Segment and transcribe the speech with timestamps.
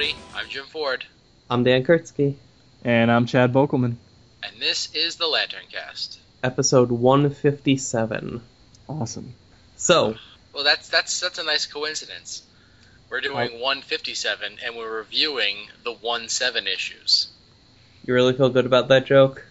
[0.00, 0.16] everybody.
[0.32, 1.04] I'm Jim Ford,
[1.50, 2.36] I'm Dan Kurtzky,
[2.84, 3.96] And I'm Chad Bokelman.
[4.44, 6.20] and this is the Lantern Cast.
[6.44, 8.40] episode 157.
[8.88, 9.34] Awesome.
[9.76, 10.14] So,
[10.54, 12.44] Well, that's that's that's a nice coincidence.
[13.10, 17.26] We're doing 157, and we're reviewing the 1-7 issues.
[18.06, 19.46] you really feel good about that joke?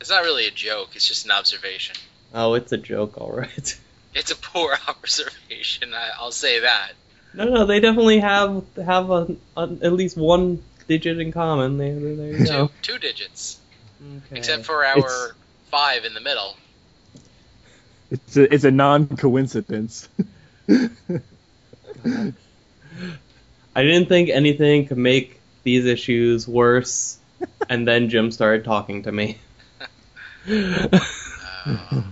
[0.00, 1.94] It's not really a joke; it's just an observation.
[2.34, 3.78] Oh, it's a joke, alright.
[4.12, 5.94] It's a poor observation.
[5.94, 6.94] I, I'll say that.
[7.34, 11.78] No, no, they definitely have have a, a, at least one digit in common.
[11.78, 12.70] There, there you Two go.
[12.82, 13.58] two digits,
[14.00, 14.38] Okay.
[14.38, 15.32] except for our It's-
[15.70, 16.56] five in the middle.
[18.10, 20.08] It's a, it's a non-coincidence.
[20.68, 20.88] I
[23.82, 27.18] didn't think anything could make these issues worse,
[27.68, 29.38] and then Jim started talking to me.
[30.48, 31.00] Uh,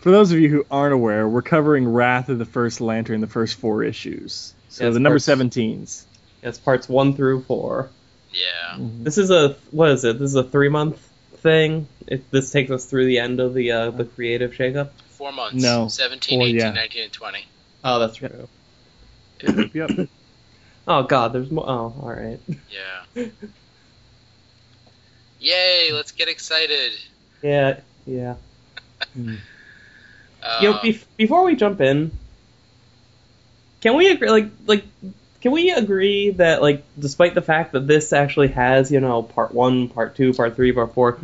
[0.00, 3.26] For those of you who aren't aware, we're covering Wrath of the First Lantern, the
[3.26, 4.54] first four issues.
[4.70, 6.04] So Yes, the number parts- 17s.
[6.42, 7.90] It's parts one through four.
[8.32, 8.76] yeah.
[8.78, 10.18] This is a what is it?
[10.18, 10.98] This is a three month
[11.38, 11.86] thing.
[12.06, 14.90] It, this takes us through the end of the uh, the creative shakeup.
[15.10, 15.62] Four months.
[15.62, 15.88] No.
[15.88, 16.70] 17, Four, 18, yeah.
[16.70, 17.44] 19, and 20.
[17.84, 18.48] Oh, that's true.
[19.74, 20.08] Yep.
[20.88, 21.68] Oh God, there's more.
[21.68, 22.40] Oh, all right.
[22.48, 23.26] Yeah.
[25.38, 25.90] Yay!
[25.92, 26.92] Let's get excited.
[27.42, 28.34] Yeah, yeah.
[30.42, 32.10] Uh, you know, bef- before we jump in,
[33.80, 34.30] can we agree?
[34.30, 34.84] Like, like,
[35.40, 39.54] can we agree that, like, despite the fact that this actually has, you know, part
[39.54, 41.18] one, part two, part three, part four,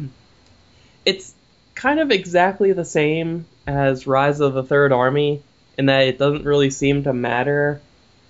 [1.04, 1.34] it's
[1.74, 5.42] kind of exactly the same as Rise of the Third Army
[5.76, 7.80] in that it doesn't really seem to matter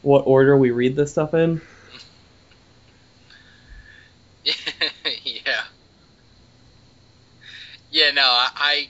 [0.03, 1.61] what order we read this stuff in.
[4.45, 5.65] yeah.
[7.91, 8.89] Yeah, no, I,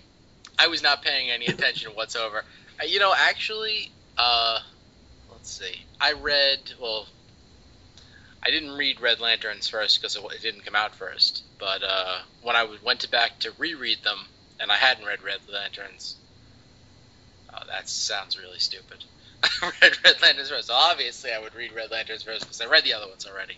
[0.58, 2.44] I was not paying any attention whatsoever.
[2.86, 4.60] You know, actually, uh,
[5.30, 5.84] let's see.
[6.00, 7.06] I read, well,
[8.42, 11.42] I didn't read Red Lanterns first because it, it didn't come out first.
[11.58, 14.18] But uh, when I went to back to reread them,
[14.58, 16.16] and I hadn't read Red Lanterns,
[17.52, 19.04] oh, that sounds really stupid.
[19.62, 20.70] I read Red Lanterns first.
[20.72, 23.56] Obviously, I would read Red Lanterns first because I read the other ones already.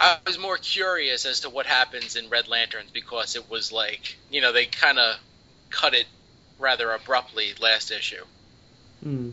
[0.00, 4.16] I was more curious as to what happens in Red Lanterns because it was like,
[4.30, 5.16] you know, they kind of
[5.68, 6.06] cut it
[6.58, 8.24] rather abruptly last issue.
[9.02, 9.30] Hmm.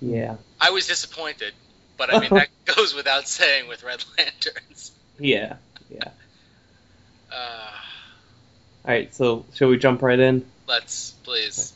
[0.00, 0.36] Yeah.
[0.60, 1.52] I was disappointed,
[1.96, 4.92] but I mean that goes without saying with Red Lanterns.
[5.18, 5.56] Yeah.
[5.90, 6.08] Yeah.
[7.32, 7.70] Uh,
[8.84, 9.12] All right.
[9.12, 10.44] So, shall we jump right in?
[10.68, 11.72] let's please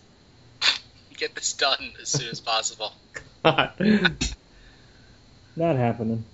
[1.16, 2.93] get this done as soon as possible.
[5.57, 6.25] Not happening.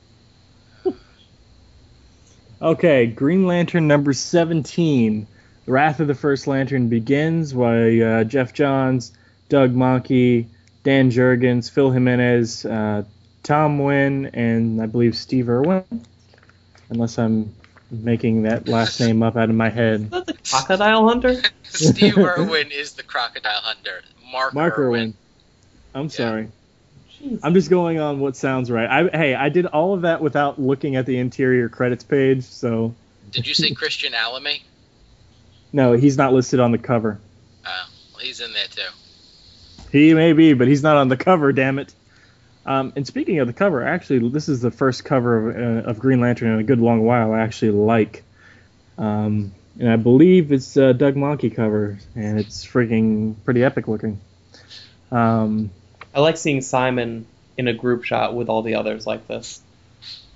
[2.63, 5.27] okay, Green Lantern number 17.
[5.65, 9.13] The Wrath of the First Lantern begins by uh, Geoff Johns,
[9.49, 10.47] Doug Mahnke,
[10.83, 13.05] Dan Jurgens, Phil Jimenez, uh,
[13.43, 15.85] Tom Nguyen, and I believe Steve Irwin.
[16.91, 17.55] Unless I'm
[17.91, 20.03] making that last name up out of my head.
[20.03, 21.43] Is that the crocodile hunter?
[21.65, 24.03] Steve Irwin is the crocodile hunter.
[24.33, 25.01] Mark, Mark Irwin.
[25.01, 25.15] Irwin.
[25.95, 26.49] I'm sorry.
[27.21, 27.41] Jeez.
[27.43, 28.89] I'm just going on what sounds right.
[28.89, 32.95] I, hey, I did all of that without looking at the interior credits page, so
[33.33, 34.63] Did you say Christian Alamy?
[35.73, 37.21] no, he's not listed on the cover.
[37.65, 37.85] Uh,
[38.15, 38.83] well, he's in there too.
[39.91, 41.53] He may be, but he's not on the cover.
[41.53, 41.95] Damn it.
[42.67, 45.99] Um, and speaking of the cover, actually, this is the first cover of, uh, of
[45.99, 48.23] Green Lantern in a good long while I actually like.
[48.99, 54.21] Um, and I believe it's uh, Doug Mahnke cover, and it's freaking pretty epic looking.
[55.11, 55.71] Um,
[56.19, 59.61] I like seeing Simon in a group shot with all the others like this.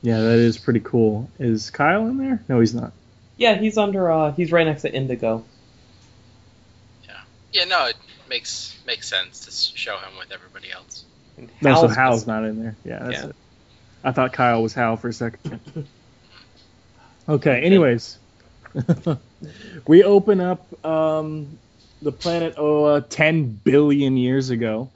[0.01, 1.29] yeah, that is pretty cool.
[1.41, 2.41] Is Kyle in there?
[2.49, 2.93] No, he's not.
[3.37, 4.09] Yeah, he's under.
[4.09, 5.45] uh He's right next to Indigo.
[7.09, 7.15] Yeah,
[7.53, 7.65] Yeah.
[7.65, 7.97] no, it
[8.31, 11.05] makes makes sense to show him with everybody else.
[11.37, 12.77] And No, so Hal's Hal's not in there.
[12.85, 13.29] Yeah, that's Yeah.
[13.31, 13.37] it.
[14.05, 15.61] I thought Kyle was Hal for a second.
[17.29, 18.19] okay, anyways.
[19.89, 21.59] we open up um,
[22.03, 24.91] the planet Oa 10 billion years ago,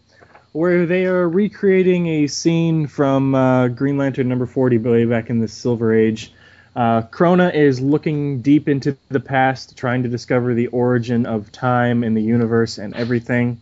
[0.56, 5.38] where they are recreating a scene from uh, Green Lantern number 40, way back in
[5.38, 6.32] the Silver Age.
[6.74, 12.02] Uh, Krona is looking deep into the past, trying to discover the origin of time
[12.02, 13.60] and the universe and everything.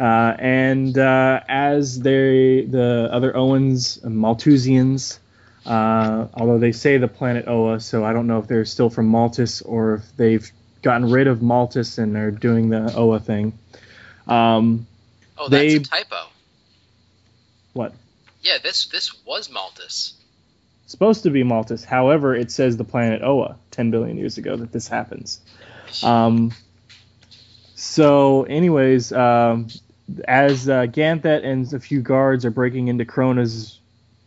[0.00, 5.18] Uh, and uh, as they, the other Oans, Malthusians,
[5.64, 9.08] uh, although they say the planet Oa, so I don't know if they're still from
[9.08, 10.50] Maltus or if they've
[10.82, 13.56] gotten rid of Maltus and are doing the Oa thing.
[14.26, 14.88] Um,
[15.36, 16.26] Oh, that's They- a typo.
[17.72, 17.92] what?
[18.42, 20.14] Yeah, this this was Maltus.
[20.86, 21.82] Supposed to be Maltus.
[21.84, 25.40] However, it says the planet Oa 10 billion years ago that this happens.
[26.02, 26.52] Um,
[27.74, 29.68] so, anyways, um,
[30.28, 33.80] as uh, Ganthet and a few guards are breaking into Krona's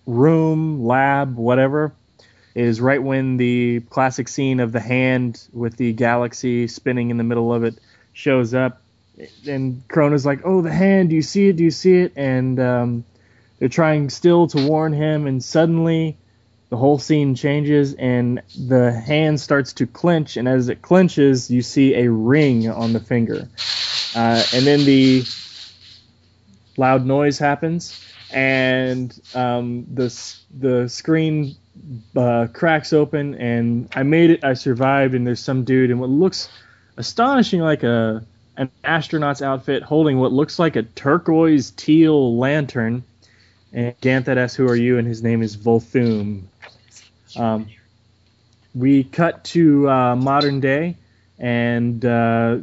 [0.05, 1.93] room, lab, whatever,
[2.55, 7.23] is right when the classic scene of the hand with the galaxy spinning in the
[7.23, 7.75] middle of it
[8.13, 8.81] shows up.
[9.47, 11.09] And Krona's like, "Oh, the hand!
[11.09, 11.57] Do you see it?
[11.57, 13.05] Do you see it?" And um,
[13.59, 16.17] they're trying still to warn him, and suddenly
[16.69, 20.37] the whole scene changes, and the hand starts to clench.
[20.37, 23.49] And as it clenches, you see a ring on the finger,
[24.15, 25.23] uh, and then the
[26.77, 27.99] loud noise happens,
[28.31, 30.13] and um, the
[30.59, 31.55] the screen
[32.15, 34.43] uh, cracks open, and I made it.
[34.43, 36.49] I survived, and there's some dude in what looks
[36.97, 38.23] astonishing like a
[38.57, 43.03] an astronaut's outfit, holding what looks like a turquoise teal lantern.
[43.71, 46.43] And Ganthet asks, "Who are you?" And his name is Volthoom.
[47.35, 47.69] Um,
[48.73, 50.95] we cut to uh, modern day,
[51.39, 52.57] and uh,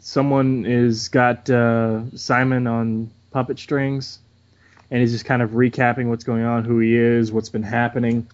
[0.00, 4.18] someone is got uh, Simon on puppet strings,
[4.90, 8.26] and he's just kind of recapping what's going on, who he is, what's been happening,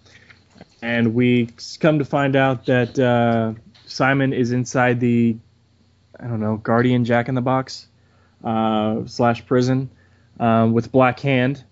[0.81, 3.53] and we come to find out that uh,
[3.85, 5.35] Simon is inside the,
[6.19, 7.87] I don't know, Guardian Jack in the Box
[8.43, 9.89] uh, slash prison
[10.39, 11.63] uh, with Black Hand.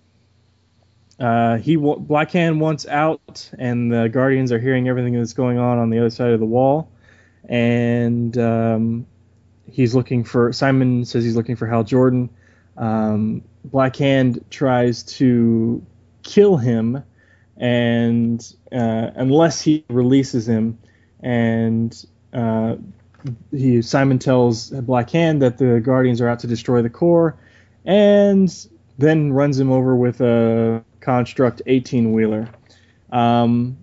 [1.20, 5.78] Uh, he Black Hand wants out, and the Guardians are hearing everything that's going on
[5.78, 6.90] on the other side of the wall,
[7.48, 9.06] and um,
[9.72, 10.52] he's looking for.
[10.52, 12.30] Simon says he's looking for Hal Jordan,
[12.78, 15.86] um, Black Hand tries to
[16.24, 17.04] kill him,
[17.58, 20.80] and uh, unless he releases him,
[21.22, 22.76] and uh,
[23.52, 27.38] he Simon tells Black Hand that the Guardians are out to destroy the Corps,
[27.86, 28.68] and
[28.98, 32.50] then runs him over with a construct 18 wheeler.
[33.12, 33.78] Um,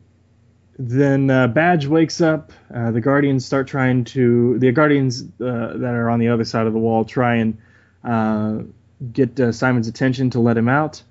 [0.79, 2.53] then uh, Badge wakes up.
[2.75, 4.59] Uh, the Guardians start trying to.
[4.59, 7.59] The Guardians uh, that are on the other side of the wall try and
[8.03, 8.59] uh,
[9.13, 11.03] get uh, Simon's attention to let him out.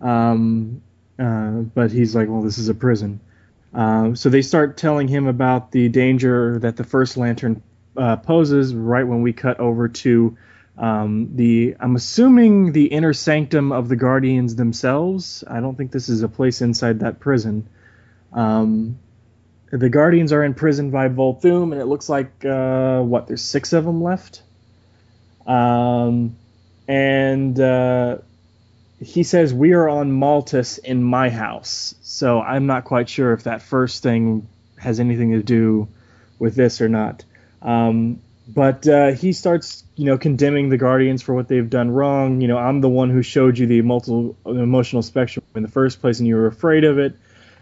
[0.00, 0.82] Um,
[1.18, 3.20] uh, but he's like, well, this is a prison.
[3.74, 7.62] So they start telling him about the danger that the first lantern
[7.96, 10.36] uh, poses right when we cut over to
[10.78, 15.44] um, the, I'm assuming the inner sanctum of the Guardians themselves.
[15.46, 17.68] I don't think this is a place inside that prison.
[18.32, 18.98] Um,
[19.70, 23.72] the Guardians are in prison by Volthoom, and it looks like, uh, what, there's six
[23.72, 24.42] of them left?
[25.46, 26.36] Um,
[26.88, 28.18] and uh,
[29.00, 31.94] he says we are on Maltus in my house.
[32.02, 34.46] So I'm not quite sure if that first thing
[34.78, 35.88] has anything to do
[36.38, 37.24] with this or not.
[37.62, 42.40] Um, but uh, he starts, you know, condemning the Guardians for what they've done wrong.
[42.40, 46.00] You know, I'm the one who showed you the multiple emotional spectrum in the first
[46.00, 47.16] place, and you were afraid of it.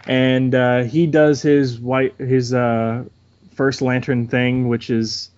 [0.06, 3.04] And uh, he does his white his uh,
[3.54, 5.28] first lantern thing, which is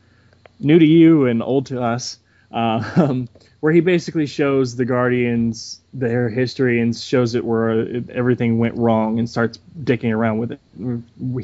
[0.60, 2.18] new to you and old to us.
[2.52, 3.24] Uh,
[3.60, 9.20] where he basically shows the Guardians their history and shows it where everything went wrong
[9.20, 10.60] and starts dicking around with it.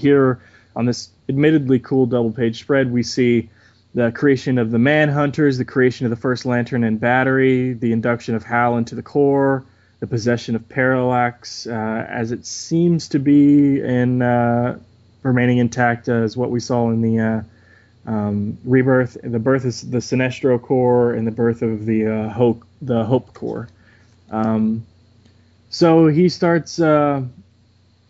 [0.00, 0.40] Here
[0.78, 3.50] on this admittedly cool double page spread, we see
[3.94, 8.36] the creation of the Manhunters, the creation of the First Lantern and Battery, the induction
[8.36, 9.64] of Hal into the Corps,
[9.98, 14.78] the possession of Parallax, uh, as it seems to be in uh,
[15.24, 17.42] remaining intact as what we saw in the uh,
[18.08, 22.62] um, rebirth, the birth of the Sinestro Corps, and the birth of the uh, Hope,
[22.80, 23.68] the Hope Corps.
[24.30, 24.86] Um,
[25.70, 26.78] so he starts.
[26.78, 27.24] Uh,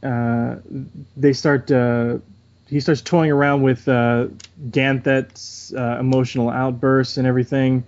[0.02, 0.57] uh,
[1.16, 1.71] they start.
[2.68, 4.28] Uh, he starts toying around with uh,
[4.70, 7.84] Ganthet's uh, emotional outbursts and everything,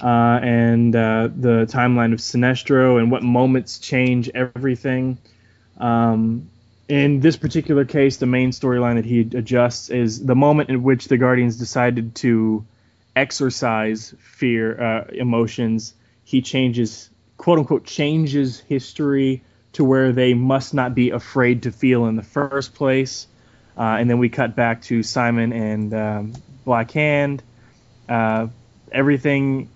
[0.00, 5.18] and the timeline of Sinestro and what moments change everything.
[5.78, 6.50] Um,
[6.88, 11.08] in this particular case, the main storyline that he adjusts is the moment in which
[11.08, 12.64] the Guardians decided to
[13.16, 15.94] exercise fear uh, emotions.
[16.24, 19.42] He changes, quote unquote, changes history
[19.72, 23.26] to where they must not be afraid to feel in the first place.
[23.76, 26.32] Uh, and then we cut back to Simon and um,
[26.64, 27.42] Black Hand.
[28.08, 28.48] Uh,
[28.90, 29.68] everything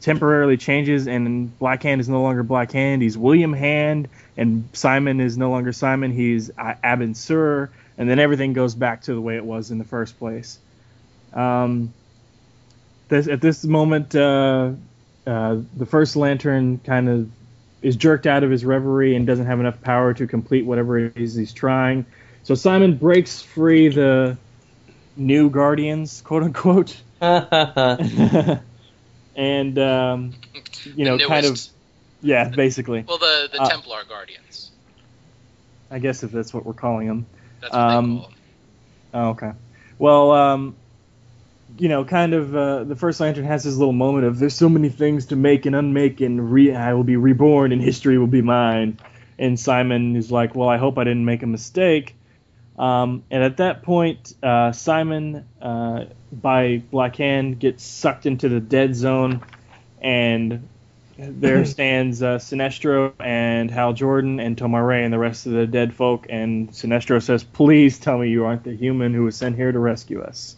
[0.00, 3.02] temporarily changes, and Black Hand is no longer Black Hand.
[3.02, 6.10] He's William Hand, and Simon is no longer Simon.
[6.10, 9.84] He's Abin Sur, and then everything goes back to the way it was in the
[9.84, 10.58] first place.
[11.32, 11.92] Um,
[13.08, 14.72] this, at this moment, uh,
[15.26, 17.30] uh, the first lantern kind of
[17.82, 21.16] is jerked out of his reverie and doesn't have enough power to complete whatever it
[21.16, 22.06] is he's trying.
[22.44, 24.36] So Simon breaks free the
[25.16, 28.58] new guardians, quote unquote, and
[29.78, 30.34] um,
[30.84, 31.58] you know, kind of
[32.20, 33.04] yeah, basically.
[33.08, 34.70] Well, the the uh, Templar Guardians.
[35.90, 37.26] I guess if that's what we're calling them.
[37.62, 38.38] That's what um, they call them.
[39.14, 39.52] Oh, okay.
[39.98, 40.76] Well, um,
[41.78, 44.68] you know, kind of uh, the first Lantern has his little moment of there's so
[44.68, 48.26] many things to make and unmake, and re- I will be reborn, and history will
[48.26, 48.98] be mine.
[49.38, 52.16] And Simon is like, well, I hope I didn't make a mistake.
[52.78, 58.60] Um, and at that point, uh, Simon, uh, by Black Hand, gets sucked into the
[58.60, 59.42] dead zone,
[60.00, 60.68] and
[61.16, 65.94] there stands uh, Sinestro and Hal Jordan and Tomar-Re and the rest of the dead
[65.94, 66.26] folk.
[66.28, 69.78] And Sinestro says, "Please tell me you aren't the human who was sent here to
[69.78, 70.56] rescue us."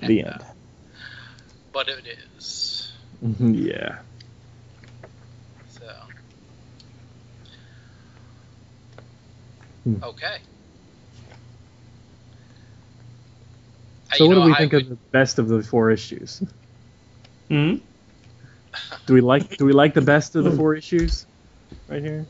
[0.00, 0.32] The Yeah.
[0.32, 0.44] end.
[1.72, 2.92] But it is.
[3.22, 3.98] yeah.
[5.70, 5.90] So.
[9.84, 9.96] Hmm.
[10.02, 10.36] Okay.
[14.16, 16.42] So what know, do we I think would- of the best of the four issues?
[17.48, 17.76] Hmm?
[19.06, 21.26] Do we like do we like the best of the four issues
[21.88, 22.26] right here?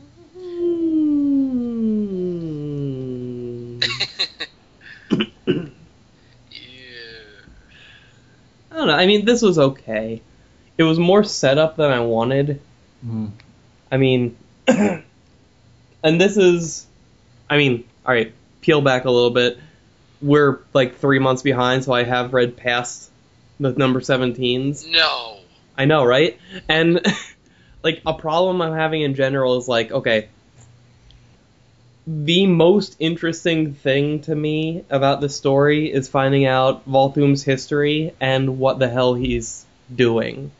[5.09, 5.17] Yeah.
[8.71, 8.93] I don't know.
[8.93, 10.21] I mean, this was okay.
[10.77, 12.61] It was more setup than I wanted.
[13.91, 14.35] I mean,
[14.67, 15.03] and
[16.03, 16.85] this is,
[17.49, 18.33] I mean, all right.
[18.61, 19.59] Peel back a little bit.
[20.25, 23.11] We're like three months behind, so I have read past
[23.59, 24.89] the number 17s.
[24.89, 25.37] No.
[25.77, 26.39] I know, right?
[26.67, 27.05] And
[27.83, 30.29] like a problem I'm having in general is like, okay,
[32.07, 38.59] the most interesting thing to me about the story is finding out Volthoom's history and
[38.59, 40.51] what the hell he's doing.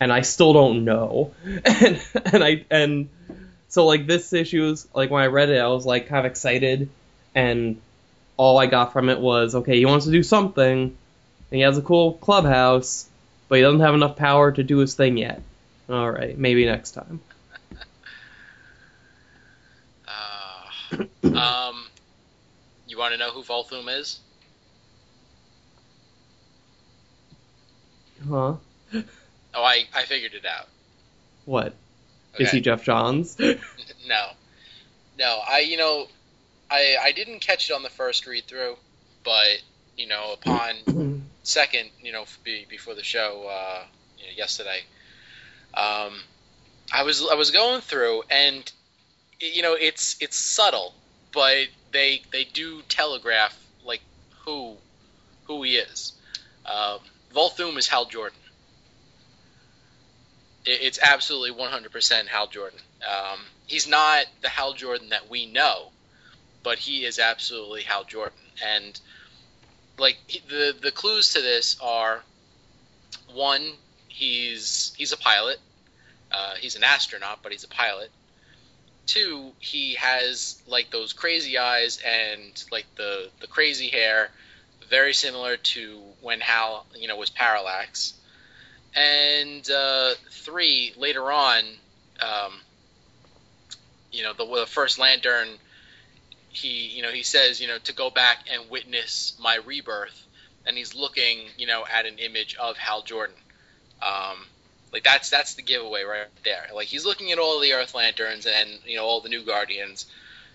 [0.00, 1.32] And I still don't know.
[1.44, 3.08] And and I and
[3.68, 6.30] so like this issue is like when I read it I was like kind of
[6.30, 6.88] excited
[7.34, 7.80] and
[8.38, 10.96] all I got from it was okay, he wants to do something and
[11.50, 13.08] he has a cool clubhouse
[13.48, 15.42] but he doesn't have enough power to do his thing yet.
[15.88, 17.20] All right, maybe next time.
[20.06, 20.96] Uh,
[21.36, 21.86] um,
[22.86, 24.20] you want to know who Volthoom is?
[28.28, 28.56] Huh?
[29.54, 30.68] Oh, I, I figured it out.
[31.46, 31.72] What?
[32.38, 32.58] Is Okay.
[32.58, 33.36] he Geoff Johns?
[34.06, 34.28] No,
[35.18, 35.40] no.
[35.46, 36.06] I you know,
[36.70, 38.76] I I didn't catch it on the first read through,
[39.24, 39.62] but
[39.96, 43.84] you know, upon second, you know, be, before the show uh,
[44.18, 44.80] you know, yesterday,
[45.74, 46.20] um,
[46.92, 48.70] I was I was going through, and
[49.40, 50.94] you know, it's it's subtle,
[51.32, 54.00] but they they do telegraph like
[54.44, 54.76] who
[55.44, 56.12] who he is.
[56.66, 56.98] Um,
[57.34, 58.38] Volthoom is Hal Jordan.
[60.64, 62.78] It, it's absolutely 100% Hal Jordan.
[63.06, 65.88] Um, he's not the Hal Jordan that we know,
[66.68, 68.36] but he is absolutely Hal Jordan.
[68.62, 69.00] And
[69.96, 70.18] like
[70.50, 72.22] the the clues to this are
[73.32, 73.72] one,
[74.08, 75.56] he's he's a pilot.
[76.30, 78.10] Uh, he's an astronaut, but he's a pilot.
[79.06, 84.28] Two, he has like those crazy eyes and like the the crazy hair,
[84.90, 88.12] very similar to when Hal you know was Parallax.
[88.94, 91.64] And uh, three, later on,
[92.20, 92.52] um,
[94.12, 95.48] you know the, the first Lantern,
[96.50, 100.26] he you know he says you know to go back and witness my rebirth,
[100.66, 103.36] and he's looking you know at an image of Hal Jordan.
[104.02, 104.46] Um,
[104.92, 106.66] like that's that's the giveaway right there.
[106.74, 110.06] Like he's looking at all the Earth Lanterns and you know all the new Guardians,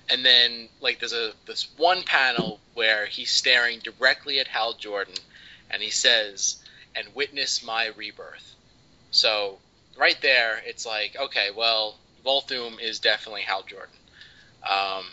[0.10, 5.16] and then like there's a this one panel where he's staring directly at Hal Jordan,
[5.70, 6.58] and he says,
[6.96, 8.56] "And witness my rebirth."
[9.12, 9.60] So
[9.98, 11.96] right there, it's like okay, well,
[12.26, 13.96] Volthoom is definitely Hal Jordan.
[14.68, 15.06] Um,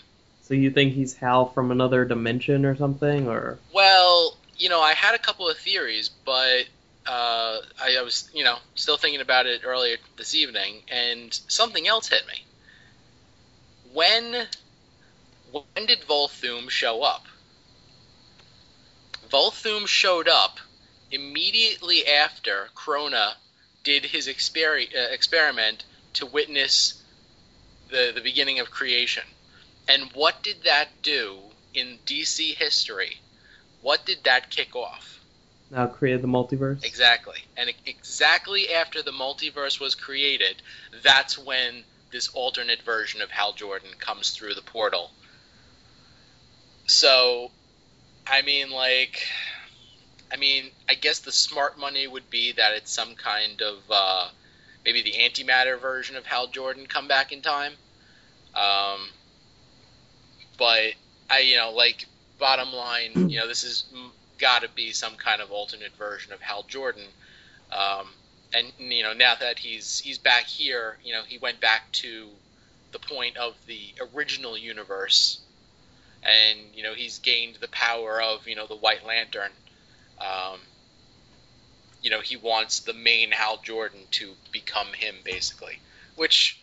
[0.50, 4.94] so you think he's Hal from another dimension or something, or well, you know, I
[4.94, 6.64] had a couple of theories, but
[7.06, 11.86] uh, I, I was, you know, still thinking about it earlier this evening, and something
[11.86, 12.44] else hit me.
[13.92, 14.46] When
[15.52, 17.26] when did Volthoom show up?
[19.30, 20.58] Volthoom showed up
[21.12, 23.34] immediately after Krona
[23.84, 27.00] did his exper- uh, experiment to witness
[27.88, 29.22] the the beginning of creation.
[29.88, 31.38] And what did that do
[31.74, 33.18] in DC history?
[33.82, 35.20] What did that kick off?
[35.70, 36.84] now created the multiverse?
[36.84, 37.38] Exactly.
[37.56, 40.62] And exactly after the multiverse was created,
[41.02, 45.10] that's when this alternate version of Hal Jordan comes through the portal.
[46.86, 47.52] So,
[48.26, 49.22] I mean, like,
[50.32, 54.28] I mean, I guess the smart money would be that it's some kind of uh,
[54.84, 57.72] maybe the antimatter version of Hal Jordan come back in time.
[58.56, 59.08] Um,
[60.60, 60.92] but
[61.30, 62.04] I, you know, like,
[62.38, 63.86] bottom line, you know, this has
[64.38, 67.04] got to be some kind of alternate version of Hal Jordan.
[67.72, 68.06] Um,
[68.52, 72.28] and you know, now that he's he's back here, you know, he went back to
[72.92, 75.40] the point of the original universe,
[76.22, 79.52] and you know, he's gained the power of you know the White Lantern.
[80.20, 80.60] Um,
[82.02, 85.78] you know he wants the main Hal Jordan to become him basically,
[86.16, 86.59] which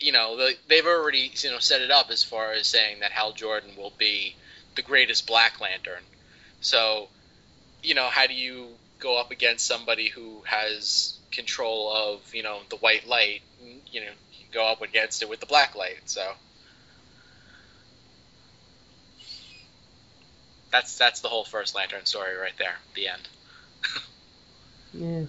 [0.00, 3.32] you know they've already you know set it up as far as saying that Hal
[3.32, 4.34] Jordan will be
[4.74, 6.02] the greatest Black Lantern.
[6.60, 7.08] So,
[7.82, 12.60] you know, how do you go up against somebody who has control of you know
[12.70, 13.42] the white light?
[13.90, 16.00] You know, you go up against it with the black light.
[16.06, 16.32] So.
[20.70, 22.76] That's that's the whole first Lantern story right there.
[22.94, 23.28] The end.
[24.92, 25.26] Yeah.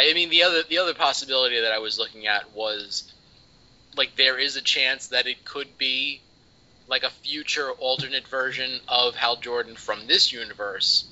[0.00, 3.12] I mean, the other the other possibility that I was looking at was
[3.96, 6.20] like there is a chance that it could be
[6.86, 11.04] like a future alternate version of Hal Jordan from this universe,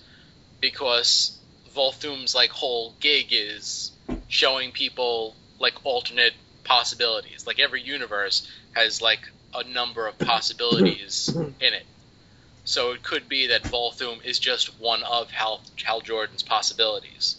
[0.60, 1.38] because
[1.74, 3.92] Volthoom's like whole gig is
[4.28, 7.46] showing people like alternate possibilities.
[7.46, 9.20] Like every universe has like
[9.54, 11.86] a number of possibilities in it.
[12.64, 17.36] So it could be that Volthoom is just one of Hal, Hal Jordan's possibilities.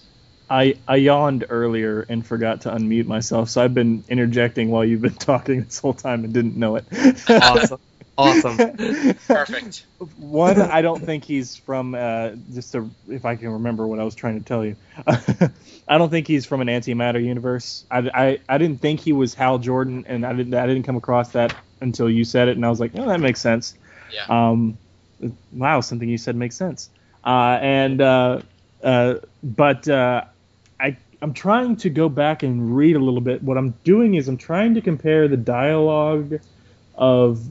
[0.49, 5.01] I, I yawned earlier and forgot to unmute myself, so I've been interjecting while you've
[5.01, 6.85] been talking this whole time and didn't know it.
[7.29, 7.79] Awesome.
[8.19, 8.57] Awesome.
[9.27, 9.85] Perfect.
[10.17, 11.95] One, I don't think he's from.
[11.95, 14.75] Uh, just to, if I can remember what I was trying to tell you,
[15.87, 17.85] I don't think he's from an antimatter universe.
[17.89, 20.97] I, I, I didn't think he was Hal Jordan, and I didn't I didn't come
[20.97, 23.77] across that until you said it, and I was like, oh, that makes sense.
[24.11, 24.25] Yeah.
[24.27, 24.77] Um,
[25.53, 26.89] wow, something you said makes sense.
[27.23, 28.41] Uh, and uh,
[28.83, 30.27] uh, but uh, I
[31.21, 33.43] I'm trying to go back and read a little bit.
[33.43, 36.39] What I'm doing is I'm trying to compare the dialogue
[36.95, 37.41] of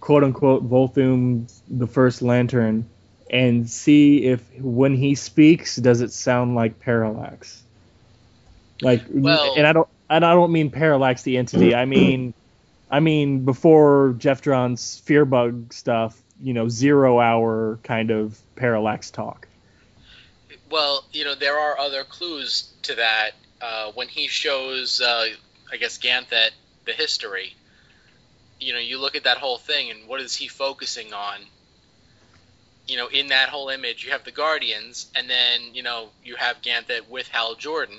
[0.00, 2.88] quote unquote Volthoom, the first Lantern,
[3.30, 7.62] and see if when he speaks, does it sound like Parallax?
[8.80, 11.74] Like, Well- and I don't and I don't mean Parallax the entity.
[11.74, 12.32] I mean,
[12.90, 16.20] I mean before Geoff John's Fearbug stuff.
[16.40, 19.48] You know, zero hour kind of Parallax talk.
[20.70, 23.32] Well, you know, there are other clues to that.
[23.60, 25.26] Uh, when he shows, uh,
[25.72, 26.50] I guess, Ganthet
[26.84, 27.54] the history,
[28.60, 31.40] you know, you look at that whole thing and what is he focusing on?
[32.86, 36.36] You know, in that whole image, you have the Guardians, and then, you know, you
[36.36, 37.98] have Ganthet with Hal Jordan,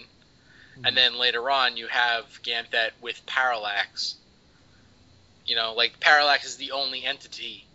[0.86, 4.15] and then later on, you have Ganthet with Parallax.
[5.45, 7.65] You know, like, Parallax is the only entity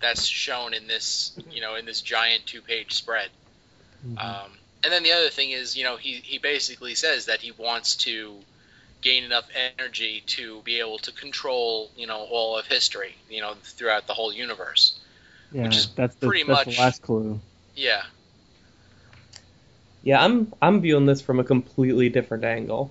[0.00, 3.28] that's shown in this, you know, in this giant two page spread.
[4.18, 4.50] Um,
[4.84, 7.96] and then the other thing is, you know, he, he basically says that he wants
[7.96, 8.34] to
[9.00, 9.44] gain enough
[9.78, 14.14] energy to be able to control, you know, all of history, you know, throughout the
[14.14, 14.98] whole universe.
[15.52, 17.40] Yeah, Which is that's the, pretty that's much- the last clue.
[17.76, 18.02] Yeah.
[20.02, 22.90] Yeah, I'm I'm viewing this from a completely different angle.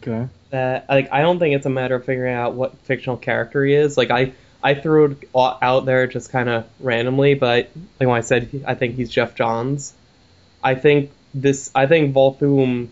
[0.00, 0.28] Okay.
[0.50, 3.74] That like I don't think it's a matter of figuring out what fictional character he
[3.74, 3.98] is.
[3.98, 4.32] Like I
[4.62, 7.68] I threw it out there just kind of randomly, but
[8.00, 9.92] like when I said I think he's Geoff Johns,
[10.64, 12.88] I think this I think Volthoom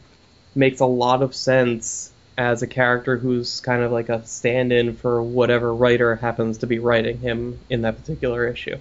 [0.55, 5.23] makes a lot of sense as a character who's kind of like a stand-in for
[5.23, 8.77] whatever writer happens to be writing him in that particular issue.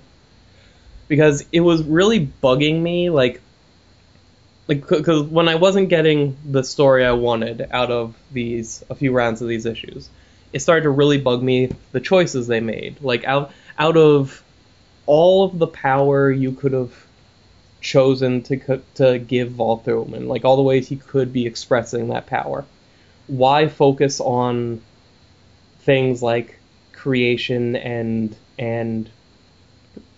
[1.08, 3.42] Because it was really bugging me like
[4.68, 9.14] like because when I wasn't getting the story I wanted out of these a few
[9.14, 10.10] rounds of these issues,
[10.52, 13.02] it started to really bug me the choices they made.
[13.02, 14.44] Like out out of
[15.06, 16.94] all of the power you could have
[17.82, 22.28] chosen to to give Volthoom and like all the ways he could be expressing that
[22.28, 22.64] power,
[23.28, 24.82] why focus on
[25.80, 26.60] things like
[26.94, 29.10] creation and and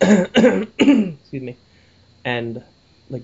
[0.00, 1.56] excuse me
[2.24, 2.62] and
[3.10, 3.22] like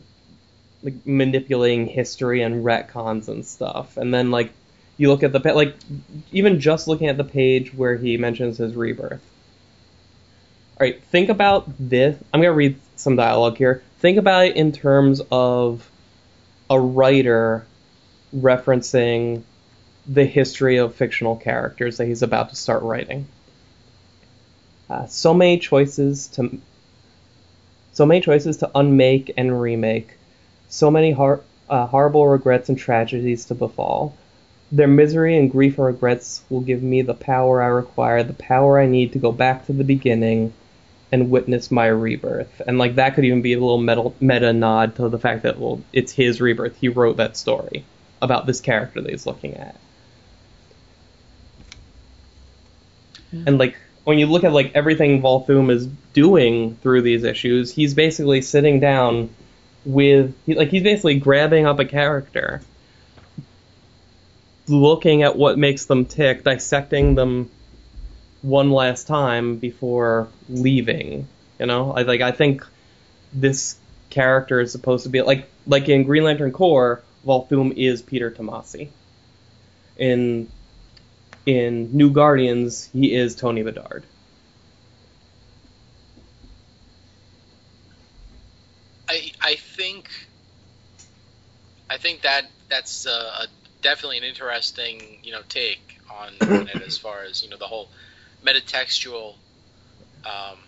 [0.82, 3.96] like manipulating history and retcons and stuff.
[3.96, 4.52] And then like
[4.96, 5.74] you look at the like
[6.32, 9.22] even just looking at the page where he mentions his rebirth.
[10.78, 12.16] All right, think about this.
[12.32, 13.82] I'm gonna read some dialogue here.
[13.98, 15.88] Think about it in terms of
[16.68, 17.66] a writer
[18.34, 19.42] referencing
[20.06, 23.26] the history of fictional characters that he's about to start writing.
[24.88, 26.60] Uh, so many choices to
[27.92, 30.16] so many choices to unmake and remake
[30.70, 34.16] so many hor- uh, horrible regrets and tragedies to befall.
[34.72, 38.78] Their misery and grief and regrets will give me the power I require, the power
[38.78, 40.52] I need to go back to the beginning
[41.12, 42.62] and witness my rebirth.
[42.66, 45.58] And like that could even be a little meta, meta nod to the fact that
[45.58, 46.76] well, it's his rebirth.
[46.76, 47.84] He wrote that story
[48.22, 49.76] about this character that he's looking at.
[53.32, 57.94] And like when you look at like everything Volthoom is doing through these issues, he's
[57.94, 59.30] basically sitting down
[59.84, 62.60] with he, like he's basically grabbing up a character,
[64.68, 67.50] looking at what makes them tick, dissecting them
[68.42, 71.28] one last time before leaving.
[71.58, 72.66] You know, I like I think
[73.32, 73.76] this
[74.08, 78.88] character is supposed to be like like in Green Lantern Corps, Volthoom is Peter Tomasi.
[79.96, 80.48] In
[81.46, 84.04] in New Guardians, he is Tony Bedard.
[89.08, 90.08] I I think
[91.90, 93.46] I think that that's a,
[93.82, 97.88] definitely an interesting you know take on it as far as you know the whole
[98.44, 99.34] metatextual
[100.24, 100.58] um,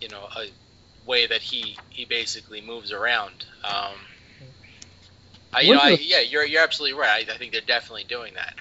[0.00, 0.46] you know a
[1.06, 3.44] way that he he basically moves around.
[3.64, 3.94] Um,
[5.52, 7.28] I, you know, I, yeah, you're you're absolutely right.
[7.28, 8.54] I, I think they're definitely doing that.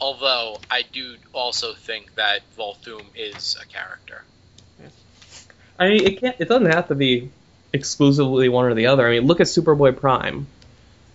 [0.00, 4.24] Although I do also think that Volthoom is a character.
[5.78, 6.36] I mean, it can't.
[6.38, 7.30] It doesn't have to be
[7.72, 9.06] exclusively one or the other.
[9.06, 10.46] I mean, look at Superboy Prime.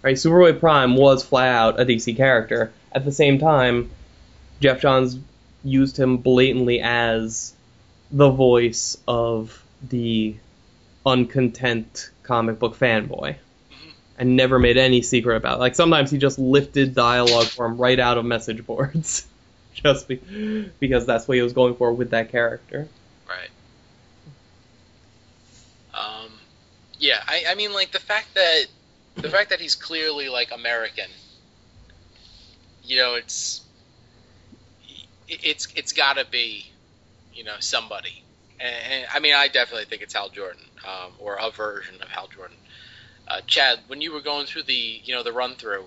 [0.02, 2.72] Right, Superboy Prime was flat out a DC character.
[2.92, 3.90] At the same time,
[4.62, 5.18] Geoff Johns
[5.66, 7.54] used him blatantly as
[8.12, 10.36] the voice of the
[11.06, 13.36] uncontent comic book fanboy
[14.18, 15.60] and never made any secret about it.
[15.60, 19.28] Like sometimes he just lifted dialogue for him right out of message boards,
[19.74, 22.88] just be, because that's what he was going for with that character.
[23.28, 23.50] Right.
[25.94, 26.32] Um,
[27.00, 28.66] yeah, I, I mean, like the fact that
[29.16, 31.10] the fact that he's clearly like American.
[32.84, 33.65] You know, it's
[35.28, 36.66] it's it's got to be,
[37.34, 38.24] you know, somebody.
[38.60, 42.08] And, and, I mean, I definitely think it's Hal Jordan, um, or a version of
[42.08, 42.58] Hal Jordan.
[43.28, 45.86] Uh, Chad, when you were going through the you know the run through,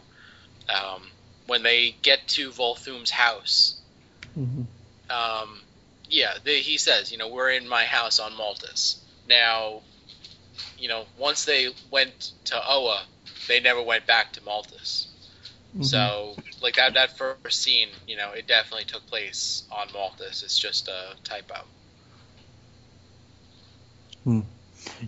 [0.69, 1.03] um,
[1.47, 3.79] when they get to Volthoom's house,
[4.39, 4.63] Mm-hmm.
[5.11, 5.61] um,
[6.09, 9.03] yeah, the, he says, you know, we're in my house on Maltus.
[9.29, 9.83] Now,
[10.79, 13.03] you know, once they went to Oa,
[13.49, 15.09] they never went back to Maltus.
[15.75, 15.83] Mm-hmm.
[15.83, 20.43] So, like that that first scene, you know, it definitely took place on Maltus.
[20.43, 21.63] It's just a typo.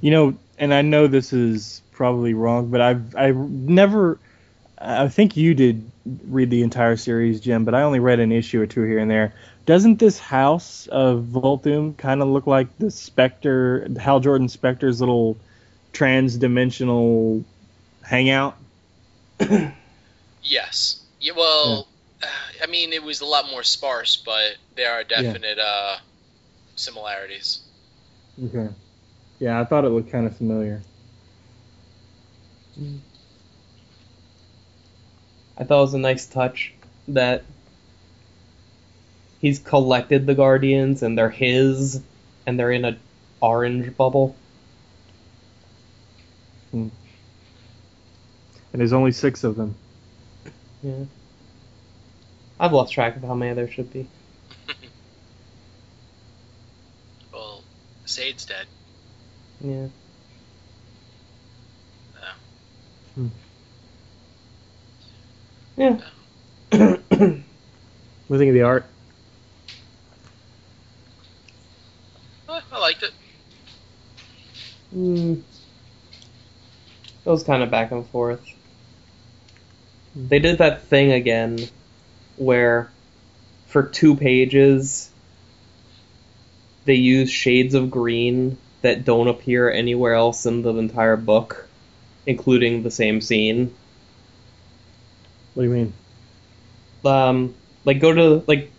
[0.00, 4.18] You know, and I know this is probably wrong, but I've I never.
[4.78, 5.90] I think you did
[6.24, 9.10] read the entire series, Jim, but I only read an issue or two here and
[9.10, 9.34] there.
[9.66, 15.36] Doesn't this house of Volthoom kind of look like the Spectre, Hal Jordan Spectre's little
[15.92, 17.44] trans-dimensional
[18.02, 18.56] hangout?
[20.42, 21.00] Yes.
[21.20, 21.86] Yeah, well,
[22.22, 22.26] uh,
[22.62, 25.96] I mean, it was a lot more sparse, but there are definite uh,
[26.76, 27.60] similarities.
[28.44, 28.68] Okay.
[29.38, 30.82] Yeah, I thought it looked kind of familiar.
[35.58, 36.72] I thought it was a nice touch
[37.08, 37.44] that
[39.40, 42.02] he's collected the Guardians and they're his,
[42.46, 42.96] and they're in a
[43.40, 44.36] orange bubble.
[46.72, 46.90] And
[48.72, 49.74] there's only six of them.
[50.82, 51.04] Yeah.
[52.58, 54.06] I've lost track of how many there should be.
[57.32, 57.62] Well,
[58.06, 58.66] Sayd's dead.
[59.60, 59.86] Yeah.
[63.16, 63.22] Uh,
[65.76, 66.00] Yeah.
[66.70, 68.84] What do you think of the art?
[72.48, 73.12] uh, I liked it.
[74.94, 75.42] Mm.
[77.24, 78.40] It was kind of back and forth.
[80.14, 81.58] They did that thing again
[82.36, 82.90] where
[83.66, 85.10] for two pages
[86.84, 91.68] they use shades of green that don't appear anywhere else in the entire book,
[92.26, 93.74] including the same scene.
[95.54, 95.92] What do you mean?
[97.04, 98.70] um like go to like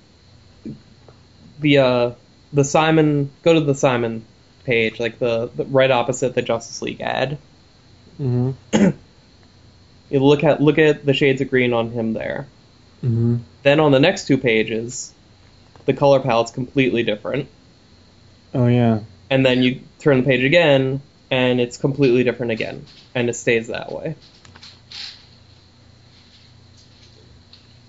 [1.59, 2.11] the uh
[2.53, 4.25] the Simon go to the Simon
[4.63, 7.37] page like the, the right opposite the Justice League ad.
[8.19, 8.89] Mm-hmm.
[10.11, 12.47] You look at look at the shades of green on him there.
[13.01, 13.37] Mm-hmm.
[13.63, 15.13] Then on the next two pages,
[15.85, 17.47] the color palette's completely different.
[18.53, 18.99] Oh yeah.
[19.29, 23.67] And then you turn the page again and it's completely different again and it stays
[23.67, 24.15] that way.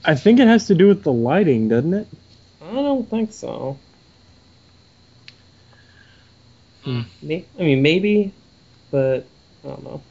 [0.04, 2.08] I think it has to do with the lighting, doesn't it?
[2.62, 3.78] I don't think so.
[6.84, 7.02] Hmm.
[7.28, 8.32] I mean maybe,
[8.92, 9.26] but
[9.64, 10.02] I don't know.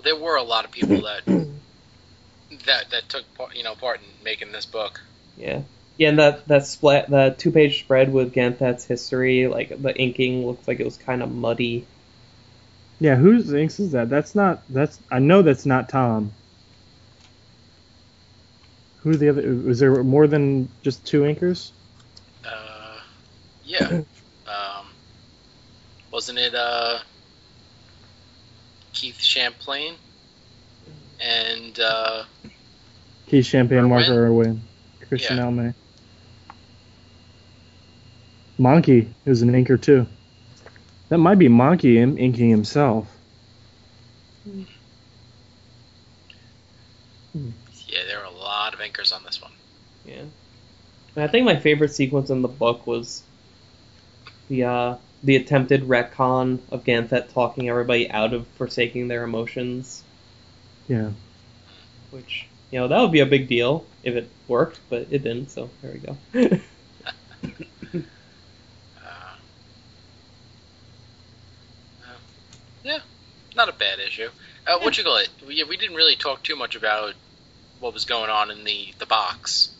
[0.00, 4.00] Well, there were a lot of people that that that took part, you know part
[4.00, 4.98] in making this book.
[5.36, 5.60] Yeah.
[5.98, 10.46] Yeah, and that that splat that two page spread with Ganthet's history, like the inking
[10.46, 11.84] looks like it was kind of muddy.
[12.98, 14.08] Yeah, whose inks is that?
[14.08, 14.62] That's not.
[14.70, 14.98] That's.
[15.10, 16.32] I know that's not Tom.
[19.02, 19.54] Who's the other?
[19.54, 21.72] Was there more than just two inkers?
[22.42, 23.00] Uh,
[23.64, 23.88] yeah.
[24.46, 24.86] um,
[26.10, 27.00] wasn't it uh,
[28.92, 29.94] Keith Champlain
[31.20, 32.24] and uh,
[33.28, 33.88] Keith Champagne, Irwin?
[33.90, 34.60] Mark Irwin,
[35.08, 35.44] Christian Yeah.
[35.44, 35.74] Alamy.
[38.58, 40.06] Mahnke is an inker too.
[41.08, 43.06] That might be Mahnke im- inking himself.
[47.34, 49.52] Yeah, there are a lot of inkers on this one.
[50.04, 50.22] Yeah.
[51.16, 53.22] I think my favorite sequence in the book was
[54.48, 60.02] the uh, the attempted retcon of Ganthet talking everybody out of forsaking their emotions,
[60.88, 61.10] Yeah.
[62.10, 65.50] which you know that would be a big deal if it worked, but it didn't.
[65.50, 66.16] So there we go.
[67.44, 67.48] Uh,
[72.06, 72.16] uh,
[72.84, 72.98] yeah,
[73.56, 74.28] not a bad issue.
[74.66, 75.28] Uh, what you call it?
[75.46, 77.14] We, we didn't really talk too much about
[77.80, 79.70] what was going on in the, the box.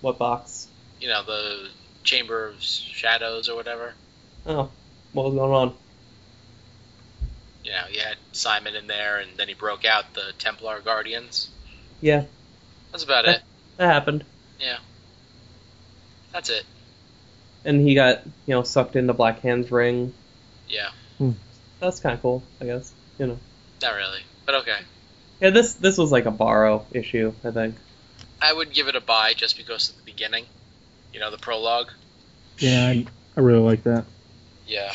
[0.00, 0.66] what box?
[1.00, 1.68] You know, the
[2.02, 3.94] Chamber of Shadows or whatever.
[4.50, 4.68] Oh,
[5.12, 5.74] what was going on?
[7.64, 11.50] You know, you had Simon in there, and then he broke out the Templar Guardians.
[12.00, 12.24] Yeah,
[12.90, 13.42] That's about it.
[13.76, 14.24] that happened.
[14.58, 14.78] Yeah.
[16.32, 16.64] That's it.
[17.64, 20.14] And he got you know sucked into Black Hand's ring.
[20.68, 21.32] Yeah, hmm.
[21.78, 22.92] That's kind of cool, I guess.
[23.18, 23.38] You know.
[23.82, 24.78] not really, but okay.
[25.40, 27.74] Yeah, this this was like a borrow issue, I think.
[28.40, 30.46] I would give it a buy just because of the beginning.
[31.12, 31.90] You know, the prologue.
[32.58, 34.04] Yeah, I, I really like that.
[34.70, 34.92] Yeah,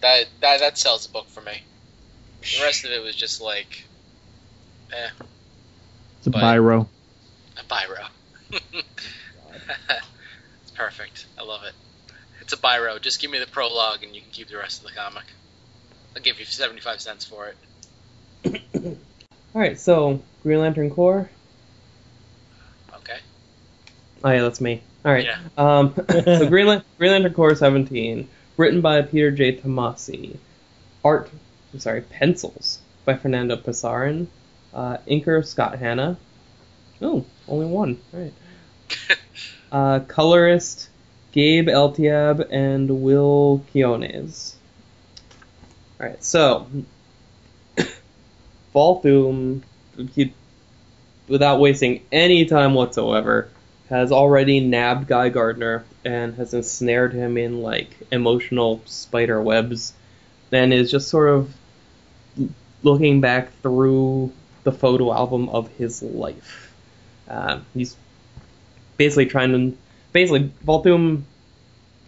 [0.00, 1.62] that that that sells the book for me.
[2.40, 3.84] The rest of it was just like,
[4.92, 5.08] eh,
[6.18, 6.88] It's a But- biro.
[7.56, 8.08] a biro.
[10.62, 11.26] it's perfect.
[11.38, 11.74] I love it.
[12.40, 13.00] It's a biro.
[13.00, 15.24] Just give me the prologue, and you can keep the rest of the comic.
[16.16, 17.52] I'll give you seventy-five cents for
[18.44, 18.62] it.
[19.54, 21.30] All right, so Green Lantern Corps.
[22.96, 23.18] Okay.
[24.24, 24.82] Oh yeah, that's me.
[25.04, 25.24] All right.
[25.26, 25.38] Yeah.
[25.56, 28.28] Um, so Green, Lan- Green Lantern Corps 17,
[28.62, 29.56] written by Peter J.
[29.56, 30.36] Tomasi,
[31.04, 31.28] art,
[31.72, 34.28] I'm sorry, pencils by Fernando Pasarin,
[34.72, 36.16] uh, inker Scott Hanna.
[37.00, 37.98] Oh, only one.
[38.14, 38.34] All right.
[39.72, 40.90] Uh, colorist
[41.32, 44.54] Gabe Eltaeb and Will Quiones.
[45.98, 46.66] All right, so
[48.74, 49.62] Volthoom,
[50.14, 50.34] he,
[51.28, 53.48] without wasting any time whatsoever,
[53.92, 59.92] has already nabbed Guy Gardner and has ensnared him in like emotional spider webs,
[60.50, 61.54] and is just sort of
[62.82, 64.32] looking back through
[64.64, 66.74] the photo album of his life.
[67.28, 67.94] Uh, he's
[68.96, 69.76] basically trying to
[70.10, 71.24] basically Volthoom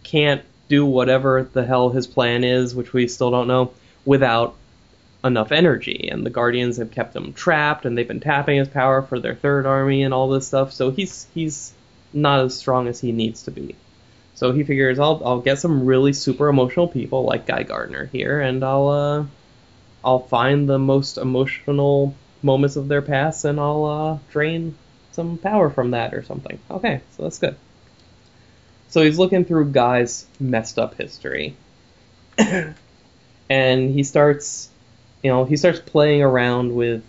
[0.05, 3.75] can't do whatever the hell his plan is, which we still don't know,
[4.07, 4.55] without
[5.23, 6.09] enough energy.
[6.11, 9.35] And the Guardians have kept him trapped, and they've been tapping his power for their
[9.35, 10.73] third army and all this stuff.
[10.73, 11.74] So he's he's
[12.15, 13.77] not as strong as he needs to be.
[14.35, 18.41] So he figures I'll I'll get some really super emotional people like Guy Gardner here,
[18.41, 19.27] and I'll uh
[20.05, 24.77] I'll find the most emotional moments of their past, and I'll uh, drain
[25.13, 26.59] some power from that or something.
[26.71, 27.57] Okay, so that's good.
[28.89, 31.57] So he's looking through Guy's messed up history.
[33.49, 34.69] and he starts,
[35.23, 37.03] you know, he starts playing around with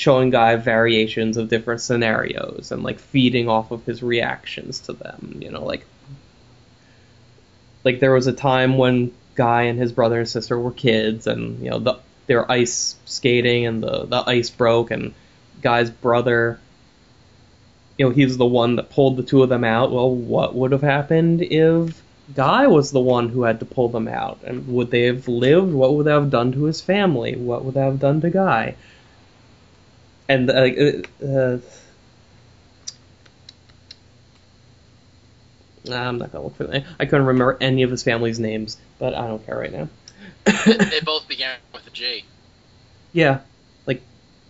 [0.00, 5.40] showing Guy variations of different scenarios and like feeding off of his reactions to them,
[5.42, 5.84] you know, like
[7.84, 11.62] like there was a time when Guy and his brother and sister were kids and,
[11.62, 15.12] you know, the they were ice skating and the the ice broke and
[15.60, 16.58] Guy's brother
[17.98, 19.92] you know, he's the one that pulled the two of them out.
[19.92, 22.02] Well, what would have happened if
[22.34, 24.38] Guy was the one who had to pull them out?
[24.46, 25.74] And would they have lived?
[25.74, 27.36] What would they have done to his family?
[27.36, 28.76] What would they have done to Guy?
[30.30, 31.58] And like, uh, uh,
[35.90, 36.84] I'm not gonna look for that.
[37.00, 39.88] I couldn't remember any of his family's names, but I don't care right now.
[40.44, 42.24] they both began with a G.
[43.12, 43.40] yeah,
[43.86, 44.02] like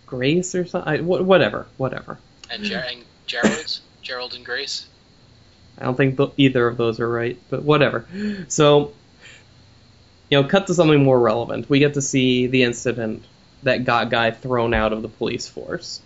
[0.05, 0.93] Grace or something.
[0.93, 2.19] I, wh- whatever, whatever.
[2.51, 4.85] And, Ger- and Gerald's Gerald and Grace.
[5.79, 8.05] I don't think th- either of those are right, but whatever.
[8.49, 8.93] So,
[10.29, 11.67] you know, cut to something more relevant.
[11.71, 13.23] We get to see the incident
[13.63, 16.01] that got Guy thrown out of the police force,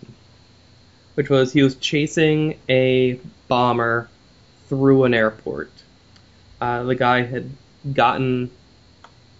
[1.14, 4.08] which was he was chasing a bomber
[4.68, 5.70] through an airport.
[6.60, 7.50] Uh, the guy had
[7.92, 8.50] gotten.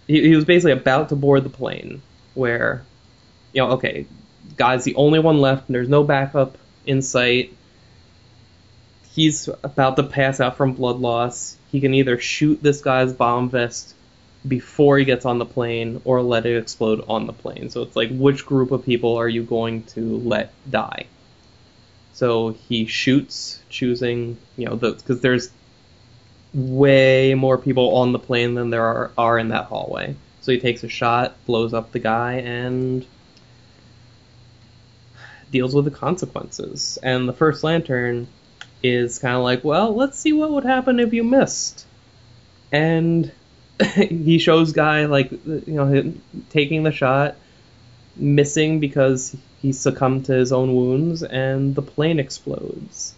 [0.07, 2.01] He, he was basically about to board the plane,
[2.33, 2.83] where,
[3.53, 4.05] you know, okay,
[4.55, 7.53] Guy's the only one left, and there's no backup in sight
[9.17, 11.57] he's about to pass out from blood loss.
[11.71, 13.95] He can either shoot this guy's bomb vest
[14.45, 17.69] before he gets on the plane or let it explode on the plane.
[17.69, 21.07] So it's like, which group of people are you going to let die?
[22.13, 25.51] So he shoots, choosing, you know, because there's
[26.53, 30.15] way more people on the plane than there are, are in that hallway.
[30.41, 33.05] So he takes a shot, blows up the guy, and
[35.51, 36.97] deals with the consequences.
[37.03, 38.27] And the first lantern
[38.81, 41.85] is kind of like, well, let's see what would happen if you missed.
[42.71, 43.31] And
[43.95, 46.13] he shows guy like you know
[46.49, 47.35] taking the shot,
[48.15, 53.13] missing because he succumbed to his own wounds, and the plane explodes.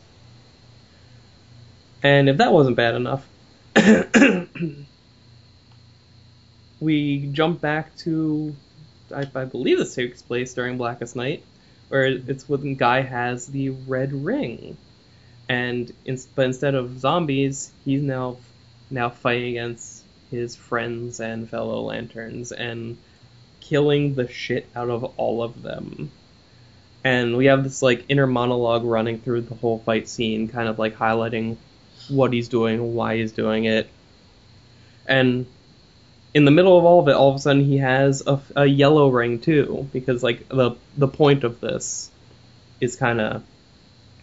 [2.02, 3.28] And if that wasn't bad enough,
[6.80, 8.56] we jump back to
[9.14, 11.44] I, I believe this takes place during Blackest Night,
[11.90, 14.78] where it's when Guy has the red ring,
[15.48, 18.38] and in, but instead of zombies, he's now
[18.92, 22.98] now fighting against his friends and fellow lanterns and
[23.60, 26.12] killing the shit out of all of them.
[27.04, 30.80] And we have this like inner monologue running through the whole fight scene, kind of
[30.80, 31.58] like highlighting
[32.10, 33.90] what he's doing, why he's doing it.
[35.08, 35.46] And
[36.34, 38.66] in the middle of all of it, all of a sudden he has a, a
[38.66, 42.12] yellow ring too, because like the the point of this
[42.80, 43.44] is kind of,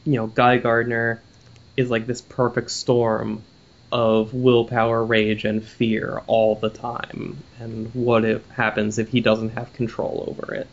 [0.05, 1.21] you know, Guy Gardner
[1.77, 3.43] is like this perfect storm
[3.93, 9.51] of willpower, rage, and fear all the time, and what if happens if he doesn't
[9.51, 10.67] have control over it.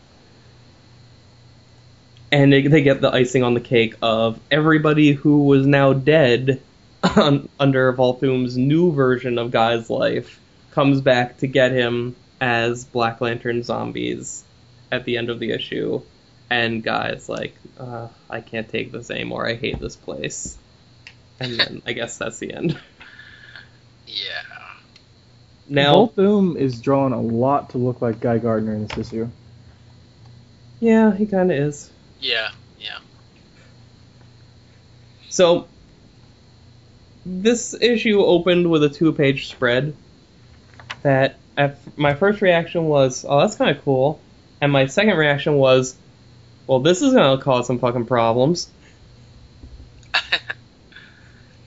[2.31, 6.61] And they, they get the icing on the cake of everybody who was now dead
[7.03, 10.39] on, under Volthoom's new version of Guy's life
[10.71, 14.43] comes back to get him as Black Lantern zombies
[14.91, 16.01] at the end of the issue.
[16.49, 19.47] And Guy's like, uh, I can't take this anymore.
[19.47, 20.57] I hate this place.
[21.39, 22.79] And then I guess that's the end.
[24.07, 24.41] Yeah.
[25.69, 29.29] Now, Volthoom is drawn a lot to look like Guy Gardner in this issue.
[30.79, 31.89] yeah, he kind of is.
[32.19, 32.51] Yeah.
[32.79, 32.99] Yeah.
[35.29, 35.67] So,
[37.25, 39.95] this issue opened with a two-page spread
[41.03, 44.19] that at, my first reaction was, "Oh, that's kind of cool,"
[44.61, 45.95] and my second reaction was,
[46.67, 48.69] "Well, this is gonna cause some fucking problems."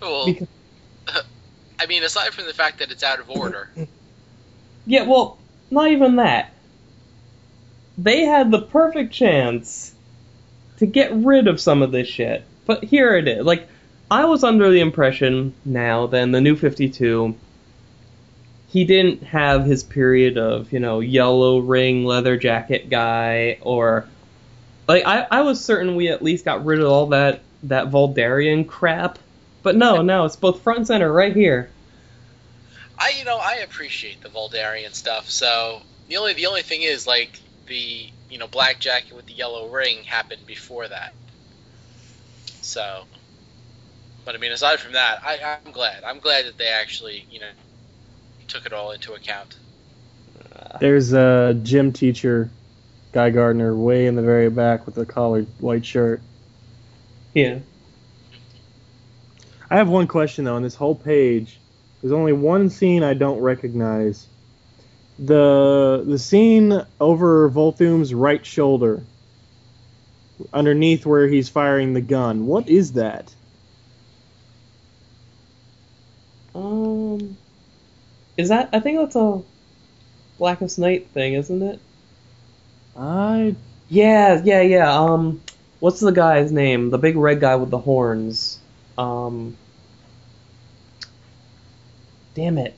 [0.01, 0.49] well, Because-
[1.79, 3.69] I mean, aside from the fact that it's out of order,
[4.87, 5.39] Yeah, well,
[5.71, 6.53] not even that.
[7.99, 9.93] They had the perfect chance
[10.79, 13.45] to get rid of some of this shit, but here it is.
[13.45, 13.69] Like,
[14.11, 17.35] I was under the impression now that in the new 52,
[18.69, 24.07] he didn't have his period of, you know, yellow ring, leather jacket guy, or.
[24.87, 28.69] Like, I, I was certain we at least got rid of all that, that Vuldarian
[28.69, 29.19] crap,
[29.67, 31.69] but no, no, it's both front and center right here.
[32.97, 35.29] I you know I appreciate the Vuldarian stuff.
[35.29, 39.33] So the only the only thing is like the you know black jacket with the
[39.33, 41.13] yellow ring happened before that.
[42.61, 43.07] So,
[44.25, 46.05] but I mean, aside from that, I, I'm glad.
[46.05, 47.51] I'm glad that they actually you know
[48.47, 49.57] took it all into account.
[50.79, 52.51] There's a gym teacher,
[53.11, 56.21] Guy Gardner, way in the very back with a collared white shirt.
[57.35, 57.59] Yeah.
[59.71, 60.57] I have one question though.
[60.57, 61.59] On this whole page,
[62.01, 64.27] there's only one scene I don't recognize.
[65.19, 69.03] The the scene over Volthoom's right shoulder,
[70.53, 72.47] underneath where he's firing the gun.
[72.47, 73.35] What is that?
[76.55, 77.37] Um,
[78.37, 78.69] is that?
[78.73, 79.43] I think that's a
[80.39, 81.81] Blackest Night thing, isn't it?
[82.97, 83.57] I
[83.89, 84.93] Yeah, yeah, yeah.
[84.93, 85.41] Um,
[85.81, 86.91] what's the guy's name?
[86.91, 88.61] The big red guy with the horns.
[88.99, 89.57] Um,
[92.35, 92.75] damn it,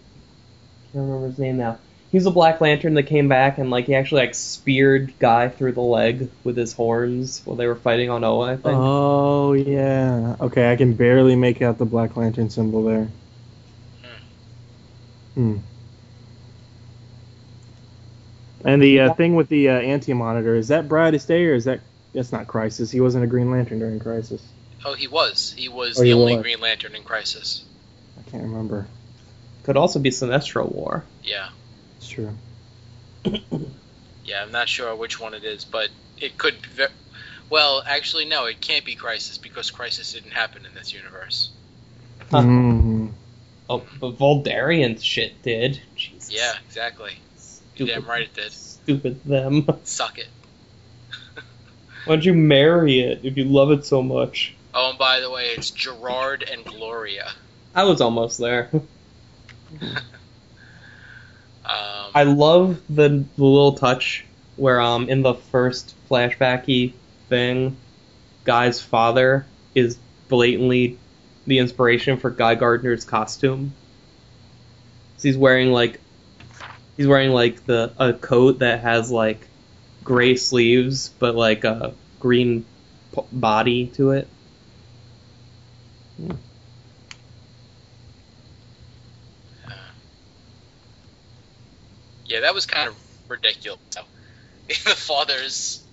[0.92, 1.78] can't remember his name now.
[2.11, 5.72] He's a Black Lantern that came back and like he actually like speared guy through
[5.72, 8.52] the leg with his horns while they were fighting on Oa.
[8.52, 8.66] I think.
[8.66, 10.37] Oh yeah.
[10.40, 13.09] Okay, I can barely make out the Black Lantern symbol there.
[15.35, 15.59] Hmm.
[18.64, 21.81] And the uh, thing with the uh, anti-monitor is that Brightest Day or is that
[22.12, 22.90] that's not Crisis?
[22.90, 24.42] He wasn't a Green Lantern during Crisis.
[24.84, 25.52] Oh, he was.
[25.56, 26.42] He was Oh, the he only was.
[26.42, 27.64] Green Lantern in Crisis.
[28.18, 28.86] I can't remember.
[29.64, 31.04] Could also be Sinestro War.
[31.22, 31.48] Yeah.
[31.98, 32.32] It's true.
[34.24, 35.88] Yeah, I'm not sure which one it is, but
[36.18, 36.55] it could.
[36.66, 36.86] Ve-
[37.50, 41.50] well, actually, no, it can't be Crisis because Crisis didn't happen in this universe.
[42.30, 42.42] Huh.
[42.42, 43.12] Mhm.
[43.70, 45.80] Oh, but Vuldarian shit did.
[45.96, 46.30] Jesus.
[46.30, 47.12] Yeah, exactly.
[47.76, 47.92] You're Stupid.
[48.00, 48.53] damn right it did.
[48.53, 49.66] Stupid them.
[49.84, 50.28] Suck it.
[52.05, 54.55] Why don't you marry it if you love it so much?
[54.74, 57.30] Oh, and by the way, it's Gerard and Gloria.
[57.74, 58.70] I was almost there.
[61.64, 64.24] Um, I love the, the little touch
[64.56, 66.94] where um in the first flashbacky
[67.28, 67.76] thing,
[68.44, 69.44] Guy's father
[69.74, 69.98] is
[70.28, 70.98] blatantly
[71.46, 73.74] the inspiration for Guy Gardner's costume.
[75.16, 76.00] 'Cause he's wearing like
[76.96, 79.46] he's wearing like the a coat that has like
[80.04, 82.64] gray sleeves but like a green
[83.14, 84.26] p- body to it.
[86.18, 86.34] Yeah,
[92.40, 92.96] that was kind of
[93.28, 93.78] ridiculous.
[93.90, 94.02] So,
[94.68, 95.86] the father's,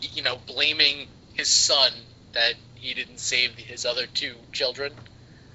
[0.00, 1.92] you know, blaming his son
[2.32, 4.92] that he didn't save his other two children.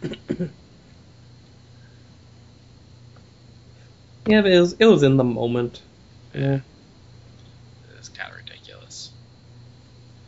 [4.27, 5.81] Yeah, but it was it was in the moment.
[6.33, 6.59] Yeah.
[7.97, 9.11] It's kind of ridiculous.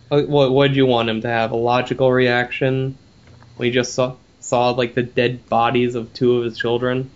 [0.09, 1.51] Uh, What what did you want him to have?
[1.51, 2.97] A logical reaction
[3.59, 7.09] he just saw saw like the dead bodies of two of his children?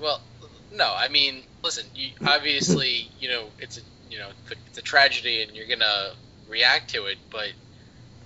[0.00, 0.20] Well,
[0.72, 1.84] no, I mean, listen.
[1.94, 3.80] You, obviously, you know, it's a
[4.10, 4.28] you know,
[4.68, 6.12] it's a tragedy, and you're gonna
[6.48, 7.18] react to it.
[7.30, 7.52] But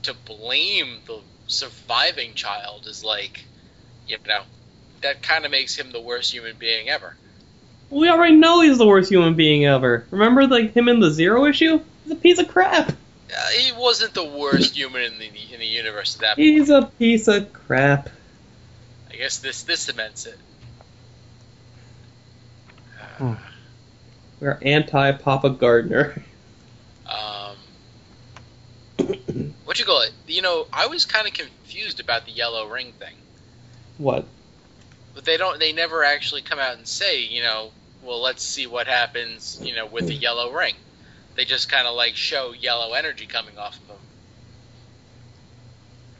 [0.02, 3.44] to blame the surviving child is like,
[4.06, 4.42] you know,
[5.02, 7.16] that kind of makes him the worst human being ever.
[7.88, 10.06] We already know he's the worst human being ever.
[10.10, 11.80] Remember like him in the zero issue?
[12.02, 12.92] He's a piece of crap.
[13.30, 16.46] Uh, he wasn't the worst human in the in the universe at that point.
[16.46, 18.08] He's a piece of crap.
[19.10, 20.38] I guess this this cements it.
[23.18, 23.34] Hmm.
[24.40, 26.22] We're anti Papa Gardner.
[27.06, 27.56] Um,
[29.64, 30.12] what you call it?
[30.26, 33.14] You know, I was kind of confused about the yellow ring thing,
[33.98, 34.26] What?
[35.14, 35.58] but they don't.
[35.58, 37.70] They never actually come out and say, you know,
[38.02, 40.74] well, let's see what happens, you know, with the yellow ring.
[41.36, 44.02] They just kind of like show yellow energy coming off of him.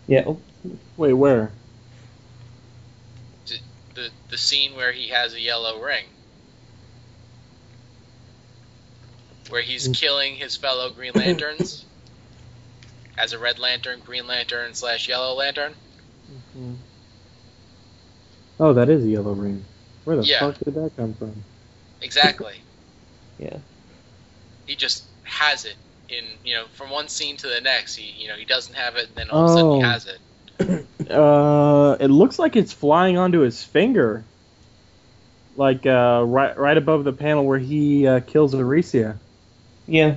[0.07, 0.25] Yeah.
[0.27, 0.41] oh,
[0.97, 1.51] Wait, where?
[3.95, 6.05] The the scene where he has a yellow ring,
[9.49, 9.95] where he's mm.
[9.95, 11.85] killing his fellow Green Lanterns.
[13.19, 15.73] As a Red Lantern, Green Lantern slash Yellow Lantern.
[16.31, 16.75] Mm-hmm.
[18.61, 19.65] Oh, that is a yellow ring.
[20.05, 20.41] Where the Yeah.
[20.41, 21.43] fuck did that come from?
[22.01, 22.55] Exactly.
[23.39, 23.59] Yeah.
[24.65, 25.05] he just
[25.37, 25.77] has it
[26.09, 28.97] in you know from one scene to the next he you know he doesn't have
[28.97, 29.81] it and then all of a sudden he Oh.
[29.83, 30.19] has it
[31.11, 34.25] Uh, it looks like it's flying onto his finger.
[35.57, 39.17] Like uh, right, right above the panel where he uh, kills Arisia.
[39.87, 40.17] Yeah.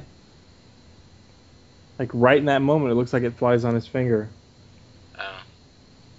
[2.00, 4.30] Like right in that moment, it looks like it flies on his finger.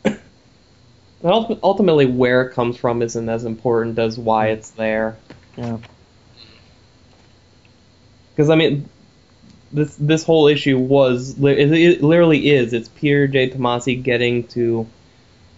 [0.05, 0.13] uh,
[1.23, 5.17] But ultimately, where it comes from isn't as important as why it's there.
[5.57, 5.79] Yeah.
[8.35, 8.89] Because I mean,
[9.73, 12.73] this this whole issue was it, it literally is.
[12.73, 13.51] It's Peter J.
[13.51, 14.93] Tomasi getting to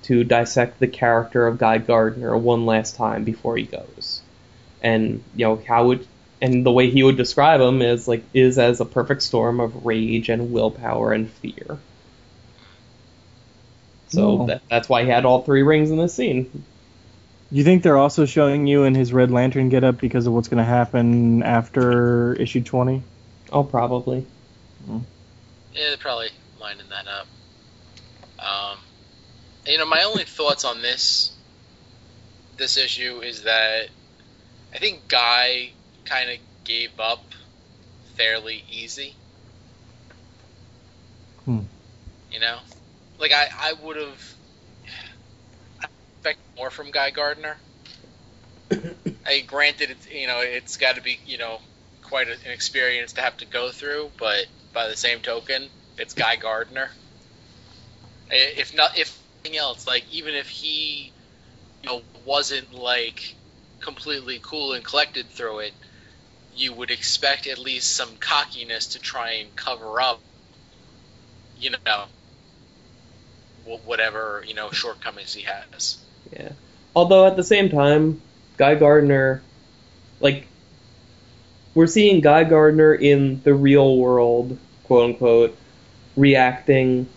[0.03, 4.23] to dissect the character of Guy Gardner one last time before he goes,
[4.83, 6.07] and you know how would
[6.41, 9.85] and the way he would describe him is like is as a perfect storm of
[9.87, 11.83] rage and willpower and fear.
[14.09, 14.47] So Oh.
[14.47, 16.65] that, that's why he had all three rings in this scene.
[17.53, 20.49] Do you think they're also showing you in his Red Lantern getup because of what's
[20.49, 23.03] going to happen after issue 20?
[23.53, 24.27] Oh, probably.
[24.89, 25.01] yeah
[25.75, 27.27] they're probably lining that up
[28.43, 28.79] um,
[29.67, 31.33] you know my only thoughts on this
[32.57, 33.89] this issue is that
[34.75, 35.73] I think Guy
[36.07, 37.23] kind of gave up
[38.15, 39.15] fairly easy
[41.45, 41.61] Hmm.
[42.31, 42.59] you know
[43.19, 44.32] like I I would have
[46.23, 47.57] expect more from Guy Gardner
[49.27, 51.59] I granted it's you know it's got to be you know
[52.03, 55.69] quite an experience to have to go through, but by the same token,
[55.99, 56.91] it's Guy Gardner.
[58.31, 61.11] If not, if nothing else, like even if he
[61.83, 63.35] you know wasn't like
[63.81, 65.73] completely cool and collected through it,
[66.55, 70.21] you would expect at least some cockiness to try and cover up,
[71.59, 72.05] you know,
[73.85, 75.99] whatever you know shortcomings he has.
[76.33, 76.53] Yeah.
[76.95, 78.21] Although at the same time,
[78.57, 79.43] Guy Gardner,
[80.21, 80.47] like,
[81.75, 85.57] we're seeing Guy Gardner in the real world, quote unquote,
[86.17, 87.09] reacting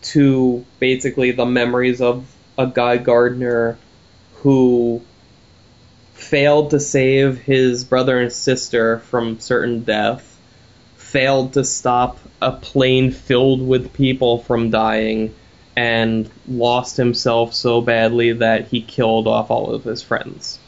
[0.00, 2.26] to basically the memories of
[2.56, 3.78] a Guy Gardner
[4.36, 5.02] who
[6.14, 10.36] failed to save his brother and sister from certain death,
[10.96, 15.34] failed to stop a plane filled with people from dying,
[15.78, 20.58] and lost himself so badly that he killed off all of his friends.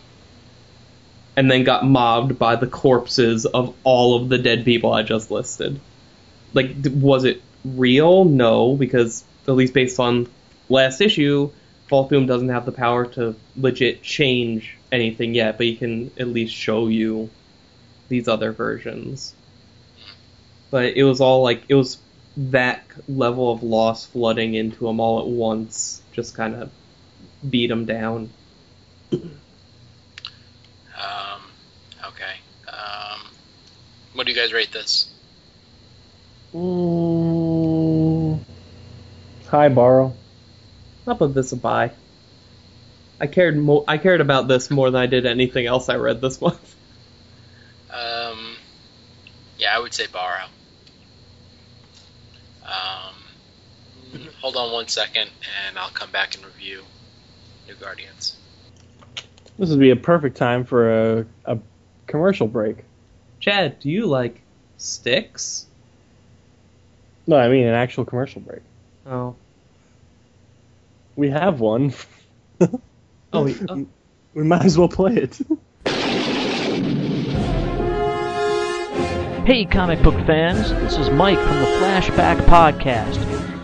[1.36, 5.32] And then got mobbed by the corpses of all of the dead people I just
[5.32, 5.80] listed.
[6.54, 8.24] Like, was it real?
[8.24, 10.28] No, because at least based on
[10.68, 11.50] last issue,
[11.90, 16.54] Volthoom doesn't have the power to legit change anything yet, but he can at least
[16.54, 17.30] show you
[18.08, 19.34] these other versions.
[20.70, 21.98] But it was all like, it was
[22.48, 26.70] that level of loss flooding into him all at once just kind of
[27.48, 28.30] beat him down.
[29.12, 29.30] Um,
[32.06, 32.34] okay.
[32.68, 33.20] Um,
[34.14, 35.10] what do you guys rate this?
[36.54, 38.40] Mm,
[39.48, 40.14] high, Borrow.
[41.06, 41.92] I'll put this a buy.
[43.20, 46.20] I cared mo- I cared about this more than I did anything else I read
[46.20, 46.76] this month.
[47.90, 48.56] Um,
[49.58, 50.44] yeah, I would say borrow.
[52.64, 55.30] Um, hold on one second,
[55.66, 56.82] and I'll come back and review
[57.66, 58.36] New Guardians.
[59.58, 61.58] This would be a perfect time for a, a
[62.06, 62.78] commercial break.
[63.40, 64.40] Chad, do you like
[64.78, 65.66] sticks?
[67.26, 68.62] No, I mean an actual commercial break.
[69.06, 69.36] Oh.
[71.16, 71.92] We have one.
[73.32, 73.86] Oh, we- oh.
[74.34, 75.38] We might as well play it.
[79.46, 83.16] Hey, comic book fans, this is Mike from the Flashback Podcast.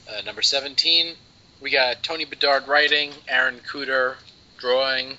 [0.09, 1.15] uh, number 17.
[1.61, 4.15] We got Tony Bedard writing, Aaron Kuder
[4.57, 5.15] drawing,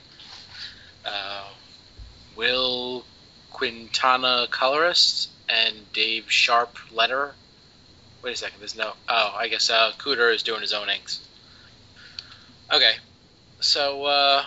[1.04, 1.48] uh,
[2.36, 3.04] Wil
[3.52, 7.34] Quintana colorist, and Dave Sharpe letter.
[8.22, 8.92] Wait a second, there's no.
[9.08, 11.20] Oh, I guess uh, Kuder is doing his own inks.
[12.72, 12.94] Okay,
[13.60, 14.44] so uh,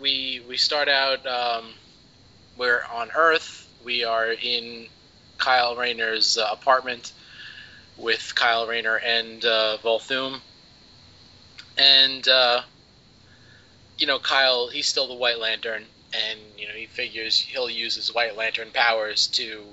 [0.00, 1.26] we we start out.
[1.26, 1.66] Um,
[2.56, 3.68] we're on Earth.
[3.84, 4.86] We are in
[5.38, 7.12] Kyle Rayner's uh, apartment
[7.96, 10.40] with Kyle Rayner and uh, Volthoom.
[11.78, 12.62] And, uh,
[13.98, 15.84] you know, Kyle, he's still the White Lantern,
[16.14, 19.64] and, you know, he figures he'll use his White Lantern powers to,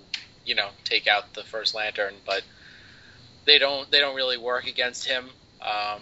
[0.46, 2.44] you know, take out the First Lantern, but
[3.46, 5.30] they don't, they don't really work against him,
[5.62, 6.02] um,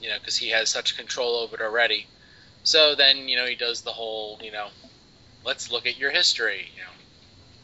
[0.00, 2.06] you know, because he has such control over it already.
[2.64, 4.68] So then, you know, he does the whole, you know,
[5.44, 6.66] let's look at your history.
[6.74, 6.90] You know,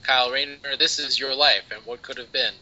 [0.04, 2.54] Kyle Rayner, this is your life and what could have been.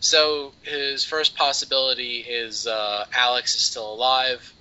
[0.00, 4.52] So his first possibility is uh, Alex is still alive,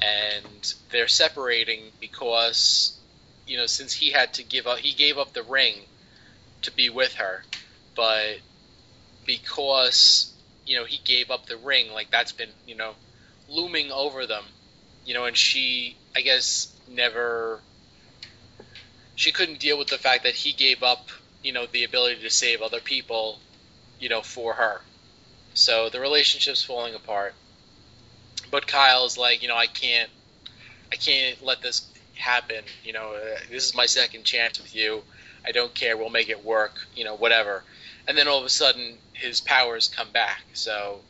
[0.00, 2.98] and they're separating because,
[3.46, 5.74] you know, since he had to give up, he gave up the ring
[6.62, 7.42] to be with her,
[7.94, 8.38] but
[9.26, 10.32] because
[10.64, 12.94] you know he gave up the ring, like that's been you know
[13.48, 14.44] looming over them,
[15.04, 17.60] you know, and she, I guess, never
[19.14, 21.08] she couldn't deal with the fact that he gave up,
[21.42, 23.38] you know, the ability to save other people,
[24.00, 24.80] you know, for her.
[25.54, 27.34] So the relationship's falling apart.
[28.52, 30.10] But Kyle's like, you know, I can't,
[30.92, 32.62] I can't let this happen.
[32.84, 35.02] You know, uh, this is my second chance with you.
[35.44, 35.96] I don't care.
[35.96, 36.74] We'll make it work.
[36.94, 37.64] You know, whatever.
[38.06, 40.42] And then all of a sudden, his powers come back.
[40.52, 41.00] So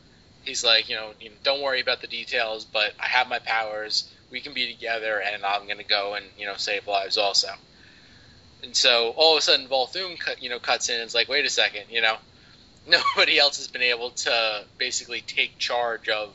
[0.43, 3.39] he's like, you know, you know, don't worry about the details, but I have my
[3.39, 4.09] powers.
[4.31, 7.49] We can be together, and I'm gonna go and you know save lives also.
[8.63, 11.27] And so all of a sudden, Volthoom, cut, you know, cuts in and is like,
[11.27, 12.15] wait a second, you know,
[12.87, 16.33] nobody else has been able to basically take charge of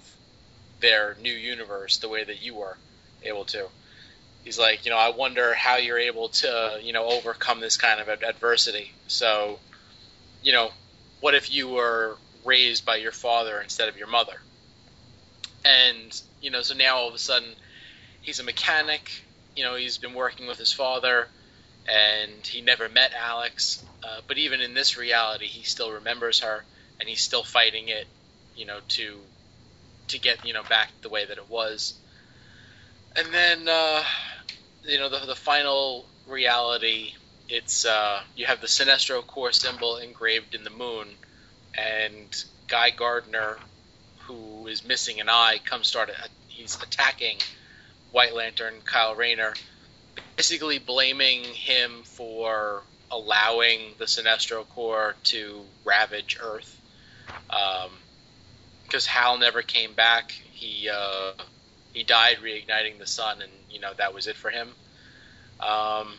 [0.81, 2.77] their new universe the way that you were
[3.23, 3.67] able to.
[4.45, 8.01] He's like, you know, I wonder how you're able to, you know, overcome this kind
[8.01, 8.93] of ad- adversity.
[9.07, 9.59] So,
[10.43, 10.71] you know,
[11.21, 14.41] what if you were raised by your father instead of your mother?
[15.65, 17.49] And, you know, so now all of a sudden
[18.23, 19.11] he's a mechanic,
[19.57, 21.27] you know, he's been working with his father
[21.89, 23.83] and he never met Alex.
[24.03, 26.63] Uh, but even in this reality, he still remembers her,
[27.01, 28.07] and he's still fighting it,
[28.57, 29.19] you know, to
[30.09, 31.95] to get you know back the way that it was.
[33.17, 34.03] And then, uh,
[34.85, 37.15] you know, the, the final reality,
[37.49, 41.09] it's uh, you have the Sinestro Corps symbol engraved in the moon,
[41.77, 43.59] and Guy Gardner,
[44.27, 46.11] who is missing an eye, comes start.
[46.47, 47.39] He's attacking
[48.13, 49.55] White Lantern Kyle Rayner,
[50.37, 56.79] basically blaming him for allowing the Sinestro Corps to ravage Earth.
[58.89, 60.31] Because Hal never came back.
[60.31, 61.33] He uh,
[61.93, 64.69] he died reigniting the sun, and you know that was it for him.
[65.61, 66.15] Um,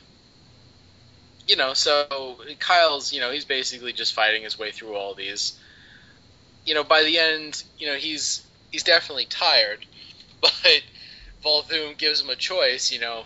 [1.48, 5.60] you know, so Kyle's, you know, he's basically just fighting his way through all these.
[6.64, 9.80] You know, by the end, you know, he's he's definitely tired,
[10.42, 10.84] but
[11.44, 12.92] Volthoom gives him a choice.
[12.92, 13.24] You know,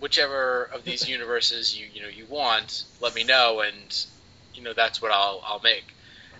[0.00, 4.06] whichever of these universes you you know you want, let me know, and
[4.54, 5.84] you know that's what I'll I'll make.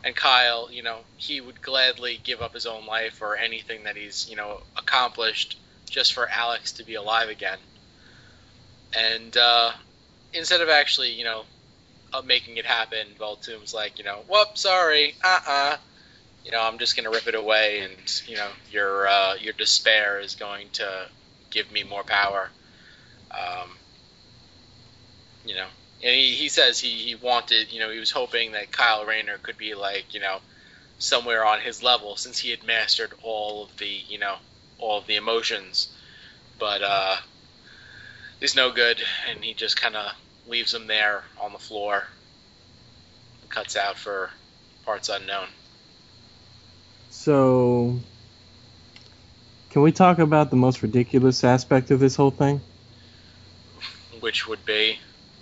[0.04, 3.96] And Kyle, you know, he would gladly give up his own life or anything that
[3.96, 5.58] he's you know accomplished
[5.90, 7.58] just for Alex to be alive again.
[8.96, 9.72] And uh,
[10.32, 11.44] instead of actually, you know,
[12.12, 15.76] uh, making it happen, Volthoom's like, you know, whoop, sorry, uh-uh.
[16.44, 20.20] You know, I'm just gonna rip it away, and you know, your uh, your despair
[20.20, 21.06] is going to
[21.50, 22.48] give me more power.
[23.30, 23.68] Um,
[25.44, 25.66] you know,
[26.02, 29.38] and he, he says he, he wanted, you know, he was hoping that Kyle Rayner
[29.38, 30.38] could be like, you know,
[30.98, 34.36] somewhere on his level since he had mastered all of the, you know,
[34.78, 35.88] all of the emotions.
[36.58, 37.16] But uh,
[38.40, 40.12] he's no good, and he just kind of
[40.46, 42.04] leaves him there on the floor.
[43.48, 44.30] Cuts out for
[44.84, 45.48] parts unknown.
[47.10, 47.98] So,
[49.70, 52.60] can we talk about the most ridiculous aspect of this whole thing?
[54.20, 54.98] Which would be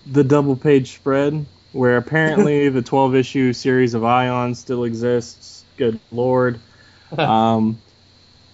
[0.07, 5.65] The double page spread, where apparently the 12 issue series of Ion still exists.
[5.77, 6.61] Good lord.
[7.17, 7.79] Um,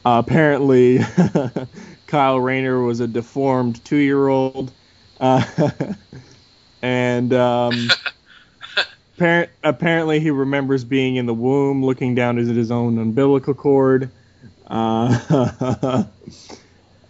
[0.05, 1.01] uh, apparently,
[2.07, 4.71] Kyle Rayner was a deformed two year old.
[5.19, 5.43] Uh,
[6.83, 7.89] and um,
[9.17, 14.11] apparent, apparently, he remembers being in the womb looking down at his own umbilical cord.
[14.67, 16.05] Uh,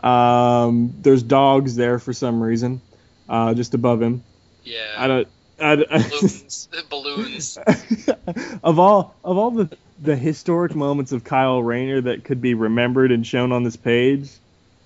[0.01, 2.81] um, there's dogs there for some reason,
[3.29, 4.23] uh, just above him.
[4.65, 5.29] Yeah, I don't.
[5.61, 5.77] I,
[6.11, 7.59] balloons, balloons.
[8.65, 13.13] of all of all the the historic moments of Kyle Rayner that could be remembered
[13.13, 14.29] and shown on this page,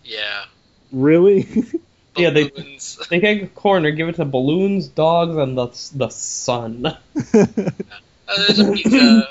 [0.05, 0.45] Yeah,
[0.93, 1.47] really?
[2.17, 2.99] Yeah, they- balloons.
[3.11, 6.97] They take a corner, give it to balloons, dogs, and the the sun.
[8.29, 9.29] Oh, there's a pizza,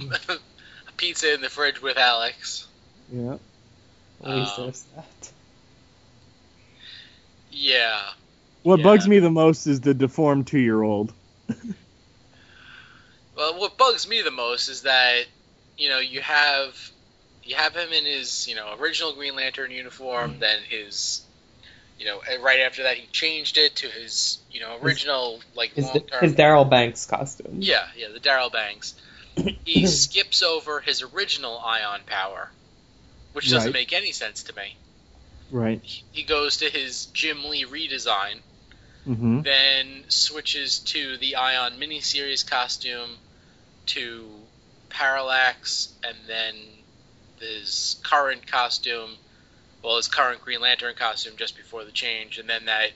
[0.00, 2.66] a pizza in the fridge with Alex.
[3.12, 3.36] yeah.
[4.24, 5.32] At least Um, there's that.
[7.50, 8.00] Yeah,
[8.64, 8.84] What Yeah.
[8.84, 11.12] bugs me the most is the deformed two year old.
[13.36, 15.24] Well, what bugs me the most is that
[15.76, 16.76] you know you have
[17.42, 20.38] you have him in his you know original Green Lantern uniform, mm.
[20.38, 21.20] then his
[21.98, 25.90] you know right after that he changed it to his you know original like His,
[25.90, 27.56] his Darryl Banks costume.
[27.58, 28.94] yeah, yeah, the Darryl Banks.
[29.64, 32.48] He skips over his original ion power,
[33.32, 33.74] which doesn't Right.
[33.80, 34.76] make any sense to me.
[35.50, 35.80] Right.
[36.12, 38.38] He goes to his Jim Lee redesign,
[39.06, 39.42] Mm-hmm.
[39.42, 43.10] then switches to the Ion miniseries costume,
[43.86, 44.26] to
[44.88, 46.54] Parallax, and then
[47.38, 49.10] his current costume,
[49.82, 52.92] well, his current Green Lantern costume just before the change, and then that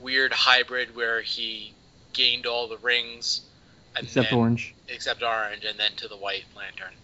[0.00, 1.72] weird hybrid where he
[2.12, 3.40] gained all the rings,
[3.96, 4.74] and Except then, orange.
[4.88, 6.94] except orange, and then to the White Lantern.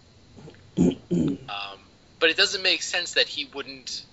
[1.10, 1.80] Um,
[2.20, 4.04] but it doesn't make sense that he wouldn't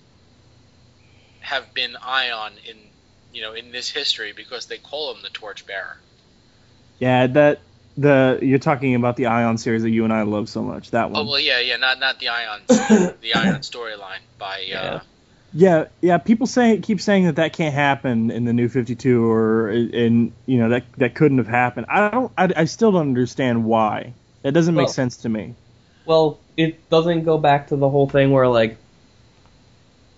[1.40, 2.76] have been Ion in
[3.32, 5.96] you know in this history because they call him the Torchbearer.
[6.98, 7.60] Yeah, that
[7.96, 10.90] the you're talking about the Ion series that you and I love so much.
[10.92, 11.26] That Oh one.
[11.26, 15.00] well, yeah, yeah, not not the Ion the Ion storyline by uh, Yeah.
[15.54, 16.18] Yeah, yeah.
[16.18, 20.30] People say keep saying that that can't happen in the New Fifty Two, or in
[20.44, 21.86] you know that that couldn't have happened.
[21.88, 22.30] I don't.
[22.36, 24.12] I, I still don't understand why.
[24.42, 25.54] That doesn't make Well- sense to me.
[26.04, 28.76] Well, it doesn't go back to the whole thing where, like,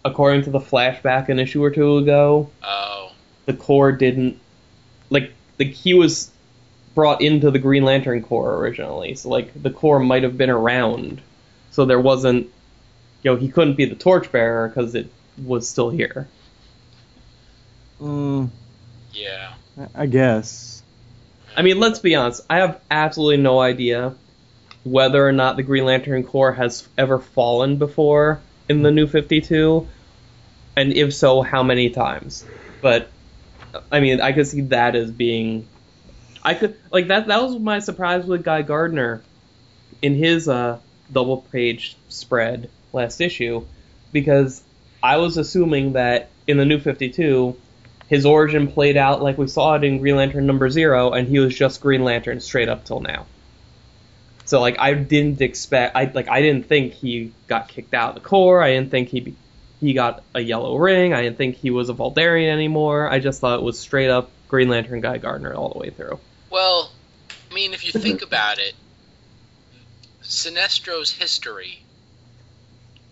[0.05, 3.00] according to the flashback an issue or two ago, oh
[3.51, 4.39] the Corps didn't
[5.11, 6.31] like the he was
[6.95, 11.21] brought into the Green Lantern Corps originally, so like the Corps might have been around,
[11.73, 12.49] so there wasn't,
[13.23, 15.11] you know, he couldn't be the torchbearer because it
[15.45, 16.29] was still here.
[18.01, 18.51] Mm,
[19.13, 19.55] yeah,
[19.97, 20.85] I guess.
[21.57, 22.43] I mean, let's be honest.
[22.49, 24.15] I have absolutely no idea
[24.85, 29.89] whether or not the Green Lantern Corps has ever fallen before in the New 52,
[30.77, 32.45] and if so, how many times.
[32.81, 33.11] But
[33.91, 35.67] I mean, I could see that as being.
[36.43, 37.27] I could like that.
[37.27, 39.23] That was my surprise with Guy Gardner
[40.03, 40.79] in his uh,
[41.13, 43.65] double page spread last issue,
[44.13, 44.63] because
[45.03, 47.57] I was assuming that in the New 52,
[48.09, 51.39] his origin played out like we saw it in Green Lantern number zero, and he
[51.39, 53.27] was just Green Lantern straight up till now.
[54.47, 58.23] So like I didn't expect, I like I didn't think he got kicked out of
[58.23, 58.63] the Corps.
[58.63, 59.37] I didn't think he
[59.81, 61.15] he got a yellow ring.
[61.15, 63.11] I didn't think he was a Vuldarian anymore.
[63.11, 66.19] I just thought it was straight up Green Lantern Guy Gardner all the way through.
[66.51, 66.91] Well,
[67.51, 68.75] I mean, if you think about it,
[70.23, 71.83] Sinestro's history,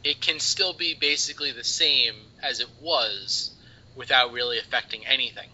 [0.05, 3.51] it can still be basically the same as it was
[3.97, 5.49] without really affecting anything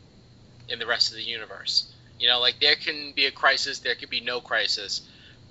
[0.69, 1.91] in the rest of the universe.
[2.19, 5.01] You know, like there can be a crisis, there could be no crisis,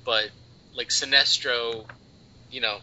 [0.06, 0.30] but
[0.76, 1.86] like Sinestro,
[2.52, 2.80] you know,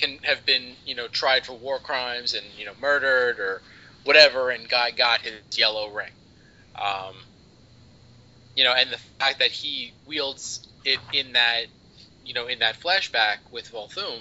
[0.00, 3.62] can have been, you know, tried for war crimes and, you know, murdered or
[4.04, 6.10] whatever, and guy got his yellow ring.
[6.80, 7.14] Um,
[8.56, 11.66] you know, and the fact that he wields it in that,
[12.24, 14.20] you know, in that flashback with Volthoom,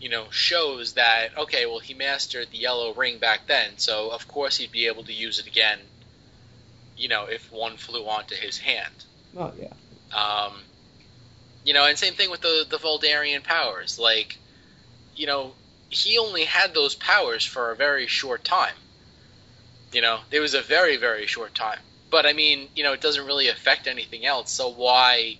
[0.00, 4.28] you know, shows that okay, well, he mastered the yellow ring back then, so of
[4.28, 5.78] course he'd be able to use it again.
[6.96, 8.94] You know, if one flew onto his hand.
[9.36, 9.72] Oh yeah.
[10.14, 10.54] Um,
[11.64, 13.98] you know, and same thing with the the Vuldarian powers.
[13.98, 14.38] Like,
[15.16, 15.54] you know,
[15.88, 18.74] he only had those powers for a very short time.
[19.92, 21.78] You know, it was a very very short time.
[22.10, 24.50] But I mean, you know, it doesn't really affect anything else.
[24.50, 25.38] So why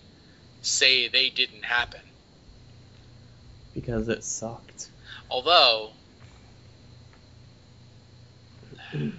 [0.63, 2.01] say they didn't happen?
[3.75, 4.91] Because it sucked.
[5.31, 5.91] Although,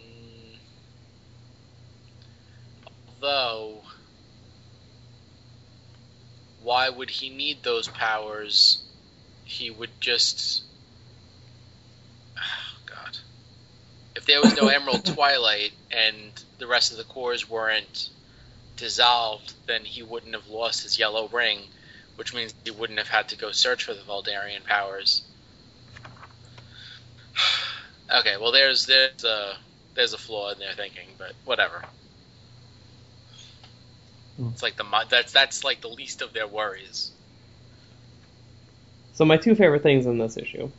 [0.00, 0.58] Mm,
[3.08, 3.82] although,
[6.62, 8.82] why would he need those powers?
[9.44, 10.62] He would just.
[12.36, 13.18] Oh, God.
[14.16, 18.10] If there was no Emerald Twilight and the rest of the cores weren't
[18.76, 21.60] dissolved, then he wouldn't have lost his yellow ring,
[22.16, 25.22] which means he wouldn't have had to go search for the Vuldarian powers.
[28.18, 29.56] okay, well there's there's a
[29.94, 31.82] there's a flaw in their thinking, but whatever.
[34.38, 37.10] It's like the that's that's like the least of their worries.
[39.14, 40.70] So my two favorite things in this issue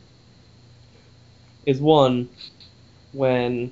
[1.66, 2.30] is one
[3.12, 3.70] when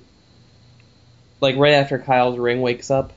[1.41, 3.15] like right after Kyle's ring wakes up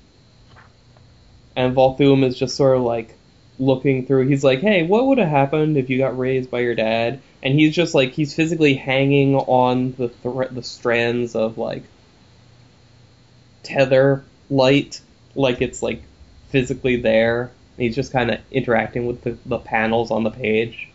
[1.57, 3.17] and Volthoom is just sort of like
[3.59, 6.75] looking through he's like, Hey, what would have happened if you got raised by your
[6.75, 7.21] dad?
[7.43, 11.83] And he's just like he's physically hanging on the thre- the strands of like
[13.63, 15.01] tether light
[15.35, 16.01] like it's like
[16.51, 17.51] physically there.
[17.77, 20.89] He's just kind of interacting with the, the panels on the page.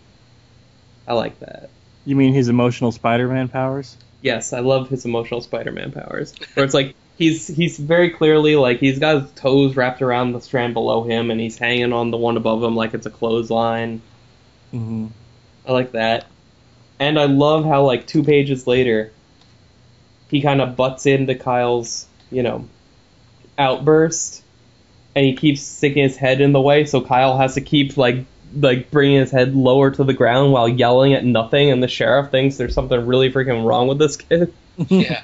[1.06, 1.70] I like that.
[2.04, 3.96] You mean his emotional Spider-Man powers?
[4.22, 6.34] Yes, I love his emotional Spider-Man powers.
[6.54, 10.40] Where it's like he's he's very clearly like he's got his toes wrapped around the
[10.40, 14.02] strand below him, and he's hanging on the one above him like it's a clothesline.
[14.72, 15.08] Mm-hmm.
[15.66, 16.26] I like that,
[16.98, 19.12] and I love how like two pages later,
[20.30, 22.68] he kind of butts into Kyle's you know
[23.58, 24.42] outburst,
[25.16, 28.26] and he keeps sticking his head in the way, so Kyle has to keep like
[28.54, 32.30] like bringing his head lower to the ground while yelling at nothing, and the sheriff
[32.30, 34.54] thinks there's something really freaking wrong with this kid.
[34.90, 35.22] Yeah.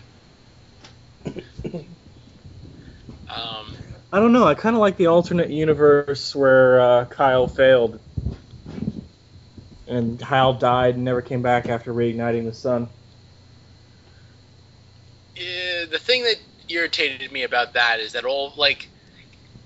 [3.29, 3.77] um,
[4.13, 4.47] I don't know.
[4.47, 8.01] I kind of like the alternate universe where uh, Kyle failed
[9.87, 12.89] and Hal died and never came back after reigniting the sun.
[15.37, 16.37] eh, the thing that
[16.69, 18.92] irritated me about that is that all like,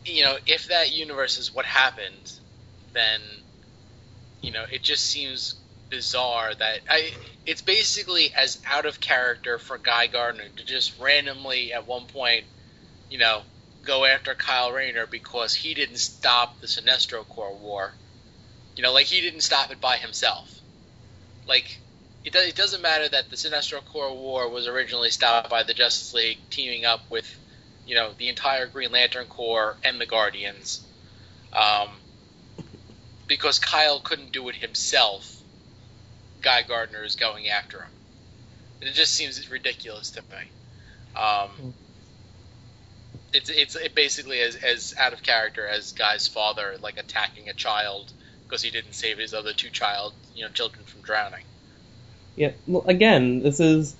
[0.07, 2.33] you know, if that universe is what happened,
[2.95, 3.21] then,
[4.43, 5.55] you know, it just seems
[5.91, 7.11] bizarre that I.
[7.45, 12.45] It's basically as out of character for Guy Gardner to just randomly at one point,
[13.09, 13.43] you know,
[13.85, 17.93] go after Kyle Rayner because he didn't stop the Sinestro Corps war.
[18.77, 20.61] You know, like he didn't stop it by himself.
[21.47, 21.79] Like
[22.25, 25.75] it, do, it doesn't matter that the Sinestro Corps war was originally stopped by the
[25.75, 27.39] Justice League teaming up with,
[27.87, 30.85] you know, the entire Green Lantern Corps and the Guardians.
[31.53, 31.89] Um,
[33.27, 35.41] because Kyle couldn't do it himself,
[36.43, 37.91] Guy Gardner is going after him.
[38.81, 41.21] It just seems ridiculous to me.
[41.21, 41.75] Um,
[43.33, 47.53] it's it's it basically as as out of character as Guy's father like attacking a
[47.53, 48.13] child
[48.45, 51.45] because he didn't save his other two child you know children from drowning.
[52.37, 53.97] Yeah, well, again, this is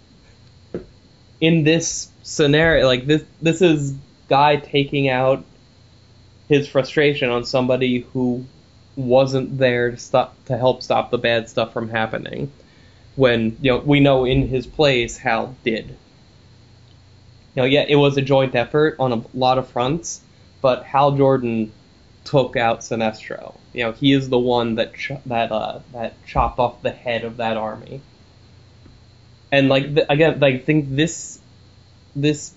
[1.41, 3.25] in this scenario, like this.
[3.41, 3.95] This is
[4.29, 5.45] guy taking out
[6.49, 8.45] his frustration on somebody who
[8.97, 12.51] wasn't there to stop to help stop the bad stuff from happening.
[13.15, 15.97] When you know we know in his place Hal did.
[17.55, 20.21] You know, yeah, it was a joint effort on a lot of fronts,
[20.61, 21.73] but Hal Jordan
[22.25, 23.55] took out Sinestro.
[23.73, 27.25] You know, he is the one that ch- that uh, that chopped off the head
[27.25, 28.03] of that army.
[29.51, 31.39] And like the, again, I think this
[32.17, 32.53] this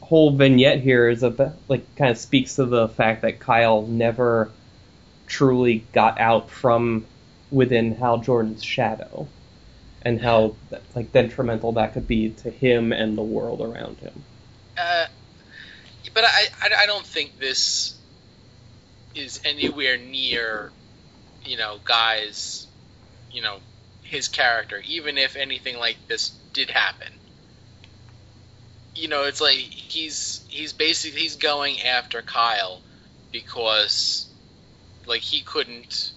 [0.00, 4.50] whole vignette here is a like kind of speaks to the fact that Kyle never
[5.26, 7.04] truly got out from
[7.50, 9.28] within Hal Jordan's shadow,
[10.02, 10.56] and how
[10.94, 14.24] like detrimental that could be to him and the world around him.
[14.76, 15.06] Uh,
[16.14, 17.94] but I, I, I don't think this
[19.14, 20.70] is anywhere near,
[21.44, 22.66] you know, guys,
[23.30, 23.58] you know,
[24.02, 24.82] his character.
[24.86, 27.12] Even if anything like this did happen,
[28.98, 32.80] you know, it's like he's he's basically he's going after Kyle
[33.30, 34.28] because
[35.06, 36.12] like he couldn't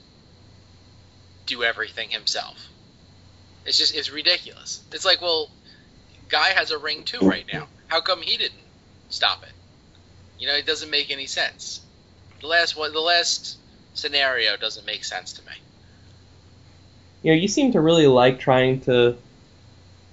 [1.46, 2.68] do everything himself.
[3.66, 4.82] It's just it's ridiculous.
[4.92, 5.50] It's like, well,
[6.30, 7.68] guy has a ring too right now.
[7.88, 8.64] How come he didn't
[9.10, 9.54] stop it?
[10.40, 11.82] You know, it doesn't make any sense.
[12.40, 13.58] The last one, the last
[13.94, 15.52] scenario doesn't make sense to me.
[17.22, 19.18] You know, you seem to really like trying to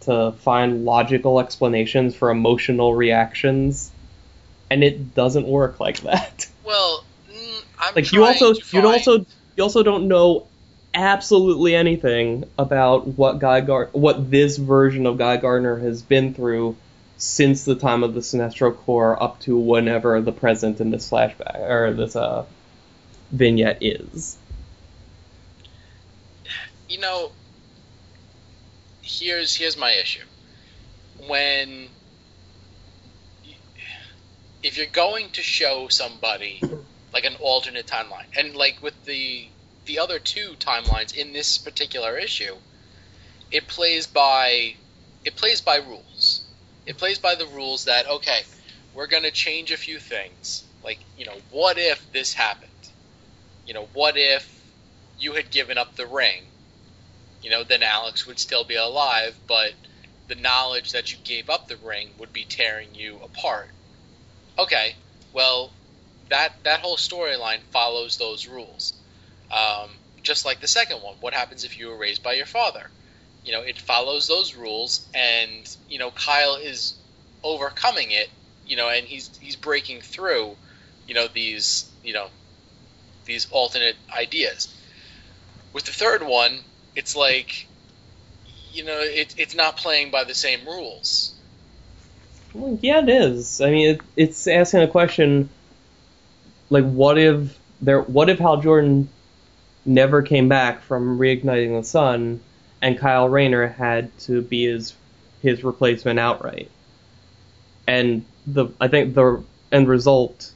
[0.03, 3.91] to find logical explanations for emotional reactions,
[4.71, 6.47] and it doesn't work like that.
[6.65, 9.27] Well, mm, I'm like you also to you also
[9.57, 10.47] you also don't know
[10.95, 16.77] absolutely anything about what Guy Gar- what this version of Guy Gardner has been through
[17.17, 21.59] since the time of the Sinestro Corps up to whenever the present in this flashback
[21.59, 22.45] or this uh
[23.33, 24.39] vignette is.
[26.89, 27.31] you know,
[29.09, 30.25] here's here's my issue.
[31.27, 31.89] When
[34.63, 36.61] if you're going to show somebody
[37.13, 39.47] like an alternate timeline, and like with the
[39.87, 42.55] the other two timelines in this particular issue,
[43.51, 44.75] it plays by
[45.25, 46.45] it plays by rules.
[46.87, 48.41] It plays by the rules that okay,
[48.95, 50.65] we're gonna change a few things.
[50.85, 52.71] Like you know, what if this happened?
[53.67, 54.55] You know, what if
[55.19, 56.43] you had given up the ring?
[57.43, 59.73] You know, then Alex would still be alive, but
[60.29, 63.69] the knowledge that you gave up the ring would be tearing you apart.
[64.59, 64.95] Okay,
[65.33, 65.71] well,
[66.29, 68.93] that that whole storyline follows those rules.
[69.51, 69.89] Um,
[70.23, 72.91] just like the second one, what happens if you were raised by your father?
[73.45, 76.95] You know, it follows those rules, and you know, Kyle is
[77.43, 78.29] overcoming it.
[78.67, 80.57] You know, and he's he's breaking through.
[81.07, 82.29] You know these you know
[83.25, 84.75] these alternate ideas.
[85.73, 86.61] With the third one,
[86.99, 87.69] it's like
[88.73, 91.35] you know it, it's not playing by the same rules
[92.55, 93.61] Well, yeah, it is.
[93.61, 95.49] I mean, it, it's asking a question
[96.71, 98.03] like, what if there?
[98.03, 99.09] What if Hal Jordan
[99.85, 102.41] never came back from reigniting the sun,
[102.83, 104.95] and Kyle Rayner had to be his
[105.43, 106.71] his replacement outright?
[107.87, 110.53] And the I think the end result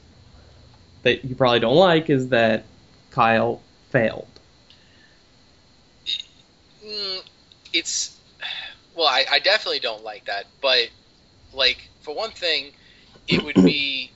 [1.03, 2.65] that you probably don't like is that
[3.11, 4.27] Kyle failed.
[6.85, 7.21] Mm,
[7.73, 8.17] it's
[8.95, 10.89] well I, I definitely don't like that but
[11.53, 12.71] like for one thing
[13.27, 14.11] it would be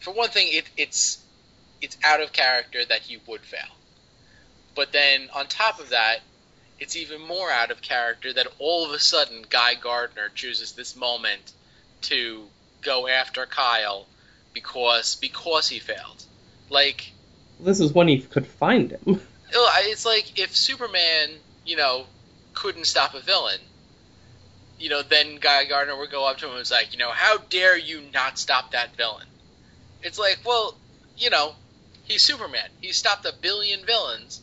[0.00, 1.22] for one thing it, it's
[1.80, 3.60] it's out of character that he would fail
[4.74, 6.18] but then on top of that
[6.78, 10.96] it's even more out of character that all of a sudden guy gardner chooses this
[10.96, 11.52] moment
[12.02, 12.44] to
[12.82, 14.06] go after kyle
[14.52, 16.24] because because he failed
[16.70, 17.12] like
[17.60, 19.20] This is when he could find him.
[19.54, 21.30] Oh, it's like if Superman,
[21.64, 22.06] you know,
[22.54, 23.58] couldn't stop a villain,
[24.78, 27.10] you know, then Guy Gardner would go up to him and was like, you know,
[27.12, 29.26] how dare you not stop that villain?
[30.02, 30.74] It's like, well,
[31.18, 31.52] you know,
[32.04, 32.68] he's Superman.
[32.80, 34.40] He stopped a billion villains,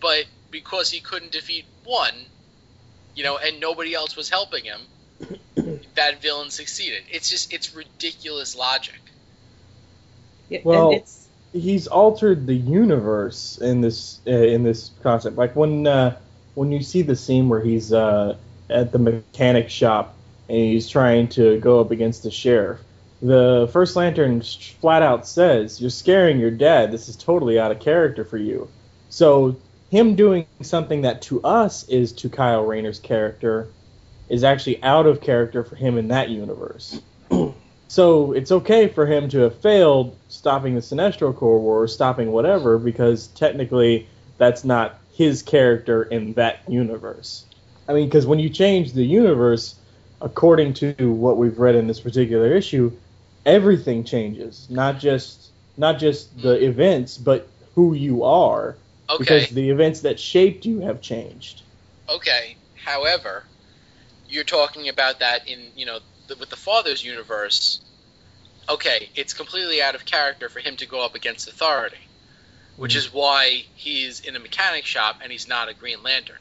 [0.00, 2.14] but because he couldn't defeat one,
[3.14, 4.80] you know, and nobody else was helping him,
[5.94, 7.02] that villain succeeded.
[7.12, 9.00] It's just, it's ridiculous logic.
[10.48, 11.19] Yeah, Well- and it's
[11.52, 15.36] he's altered the universe in this uh, in this concept.
[15.36, 16.18] Like when uh,
[16.54, 18.36] when you see the scene where he's uh,
[18.68, 20.14] at the mechanic shop
[20.48, 22.80] and he's trying to go up against the sheriff,
[23.22, 24.42] the First Lantern
[24.80, 26.92] flat out says, "You're scaring your dad.
[26.92, 28.68] This is totally out of character for you."
[29.08, 29.56] So
[29.90, 33.68] him doing something that to us is to Kyle Rayner's character
[34.28, 37.00] is actually out of character for him in that universe.
[37.90, 42.30] So it's okay for him to have failed stopping the Sinestro Corps War or stopping
[42.30, 44.06] whatever because technically
[44.38, 47.44] that's not his character in that universe.
[47.88, 49.74] I mean, because when you change the universe,
[50.20, 52.92] according to what we've read in this particular issue,
[53.44, 54.68] everything changes.
[54.70, 58.76] Not just not just the events, but who you are.
[59.08, 59.18] Okay.
[59.18, 61.62] Because the events that shaped you have changed.
[62.08, 62.56] Okay.
[62.76, 63.42] However,
[64.28, 65.98] you're talking about that in you know
[66.30, 67.80] the, with the father's universe.
[68.68, 71.98] okay, it's completely out of character for him to go up against authority,
[72.76, 76.38] which is why he's in a mechanic shop and he's not a Green Lantern.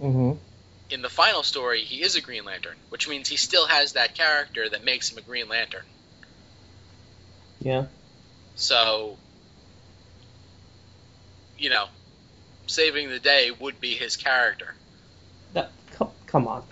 [0.00, 0.32] Mm-hmm.
[0.90, 4.14] In the final story, he is a Green Lantern, which means he still has that
[4.14, 5.84] character that makes him a Green Lantern.
[7.60, 7.86] Yeah.
[8.56, 9.16] So,
[11.56, 11.86] you know,
[12.66, 14.74] saving the day would be his character.
[15.52, 16.64] That come, come on.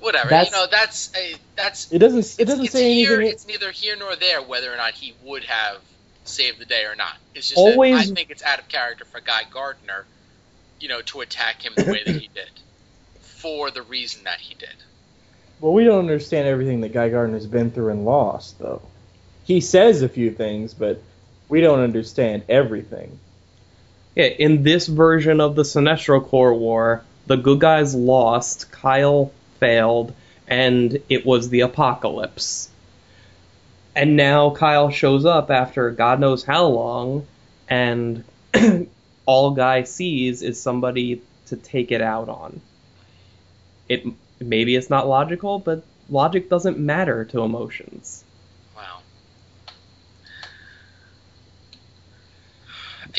[0.00, 2.40] Whatever, That's- you know, that's a, that's It doesn't.
[2.40, 3.32] It doesn't it's say here, anything.
[3.32, 5.78] It's neither here nor there whether or not he would have
[6.24, 7.16] saved the day or not.
[7.34, 10.06] It's just Always- that I think it's out of character for Guy Gardner,
[10.80, 12.50] you know, to attack him the way that he did,
[13.20, 14.74] for the reason that he did.
[15.60, 18.80] Well, we don't understand everything that Guy Gardner's been through and lost, though.
[19.44, 21.02] He says a few things, but
[21.50, 23.18] we don't understand everything.
[24.16, 30.14] Yeah, in this version of the Sinestro Corps War, the good guys lost, Kyle failed,
[30.48, 32.68] and it was the apocalypse.
[33.94, 37.26] And now Kyle shows up after God knows how long,
[37.68, 38.24] and
[39.26, 42.60] all Guy sees is somebody to take it out on.
[43.88, 44.04] It
[44.40, 48.24] maybe it's not logical, but logic doesn't matter to emotions.
[48.76, 49.00] Wow.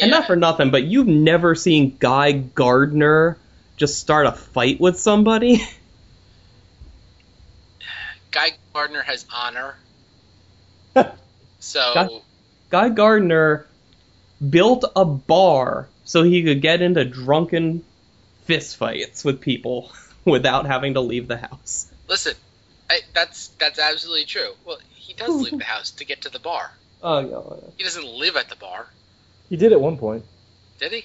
[0.01, 3.37] And not for nothing, but you've never seen Guy Gardner
[3.77, 5.61] just start a fight with somebody.
[8.31, 9.75] Guy Gardner has honor.
[11.59, 12.09] So Guy-
[12.69, 13.67] Guy Gardner
[14.49, 17.83] built a bar so he could get into drunken
[18.47, 19.91] fistfights with people
[20.25, 21.91] without having to leave the house.
[22.07, 22.33] listen,
[22.89, 24.51] I, that's that's absolutely true.
[24.65, 26.71] Well, he does leave the house to get to the bar.
[27.03, 28.85] Oh, oh, yeah, He doesn't live at the bar,
[29.49, 30.23] He did at one point.
[30.77, 31.03] did he?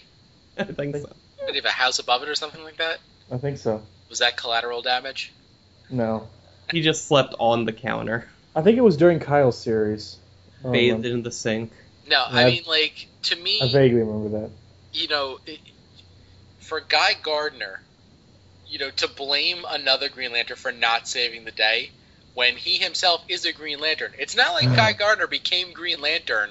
[0.59, 1.09] I think so.
[1.47, 2.99] Did he have a house above it or something like that?
[3.33, 3.81] I think so.
[4.11, 5.33] Was that collateral damage?
[5.89, 6.29] No,
[6.71, 10.17] He just slept on the counter, I think it was during Kyle's series.
[10.61, 11.09] I don't bathed remember.
[11.09, 11.73] in the sink.
[12.09, 12.47] No, I Yeah.
[12.51, 14.51] mean like to me, I vaguely remember that.
[14.93, 15.61] you know, it,
[16.59, 17.81] for Guy Gardner,
[18.67, 21.91] you know, to blame another Green Lantern for not saving the day
[22.35, 24.13] when he himself is a Green Lantern.
[24.19, 24.99] It's not like Guy mm.
[24.99, 26.51] Gardner became Green Lantern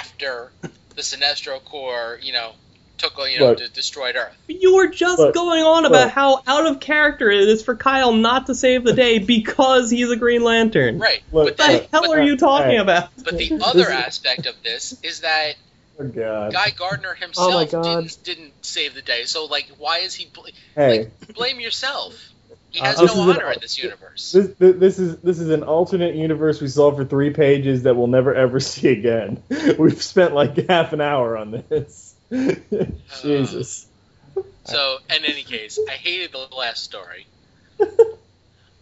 [0.00, 0.50] after
[0.96, 2.52] the Sinestro Corps, you know,
[2.98, 3.58] took you know Look.
[3.58, 4.36] de- destroyed Earth.
[4.48, 6.12] You were just Look, going on about look.
[6.12, 10.10] how out of character it is for Kyle not to save the day because he's
[10.10, 10.98] a Green Lantern.
[10.98, 11.22] Right.
[11.32, 12.76] But What then, the hell but, are you talking Hey.
[12.78, 13.10] about?
[13.24, 15.54] but the other aspect of this is that
[16.00, 16.52] Oh God.
[16.52, 17.82] Guy Gardner Oh himself God.
[17.82, 19.24] didn't didn't save the day.
[19.24, 20.26] So like, why is he?
[20.32, 20.46] Bl-
[20.76, 22.14] hey, like, blame yourself.
[22.70, 24.30] He Uh, has this no is an- honor in this universe.
[24.32, 27.96] this, this this is this is an alternate universe we saw for three pages that
[27.96, 29.42] we'll never ever see again.
[29.78, 32.07] We've spent like half an hour on this.
[33.22, 33.86] Jesus.
[34.64, 37.26] So, in any case, I hated the last story.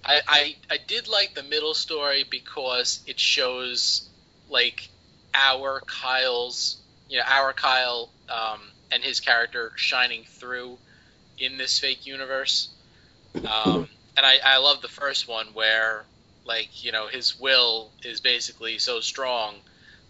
[0.05, 4.09] I, I I did like the middle story because it shows
[4.49, 4.89] like
[5.35, 6.79] our Kyle's
[7.09, 10.79] you know our Kyle um, and his character shining through
[11.39, 12.71] in this fake universe.
[13.35, 16.05] Um, and I, I love the first one where
[16.45, 19.57] like you know his will is basically so strong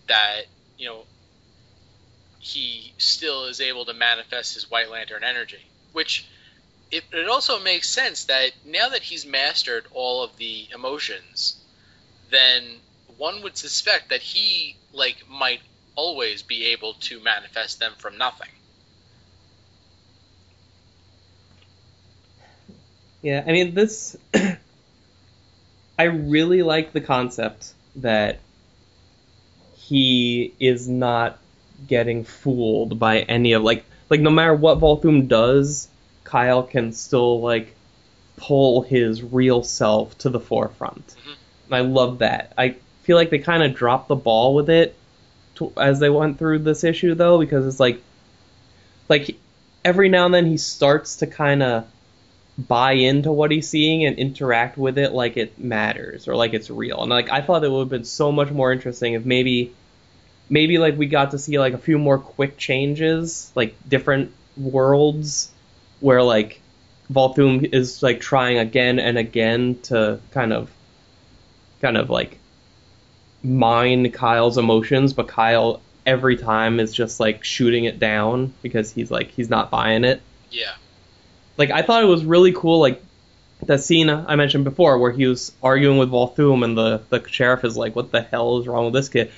[0.09, 0.43] that
[0.79, 1.05] you know
[2.47, 5.61] he still is able to manifest his White Lantern energy,
[5.93, 6.25] which
[6.93, 11.57] it, it also makes sense that now that he's mastered all of the emotions,
[12.31, 12.63] then
[13.19, 15.61] one would suspect that he like might
[15.97, 18.51] always be able to manifest them from nothing.
[23.23, 24.17] Yeah, I mean this.
[25.99, 28.39] I really like the concept that
[29.75, 31.41] he is not
[31.87, 35.89] getting fooled by any of like like no matter what Volthoom does,
[36.25, 37.75] Kyle can still like
[38.37, 41.07] pull his real self to the forefront.
[41.07, 41.37] Mhm.
[41.73, 42.53] I love that.
[42.57, 44.95] I feel like they kind of dropped the ball with it
[45.57, 48.01] to, as they went through this issue though because it's like
[49.09, 49.37] like
[49.85, 51.87] every now and then he starts to kind of
[52.59, 56.71] buy into what he's seeing and interact with it like it matters or like it's
[56.71, 57.03] real.
[57.03, 59.75] And like I thought it would have been so much more interesting if maybe
[60.49, 65.51] maybe like we got to see like a few more quick changes, like different worlds
[66.01, 66.61] where like
[67.13, 70.71] Volthoom is like trying again and again to kind of
[71.81, 72.39] kind of like
[73.43, 79.11] mine Kyle's emotions, but Kyle every time is just like shooting it down because he's
[79.11, 80.21] like he's not buying it
[80.53, 80.73] Yeah.
[81.57, 83.03] like I thought it was really cool, like
[83.65, 87.65] that scene I mentioned before where he was arguing with Volthoom and the the sheriff
[87.65, 89.31] is like, "What the hell is wrong with this kid?"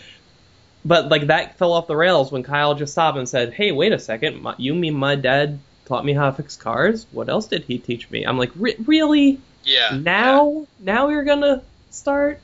[0.84, 3.92] But like that fell off the rails when Kyle just stopped and said, "Hey, wait
[3.92, 7.06] a second, my, you mean my dad taught me how to fix cars?
[7.12, 9.40] What else did he teach me?" I'm like, "Really?
[9.64, 9.98] Yeah.
[10.00, 10.66] now?
[10.78, 12.40] Now you're gonna start?"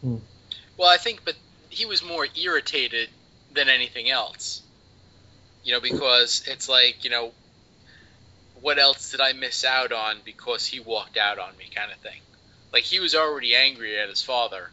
[0.00, 0.16] Hmm.
[0.76, 1.34] Well, I think, but
[1.68, 3.08] he was more irritated
[3.52, 4.62] than anything else.
[5.62, 7.32] You know, because it's like, you know,
[8.62, 11.98] what else did I miss out on because he walked out on me, kind of
[11.98, 12.20] thing.
[12.72, 14.70] Like he was already angry at his father,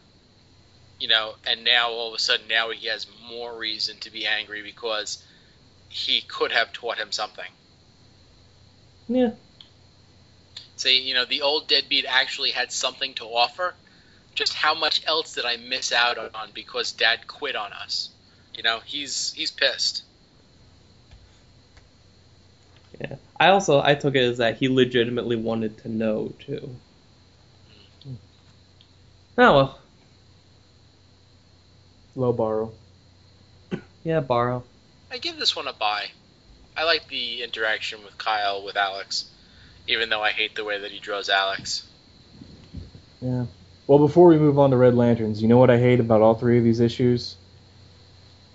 [1.00, 4.26] you know, and now all of a sudden now he has more reason to be
[4.26, 5.24] angry because
[5.89, 7.50] he could have taught him something.
[9.08, 9.32] Yeah.
[10.76, 13.74] Say, you know, the old deadbeat actually had something to offer.
[14.36, 18.10] Just how much else did I miss out on because dad quit on us?
[18.56, 20.04] You know, he's he's pissed.
[23.00, 23.16] Yeah.
[23.39, 26.76] I also I took it as that he legitimately wanted to know too.
[28.04, 28.14] Hmm.
[29.38, 29.80] Oh well.
[32.18, 32.72] Low borrow.
[34.03, 34.63] Yeah, borrow.
[35.11, 36.07] I give this one a buy.
[36.76, 39.26] I like the interaction with Kyle with Alex,
[39.88, 41.88] even though I hate the way that he draws Alex.
[43.22, 43.45] Yeah.
[43.86, 46.34] Well, before we move on to Red Lanterns, you know what I hate about all
[46.34, 47.36] three of these issues?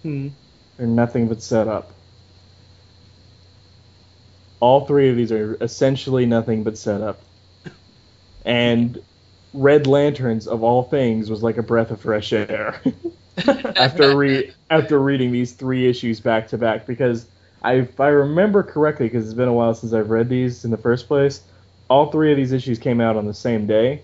[0.02, 0.28] Hmm.
[0.76, 1.92] They're nothing but setup.
[4.58, 7.20] All three of these are essentially nothing but setup.
[8.44, 9.00] And
[9.54, 12.82] Red Lanterns, of all things, was like a breath of fresh air
[13.76, 16.86] after re- after reading these three issues back to back.
[16.86, 17.26] Because
[17.62, 20.70] I, if I remember correctly, because it's been a while since I've read these in
[20.70, 21.42] the first place,
[21.88, 24.02] all three of these issues came out on the same day.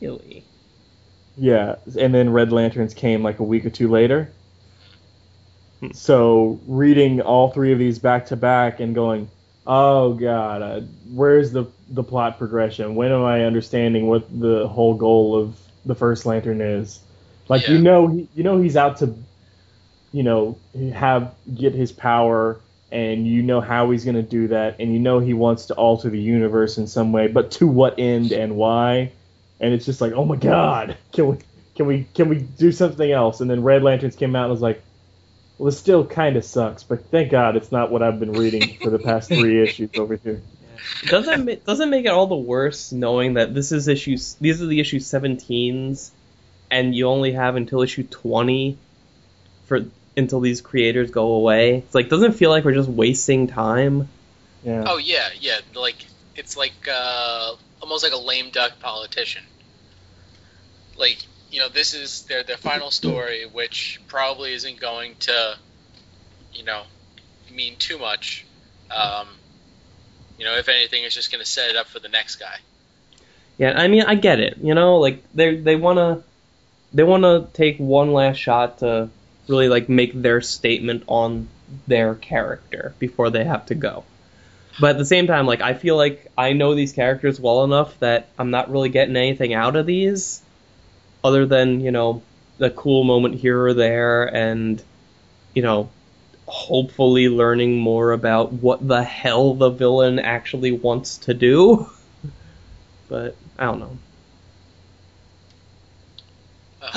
[0.00, 0.44] Really?
[1.36, 4.30] Yeah, and then Red Lanterns came like a week or two later.
[5.80, 5.92] Hmm.
[5.92, 9.30] So reading all three of these back to back and going,
[9.66, 10.80] oh god, uh,
[11.12, 12.96] where's the the plot progression?
[12.96, 17.00] When am I understanding what the whole goal of the first Lantern is?
[17.48, 19.14] Like you know, he, you know he's out to,
[20.12, 20.58] you know,
[20.94, 22.60] have get his power,
[22.92, 26.10] and you know how he's gonna do that, and you know he wants to alter
[26.10, 29.12] the universe in some way, but to what end and why?
[29.60, 31.38] And it's just like, oh my god, can we
[31.74, 33.40] can we can we do something else?
[33.40, 34.82] And then Red Lanterns came out and was like,
[35.56, 38.76] well, this still kind of sucks, but thank God it's not what I've been reading
[38.82, 40.42] for the past three issues over here.
[41.06, 44.78] doesn't doesn't make it all the worse knowing that this is issues these are the
[44.78, 46.12] issue 17s
[46.70, 48.76] and you only have until issue 20
[49.66, 49.80] for
[50.16, 54.08] until these creators go away it's like doesn't it feel like we're just wasting time
[54.64, 54.84] Yeah.
[54.86, 55.60] Oh yeah, yeah.
[55.74, 56.04] Like
[56.34, 59.44] it's like uh, almost like a lame duck politician.
[60.96, 61.18] Like
[61.50, 65.56] you know, this is their their final story, which probably isn't going to,
[66.52, 66.82] you know,
[67.54, 68.44] mean too much.
[68.90, 69.28] Um,
[70.38, 72.56] you know, if anything, it's just going to set it up for the next guy.
[73.58, 76.22] yeah i mean i get it you know like they they want to
[76.92, 79.10] they want to take one last shot to
[79.46, 81.48] really like make their statement on
[81.86, 84.04] their character before they have to go.
[84.80, 87.98] But at the same time like i feel like i know these characters well enough
[87.98, 90.40] that i'm not really getting anything out of these
[91.24, 92.22] other than you know
[92.58, 94.82] the cool moment here or there and
[95.52, 95.90] you know
[96.46, 101.90] hopefully learning more about what the hell the villain actually wants to do.
[103.08, 103.96] But i don't know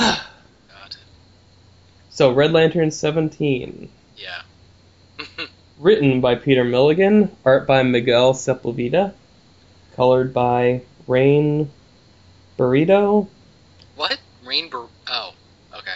[0.01, 0.95] God,
[2.09, 4.41] so red lantern 17 yeah.
[5.79, 9.13] written by peter milligan art by miguel sepulveda
[9.95, 11.69] colored by rain
[12.57, 13.27] burrito
[13.95, 14.69] what rain?
[14.69, 15.33] Bur- oh,
[15.75, 15.91] okay.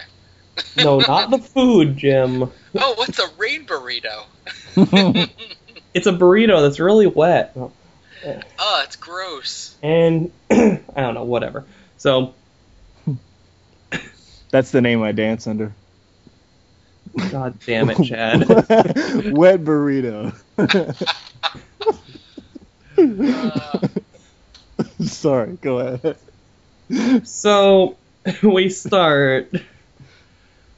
[0.84, 4.24] no not the food jim oh, what's a rain burrito?
[5.94, 7.56] it's a burrito that's really wet
[8.58, 9.76] Oh, it's gross.
[9.82, 11.64] and I don't know, whatever.
[11.96, 12.34] So,
[14.50, 15.72] That's the name I dance under.
[17.30, 18.48] god damn it, Chad.
[18.48, 20.34] Wet burrito.
[22.98, 23.88] Uh,
[25.04, 27.26] Sorry, go ahead.
[27.26, 27.96] so
[28.42, 29.52] we start.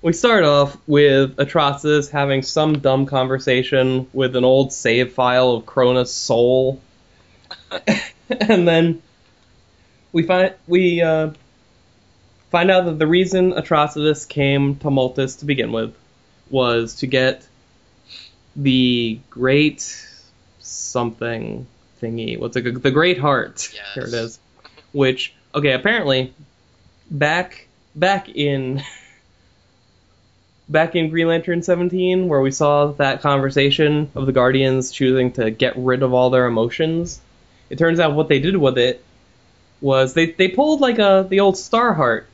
[0.01, 5.65] We start off with Atrocitus having some dumb conversation with an old save file of
[5.67, 6.81] Krona's soul,
[8.31, 9.03] and then
[10.13, 11.31] we find we uh,
[12.51, 15.95] find out that the reason Atrocitus came to Maltus to begin with
[16.51, 17.47] was to get
[18.57, 20.07] the great
[20.59, 21.67] something
[22.01, 22.39] thingy.
[22.39, 22.83] What's it?
[22.83, 23.71] The Great Heart.
[23.75, 23.87] Yes.
[23.95, 24.39] Here it is.
[24.93, 26.33] Which okay, apparently
[27.11, 28.83] back back in
[30.69, 35.51] back in Green Lantern 17 where we saw that conversation of the Guardians choosing to
[35.51, 37.21] get rid of all their emotions.
[37.71, 39.05] It turns out what they did with it
[39.81, 42.25] was they they pulled like a the old Starheart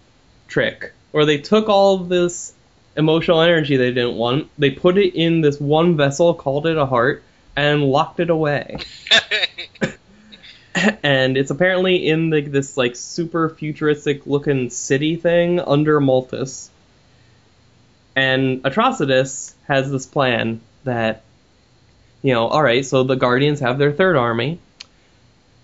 [0.54, 2.54] trick where they took all of this
[2.96, 6.86] emotional energy they didn't want, they put it in this one vessel, called it a
[6.86, 7.24] heart,
[7.56, 8.78] and locked it away.
[11.02, 16.70] and it's apparently in like this like super futuristic looking city thing under Maltus.
[18.14, 21.24] And Atrocitus has this plan that,
[22.22, 24.60] you know, all right, so the Guardians have their third army,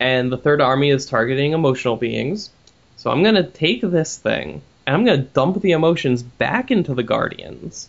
[0.01, 2.51] and the third army is targeting emotional beings.
[2.97, 7.05] So I'm gonna take this thing and I'm gonna dump the emotions back into the
[7.05, 7.89] Guardians,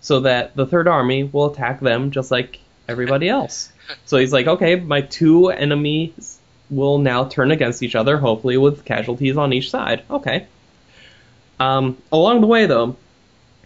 [0.00, 3.72] so that the third army will attack them just like everybody else.
[4.04, 6.38] So he's like, okay, my two enemies
[6.70, 10.04] will now turn against each other, hopefully with casualties on each side.
[10.08, 10.46] Okay.
[11.58, 12.94] Um, along the way, though,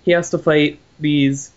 [0.02, 1.52] he has to fight these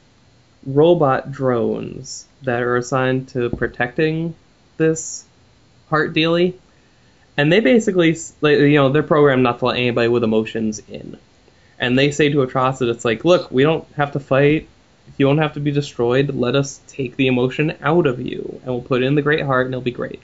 [0.66, 4.36] robot drones that are assigned to protecting
[4.76, 5.24] this
[5.88, 6.60] heart dealy.
[7.38, 11.18] And they basically, you know, they're programmed not to let anybody with emotions in.
[11.78, 14.70] And they say to Atrocit, it's like, look, we don't have to fight.
[15.18, 16.34] You don't have to be destroyed.
[16.34, 19.68] Let us take the emotion out of you, and we'll put in the Great Heart,
[19.68, 20.22] and it'll be great.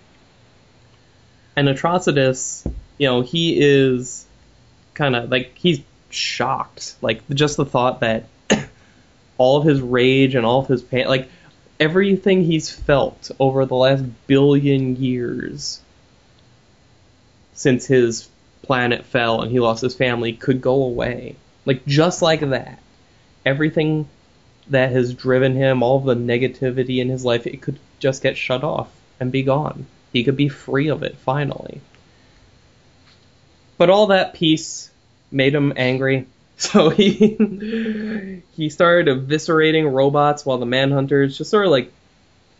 [1.55, 2.65] And Atrocitus,
[2.97, 4.25] you know, he is
[4.93, 8.25] kind of like he's shocked, like just the thought that
[9.37, 11.29] all of his rage and all of his pain, like
[11.79, 15.80] everything he's felt over the last billion years
[17.53, 18.29] since his
[18.61, 21.35] planet fell and he lost his family could go away.
[21.65, 22.79] Like just like that.
[23.45, 24.07] Everything
[24.67, 28.63] that has driven him, all the negativity in his life, it could just get shut
[28.63, 29.85] off and be gone.
[30.13, 31.81] He could be free of it finally.
[33.77, 34.91] But all that peace
[35.31, 41.71] made him angry, so he he started eviscerating robots while the manhunters just sort of
[41.71, 41.91] like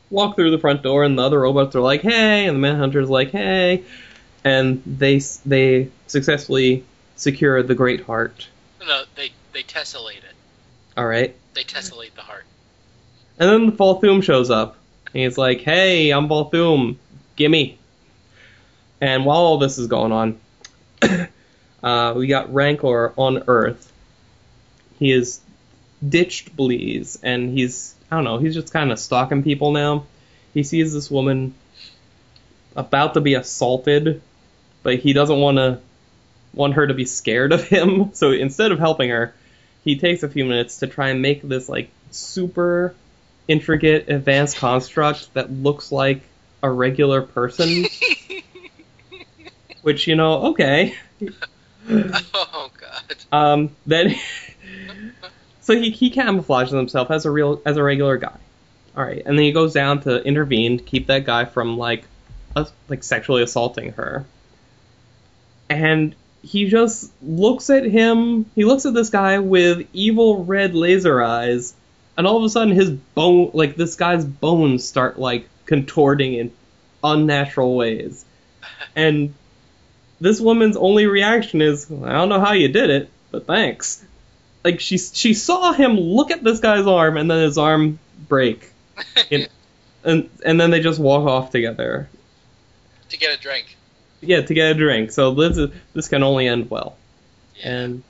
[0.09, 3.07] walk through the front door, and the other robots are like, "Hey," and the manhunters
[3.07, 3.83] like, "Hey,"
[4.43, 6.83] and they they successfully
[7.15, 8.47] secure the Great Heart.
[8.85, 10.35] No, they they tessellate it.
[10.97, 11.35] All right.
[11.53, 12.45] They tessellate the heart.
[13.39, 14.77] And then the Volthoom shows up.
[15.13, 16.97] And he's like, hey, I'm Volthoom.
[17.35, 17.77] Gimme.
[18.99, 20.39] And while all this is going on,
[21.83, 23.91] uh, we got Rancor on Earth.
[24.99, 25.41] He has
[26.07, 30.05] ditched Bleez, and he's, I don't know, he's just kind of stalking people now.
[30.53, 31.55] He sees this woman
[32.75, 34.21] about to be assaulted,
[34.83, 35.79] but he doesn't want to
[36.53, 38.11] want her to be scared of him.
[38.21, 39.33] So instead of helping her,
[39.83, 42.93] he takes a few minutes to try and make this like super
[43.47, 46.21] intricate advanced construct that looks like
[46.61, 47.85] a regular person.
[49.81, 50.95] Which you know, okay.
[52.33, 53.15] oh god.
[53.31, 54.15] Um, then,
[55.61, 58.37] so he he camouflages himself as a real as a regular guy.
[58.95, 62.03] All right, and then he goes down to intervene to keep that guy from like,
[62.55, 64.25] uh, like sexually assaulting her.
[65.71, 68.45] And he just looks at him.
[68.55, 71.73] He looks at this guy with evil red laser eyes,
[72.17, 76.51] and all of a sudden his bone, like this guy's bones, start like contorting in
[77.03, 78.25] unnatural ways.
[78.95, 79.33] And
[80.19, 84.03] this woman's only reaction is, "I don't know how you did it, but thanks."
[84.63, 88.71] Like she she saw him look at this guy's arm, and then his arm break,
[89.31, 89.47] and
[90.03, 92.09] and, and then they just walk off together.
[93.09, 93.77] to get a drink.
[94.21, 95.11] Yeah, to get a drink.
[95.11, 96.95] So this is, this can only end well.
[97.63, 98.03] And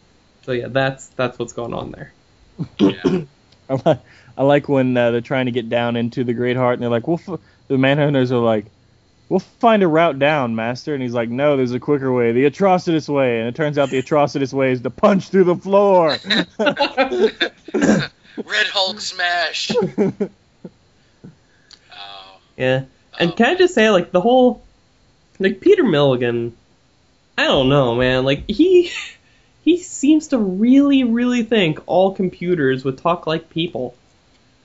[0.44, 2.12] so yeah, that's that's what's going on there.
[2.80, 3.22] yeah.
[3.70, 4.00] I like,
[4.38, 6.90] I like when uh, they're trying to get down into the Great Heart, and they're
[6.90, 7.40] like, "We'll." F-,
[7.70, 8.66] the Manhunters are like,
[9.30, 12.50] "We'll find a route down, Master." And he's like, "No, there's a quicker way, the
[12.50, 16.18] Atrocitus way." And it turns out the Atrocitus way is to punch through the floor.
[16.60, 17.32] Red
[18.68, 19.72] Hulk smash.
[21.94, 22.38] Oh.
[22.58, 22.84] Yeah.
[23.20, 23.36] And Oh.
[23.36, 24.62] can I just say, like the whole,
[25.42, 26.56] like Peter Milligan,
[27.38, 28.24] I don't know, man.
[28.24, 28.92] Like he
[29.64, 33.96] he seems to really, really think all computers would talk like people.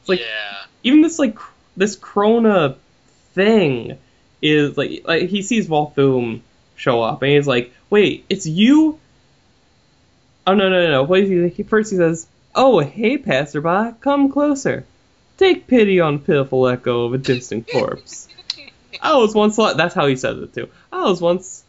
[0.00, 0.64] It's like yeah.
[0.82, 2.76] even this like cr- this Krona
[3.32, 3.98] thing
[4.42, 6.40] is like like he sees Volthoom
[6.76, 8.98] show up and he's like, wait, it's you?
[10.46, 11.02] Oh no no no no!
[11.02, 14.84] What is he, he first he says, oh hey passerby, come closer,
[15.38, 18.28] take pity on pitiful echo of a distant corpse.
[19.02, 20.68] I was once li- that's how he says it too.
[20.92, 21.64] I was once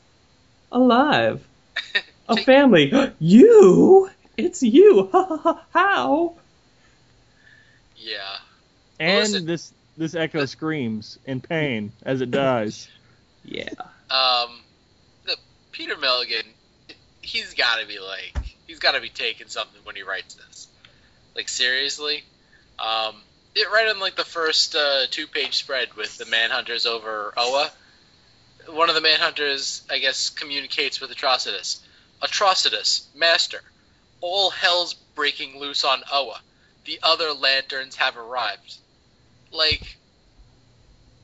[0.71, 1.45] alive,
[2.29, 2.91] a family.
[3.19, 4.09] you?
[4.37, 5.09] It's you?
[5.73, 6.35] How?
[7.95, 8.37] Yeah.
[8.99, 9.45] and Listen.
[9.45, 12.87] this this Echo screams in pain as it dies.
[13.49, 13.69] Yeah.
[14.11, 14.59] Um,
[15.23, 15.37] the
[15.71, 16.43] Peter Milligan,
[17.21, 18.37] he's got to be like,
[18.67, 20.67] he's got to be taking something when he writes this.
[21.33, 22.25] Like seriously,
[22.77, 23.15] um,
[23.57, 27.71] it right on like the first uh, two-page spread with the Manhunters over Oa.
[28.67, 31.79] One of the Manhunters, I guess, communicates with Atrocitus.
[32.21, 33.61] Atrocitus, Master,
[34.21, 36.39] all hell's breaking loose on Oa.
[36.85, 38.75] The other lanterns have arrived.
[39.51, 39.97] Like,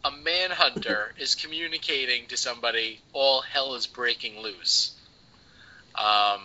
[0.04, 4.94] a manhunter is communicating to somebody, all hell is breaking loose.
[5.96, 6.42] Um,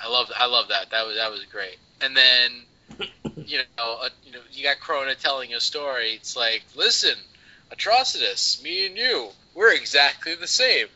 [0.00, 0.90] I love I love that.
[0.90, 1.78] That was that was great.
[2.00, 2.62] And then
[3.36, 6.12] you know uh, you know you got Krona telling a story.
[6.12, 7.16] It's like, listen,
[7.72, 10.86] Atrocitus, me and you, we're exactly the same.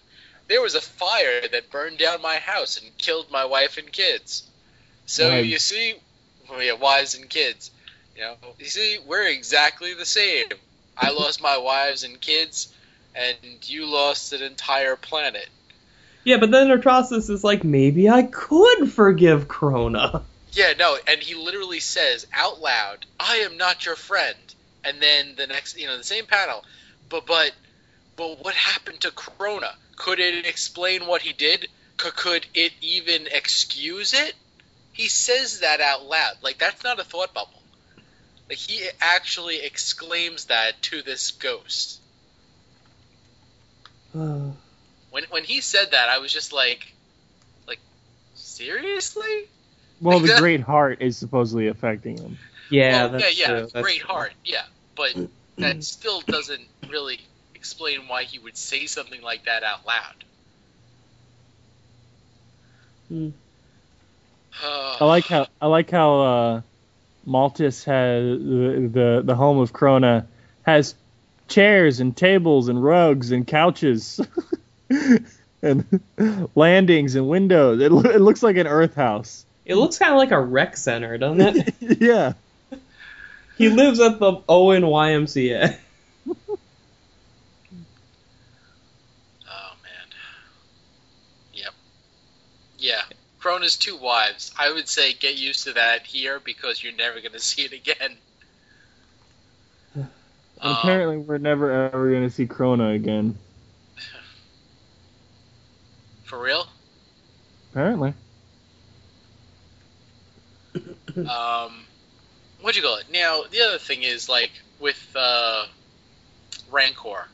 [0.48, 4.44] There was a fire that burned down my house and killed my wife and kids.
[5.06, 5.94] So you see,
[6.48, 7.70] well, yeah, wives and kids.
[8.16, 10.46] You know, you see, we're exactly the same.
[10.96, 12.72] I lost my wives and kids,
[13.14, 15.48] and you lost an entire planet.
[16.24, 20.22] Yeah, but then Atrocitus is like, maybe I could forgive Krona.
[20.52, 24.36] Yeah, no, and he literally says out loud, "I am not your friend."
[24.84, 26.64] And then the next, you know, the same panel,
[27.08, 27.52] but but
[28.16, 29.74] but what happened to Krona?
[29.96, 31.68] Could it explain what he did?
[31.96, 34.34] Could, could it even excuse it?
[34.92, 36.34] He says that out loud.
[36.42, 37.62] Like that's not a thought bubble.
[38.48, 42.00] Like he actually exclaims that to this ghost.
[45.12, 46.90] When when he said that, I was just like,
[47.68, 47.80] like,
[48.34, 49.46] seriously?
[50.02, 52.38] Well, the Great Heart is supposedly affecting him.
[52.70, 53.54] yeah, Well, that's yeah, true.
[53.54, 54.08] yeah, that's great true.
[54.08, 54.62] heart, yeah,
[54.96, 55.14] but
[55.58, 57.20] that still doesn't really
[57.54, 60.24] explain why he would say something like that out loud.
[63.08, 63.28] Hmm.
[65.00, 66.60] I like how I like how uh,
[67.26, 70.26] Maltus has the, the the home of Krona
[70.62, 70.94] has
[71.48, 74.20] chairs and tables and rugs and couches
[75.62, 76.00] and
[76.54, 77.80] landings and windows.
[77.80, 79.46] It, lo- it looks like an Earth house.
[79.72, 81.74] It looks kind of like a rec center, doesn't it?
[82.02, 82.34] yeah.
[83.56, 85.78] he lives at the Oan YMCA.
[89.48, 90.08] Oh man.
[91.54, 91.72] Yep.
[92.78, 93.00] Yeah.
[93.40, 94.52] Krona's two wives.
[94.58, 97.72] I would say get used to that here because you're never going to see it
[97.72, 98.16] again.
[99.96, 100.06] Um,
[100.60, 103.38] Apparently, we're never ever going to see Krona again.
[106.24, 106.66] for real?
[107.70, 108.12] Apparently.
[111.16, 111.84] um,
[112.60, 113.06] what'd you call it?
[113.12, 115.66] Now, the other thing is, like, with uh,
[116.70, 117.26] Rancor,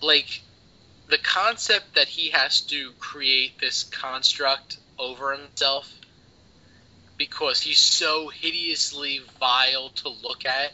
[0.00, 0.42] like,
[1.08, 5.92] the concept that he has to create this construct over himself
[7.16, 10.72] because he's so hideously vile to look at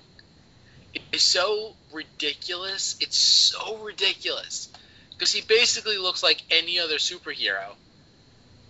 [1.12, 2.96] is so ridiculous.
[3.00, 4.68] It's so ridiculous.
[5.10, 7.74] Because he basically looks like any other superhero.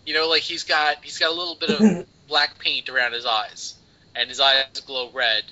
[0.07, 3.27] You know, like he's got he's got a little bit of black paint around his
[3.27, 3.75] eyes,
[4.15, 5.45] and his eyes glow red,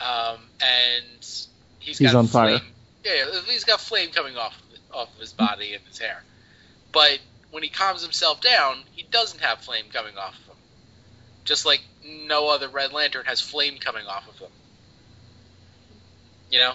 [0.00, 1.48] um, and he's
[1.98, 2.58] He's got on flame.
[2.60, 2.68] fire.
[3.04, 4.56] Yeah, yeah, he's got flame coming off
[4.92, 6.22] off of his body and his hair.
[6.92, 7.18] But
[7.50, 10.56] when he calms himself down, he doesn't have flame coming off of him.
[11.44, 14.50] Just like no other Red Lantern has flame coming off of him.
[16.50, 16.72] You know?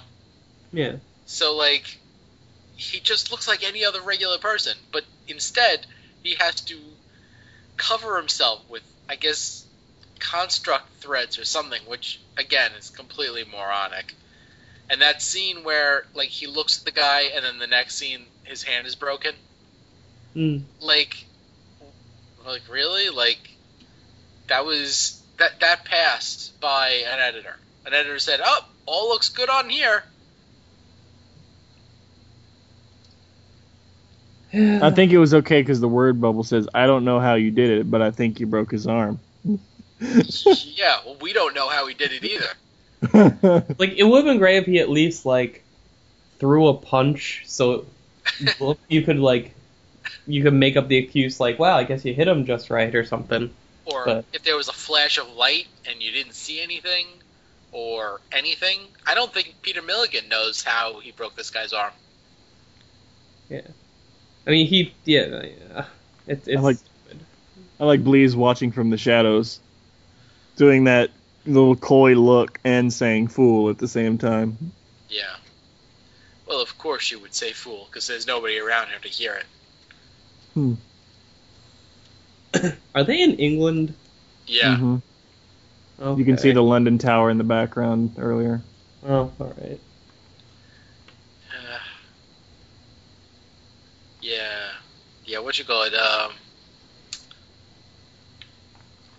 [0.74, 0.96] Yeah.
[1.26, 1.98] So like
[2.76, 5.86] he just looks like any other regular person, but instead
[6.24, 6.78] he has to
[7.78, 9.66] cover himself with I guess
[10.20, 14.14] construct threads or something, which again is completely moronic.
[14.90, 18.26] And that scene where like he looks at the guy and then the next scene
[18.44, 19.34] his hand is broken,
[20.36, 20.64] Mm.
[20.80, 21.26] like
[22.46, 23.10] like really?
[23.10, 23.50] Like
[24.48, 27.56] that was that that passed by an editor.
[27.86, 30.04] An editor said, "Oh, all looks good on here."
[34.58, 37.52] I think it was okay because the word bubble says, "I don't know how you
[37.52, 39.20] did it, but I think you broke his arm."
[40.00, 42.50] yeah, well, we don't know how he did it either.
[43.78, 45.64] Like it would have been great if he at least like
[46.40, 47.86] threw a punch so
[48.40, 49.54] it, you could like
[50.26, 52.94] you could make up the excuse like, wow, I guess you hit him just right
[52.96, 53.54] or something.
[53.86, 57.06] Or But- if there was a flash of light and you didn't see anything,
[57.72, 58.80] or anything.
[59.06, 61.94] I don't think Peter Milligan knows how he broke this guy's arm.
[64.48, 65.86] I mean, he yeah, yeah.
[66.26, 67.20] It's it's like- stupid.
[67.80, 69.60] I like Bleez watching from the shadows,
[70.56, 71.12] doing that
[71.46, 74.72] little coy look and saying "fool" at the same time.
[75.10, 75.36] Yeah.
[76.48, 79.46] Well, of course you would say fool, because there's nobody around here to hear it.
[80.54, 80.74] Hmm.
[82.96, 83.94] Are they in England?
[84.48, 84.78] Yeah.
[84.78, 85.02] Mhm.
[86.00, 86.20] Okay.
[86.20, 88.62] You can see the London Tower in the background earlier.
[89.06, 89.80] Oh, all right.
[91.52, 91.80] Uh,
[94.22, 94.70] yeah.
[95.28, 95.94] Yeah, what you call it?
[95.94, 96.32] Um,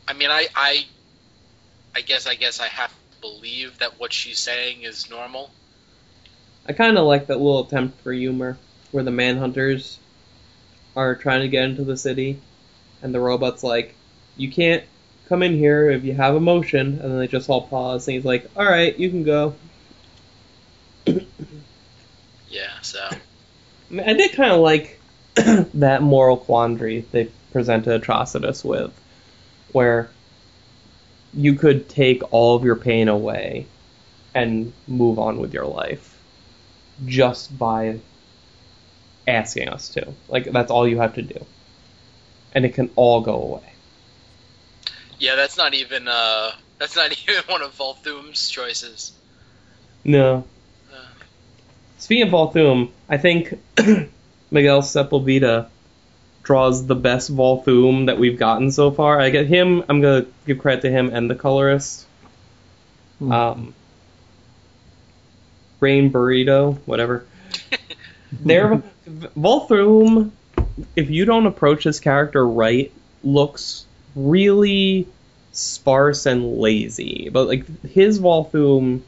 [0.09, 0.87] I mean, I, I,
[1.95, 5.51] I guess, I guess I have to believe that what she's saying is normal.
[6.67, 8.57] I kind of like that little attempt for humor
[8.91, 9.99] where the manhunters
[10.97, 12.41] are trying to get into the city,
[13.03, 13.95] and the robot's like,
[14.39, 14.85] "You can't
[15.29, 18.25] come in here if you have emotion," and then they just all pause, and he's
[18.25, 19.55] like, "All right, you can go."
[22.51, 23.19] Yeah, so I,
[23.91, 24.98] mean, I did kind of like
[25.75, 28.93] that moral quandary they presented Atrocitus with,
[29.73, 30.11] where
[31.35, 33.67] you could take all of your pain away
[34.35, 36.19] and move on with your life
[37.07, 38.01] just by
[39.27, 40.15] asking us to.
[40.29, 41.45] Like, that's all you have to do.
[42.53, 43.73] And it can all go away.
[45.19, 49.13] yeah, that's not even uh that's not even one of Volthoom's choices.
[50.05, 50.45] No.
[50.93, 50.97] Uh,
[51.99, 53.59] Speaking of Volthoom, I think
[54.51, 55.69] Miguel Sepulveda
[56.43, 59.21] draws the best Volthoom that we've gotten so far.
[59.21, 59.85] I get him.
[59.89, 62.07] I'm gonna give credit to him and the colorist.
[63.19, 63.33] Hmm.
[63.33, 63.75] Um,
[65.81, 67.27] Rain Burrito, whatever.
[68.33, 70.31] They're Volthoom.
[70.97, 72.93] If you don't approach this character right,
[73.23, 73.85] looks
[74.15, 75.07] really
[75.53, 77.29] sparse and lazy.
[77.31, 79.03] But like his Volthoom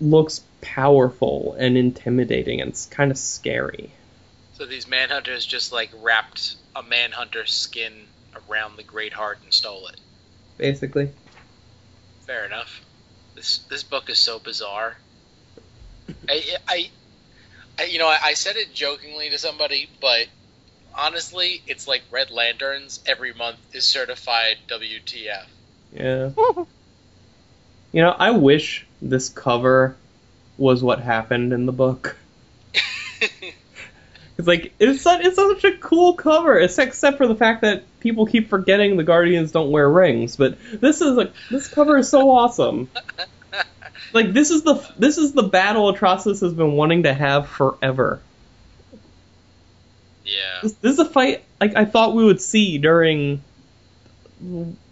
[0.00, 3.92] looks powerful and intimidating and it's kind of scary.
[4.58, 7.92] So these manhunters just like wrapped a manhunter skin
[8.50, 10.00] around the Great Heart and stole it.
[10.58, 11.10] Basically,
[12.26, 12.82] Fair enough.
[13.36, 14.96] This this book is so bizarre.
[16.28, 16.90] I, I,
[17.78, 20.26] I you know, I, I said it jokingly to somebody, but
[20.94, 25.46] honestly, it's like Red Lanterns every month is certified WTF.
[25.94, 26.30] yeah.
[27.90, 29.96] You know, I wish this cover
[30.58, 32.18] was what happened in the book.
[34.38, 38.24] It's like it's such, it's such a cool cover, except for the fact that people
[38.26, 40.36] keep forgetting the Guardians don't wear rings.
[40.36, 42.88] But this is like this cover is so awesome.
[44.14, 48.20] Like this is the this is the battle Atrocitus has been wanting to have forever.
[50.24, 50.60] yeah.
[50.62, 53.42] This, this is a fight like I thought we would see during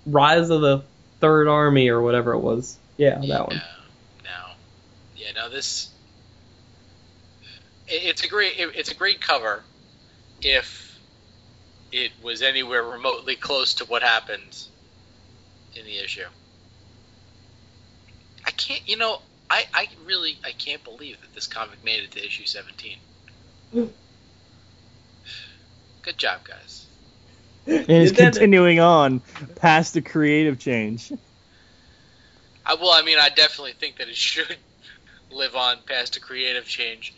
[0.06, 0.82] Rise of the
[1.20, 2.77] Third Army or whatever it was.
[2.98, 3.62] Yeah, that one.
[4.24, 4.31] No,
[5.16, 5.48] yeah, no.
[5.48, 5.89] This
[7.89, 9.63] it's a great it, it's a great cover
[10.43, 10.99] if
[11.93, 14.67] it was anywhere remotely close to what happened
[15.75, 16.27] in the issue.
[18.45, 22.11] I can't, you know, I I really I can't believe that this comic made it
[22.13, 22.99] to issue seventeen.
[26.03, 26.87] Good job, guys.
[27.67, 29.21] and it's continuing on
[29.57, 31.13] past the creative change.
[32.65, 34.57] I well, I mean, I definitely think that it should
[35.31, 37.15] live on past a creative change.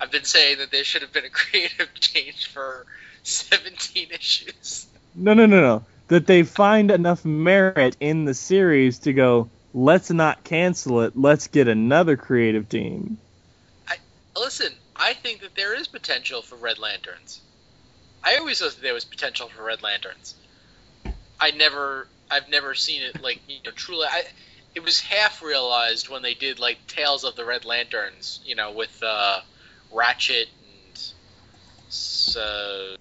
[0.00, 2.86] I've been saying that there should have been a creative change for
[3.22, 4.86] 17 issues.
[5.14, 5.84] No, no, no, no.
[6.08, 11.16] That they find enough merit in the series to go, let's not cancel it.
[11.16, 13.18] Let's get another creative team.
[14.36, 17.40] Listen, I think that there is potential for Red Lanterns.
[18.22, 20.34] I always thought that there was potential for Red Lanterns.
[21.38, 24.06] I never, I've never seen it like you know truly.
[24.10, 24.24] I,
[24.74, 28.72] it was half realized when they did like Tales of the Red Lanterns, you know,
[28.72, 29.40] with uh,
[29.92, 31.12] Ratchet and
[32.36, 32.96] uh,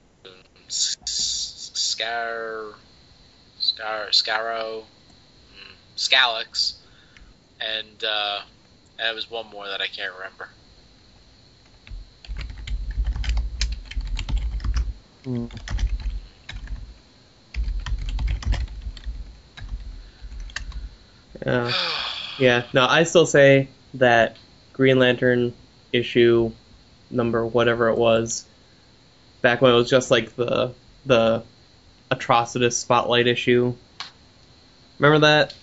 [0.68, 2.74] Scar,
[3.60, 6.74] Scar, Scarrow, mm, Skallox,
[7.60, 8.42] and uh,
[8.98, 10.50] there was one more that I can't remember.
[21.46, 21.72] Yeah.
[22.40, 24.38] Yeah, no, I still say that
[24.72, 25.54] Green Lantern
[25.92, 26.54] issue
[27.10, 28.46] number whatever it was,
[29.42, 30.74] back when it was just like the
[31.06, 31.44] the
[32.12, 33.74] Atrocitus spotlight issue.
[34.98, 35.54] Remember that?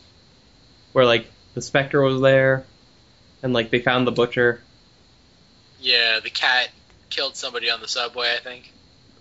[0.92, 2.64] Where like the Spectre was there,
[3.42, 4.60] and like they found the Butcher.
[5.80, 6.70] Yeah, the cat
[7.10, 8.72] killed somebody on the subway, I think.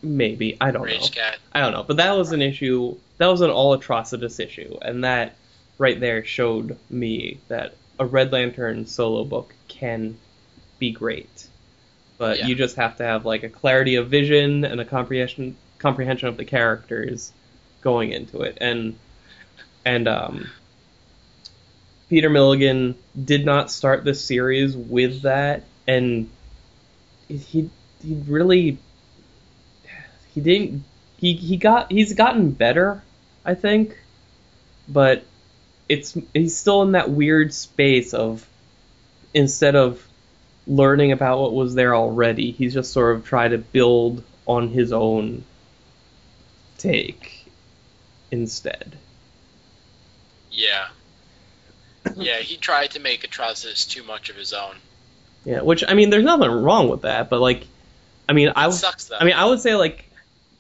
[0.02, 0.94] Maybe I don't know.
[0.94, 1.38] Rage cat.
[1.52, 2.98] I don't know, but that was an issue.
[3.18, 5.36] That was an all Atrocitus issue, and that
[5.78, 10.18] right there showed me that a Red Lantern solo book can
[10.80, 11.48] be great,
[12.18, 12.48] but Yeah.
[12.48, 16.38] you just have to have like a clarity of vision and a comprehension comprehension of
[16.38, 17.32] the characters
[17.82, 18.98] going into it, and
[19.86, 20.50] and um,
[22.10, 26.30] Peter Milligan did not start this series with that, and
[27.28, 27.70] he
[28.04, 28.78] he really
[30.34, 30.84] he didn't
[31.18, 33.02] he he got he's gotten better
[33.46, 33.98] i think
[34.88, 35.24] but
[35.90, 38.48] it's he's still in that weird space of
[39.34, 40.06] instead of
[40.68, 44.92] learning about what was there already he's just sort of try to build on his
[44.92, 45.44] own
[46.78, 47.46] take
[48.32, 48.96] instead
[50.52, 50.88] Yeah.
[52.16, 54.76] Yeah, he tried to make Atrocitus too much of his own.
[55.44, 57.66] yeah which i mean there's nothing wrong with that but like
[58.30, 59.12] i mean i sucks.
[59.12, 60.06] I mean, I would say like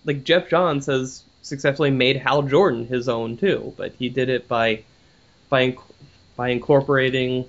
[0.05, 4.47] like Geoff Johns has successfully made Hal Jordan his own too, but he did it
[4.47, 4.83] by
[5.49, 5.75] by
[6.35, 7.45] by incorporating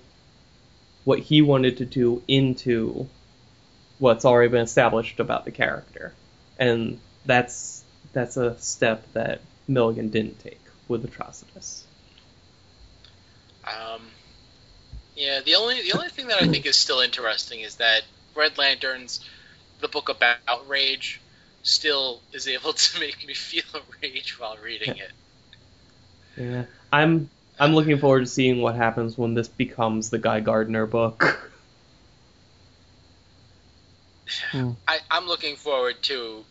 [1.06, 3.08] what he wanted to do into
[4.00, 6.12] what's already been established about the character,
[6.58, 11.84] and that's that's a step that Milligan didn't take with Atrocitus.
[13.64, 14.02] Um,
[15.14, 18.02] yeah, the only the only thing that I think is still interesting is that
[18.34, 19.20] Red Lanterns,
[19.80, 21.20] the book about rage,
[21.62, 23.62] still is able to make me feel
[24.02, 25.12] rage while reading it.
[26.36, 30.86] Yeah, I'm I'm looking forward to seeing what happens when this becomes the Guy Gardner
[30.86, 31.50] book.
[34.50, 34.72] Hmm.
[34.86, 36.44] I, I'm looking forward to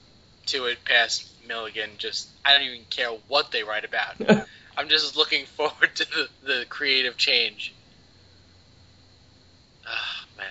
[0.47, 1.91] to it past Milligan.
[1.97, 4.15] Just I don't even care what they write about.
[4.77, 7.73] I'm just looking forward to the, the creative change.
[9.87, 10.47] Ah, man.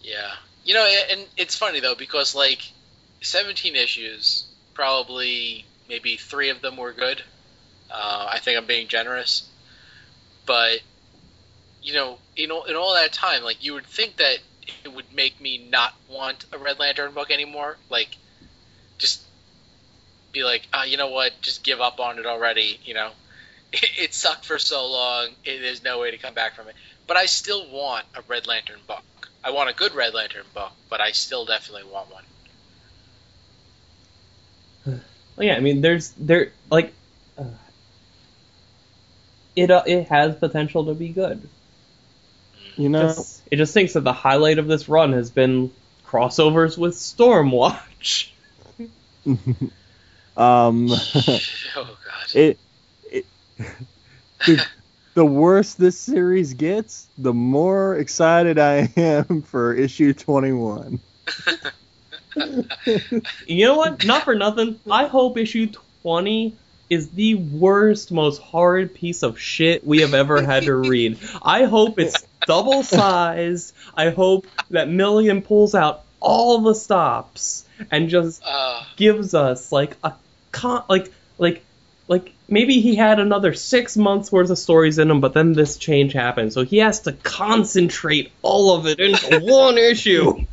[0.00, 0.32] Yeah.
[0.64, 2.62] You know, and it's funny though because like
[3.20, 7.22] 17 issues, probably maybe three of them were good.
[7.90, 9.48] Uh, I think I'm being generous,
[10.46, 10.80] but
[11.82, 14.38] you know, in all, in all that time, like you would think that
[14.84, 17.76] it would make me not want a Red Lantern book anymore.
[17.90, 18.16] Like,
[18.98, 19.22] just
[20.32, 21.32] be like, ah, you know what?
[21.42, 22.80] Just give up on it already.
[22.84, 23.10] You know,
[23.72, 25.28] it, it sucked for so long.
[25.44, 26.74] It, there's no way to come back from it.
[27.06, 29.04] But I still want a Red Lantern book.
[29.42, 32.24] I want a good Red Lantern book, but I still definitely want one.
[35.36, 36.92] Well, yeah, I mean, there's there like
[37.36, 37.44] uh,
[39.56, 41.48] it uh, it has potential to be good.
[42.76, 45.70] You know, Just, it just thinks that the highlight of this run has been
[46.06, 48.30] crossovers with Stormwatch.
[50.36, 51.38] um, oh
[51.74, 52.34] God.
[52.34, 52.58] it,
[53.10, 53.24] it
[54.46, 54.66] the,
[55.14, 61.00] the worse this series gets, the more excited I am for issue 21.
[63.46, 64.04] You know what?
[64.04, 64.78] Not for nothing.
[64.90, 65.68] I hope issue
[66.02, 66.56] 20
[66.90, 71.18] is the worst, most horrid piece of shit we have ever had to read.
[71.42, 73.74] I hope it's double sized.
[73.96, 79.96] I hope that Milligan pulls out all the stops and just uh, gives us like
[80.02, 80.14] a
[80.52, 81.62] con- like like
[82.08, 85.76] like maybe he had another six months worth of stories in him, but then this
[85.76, 90.44] change happened, so he has to concentrate all of it into one issue.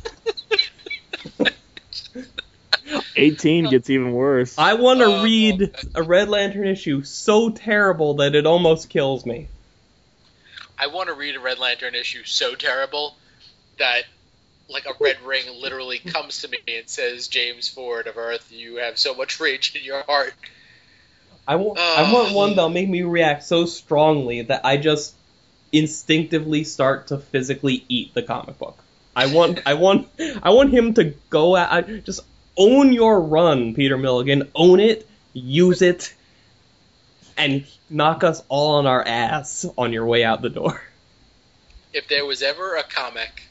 [3.16, 4.56] 18 gets even worse.
[4.58, 8.88] I want to Oh, read that's- a Red Lantern issue so terrible that it almost
[8.88, 9.48] kills me.
[10.78, 13.14] I want to read a Red Lantern issue so terrible
[13.78, 14.02] that
[14.68, 18.76] like a red ring literally comes to me and says, "James Ford of Earth, you
[18.76, 20.32] have so much rage in your heart."
[21.46, 25.14] I want I want one that'll make me react so strongly that I just
[25.72, 28.78] instinctively start to physically eat the comic book.
[29.14, 30.08] I want I want
[30.42, 32.20] I want him to go at I, just
[32.56, 34.48] own your run, Peter Milligan.
[34.54, 36.14] Own it, use it,
[37.36, 40.80] and knock us all on our ass on your way out the door.
[41.92, 43.42] If there was ever a comic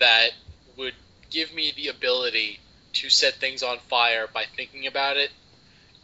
[0.00, 0.30] that
[0.76, 0.94] would
[1.30, 2.58] give me the ability
[2.94, 5.30] to set things on fire by thinking about it,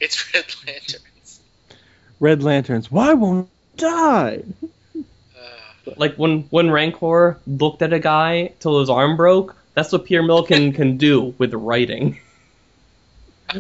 [0.01, 1.41] it's Red Lanterns.
[2.21, 4.43] Red Lanterns, why won't die?
[5.37, 9.57] Uh, Like when when Rancor looked at a guy till his arm broke.
[9.79, 12.19] That's what Peter Milligan can do with writing.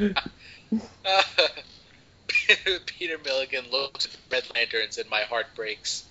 [2.86, 6.05] Peter Milligan looks at Red Lanterns and my heart breaks.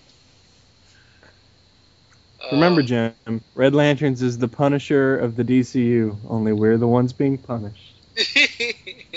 [2.53, 7.11] Remember, Uh, Jim, Red Lanterns is the Punisher of the DCU, only we're the ones
[7.11, 7.93] being punished.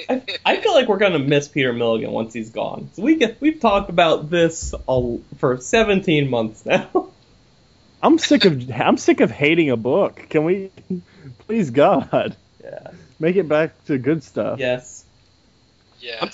[0.09, 2.91] I, I feel like we're gonna miss Peter Milligan once he's gone.
[2.95, 7.11] So we get, we've talked about this all, for 17 months now.
[8.03, 10.27] I'm sick of I'm sick of hating a book.
[10.31, 10.71] Can we,
[11.41, 12.89] please God, yeah.
[13.19, 14.59] make it back to good stuff?
[14.59, 15.05] Yes.
[16.01, 16.31] yeah, I'm-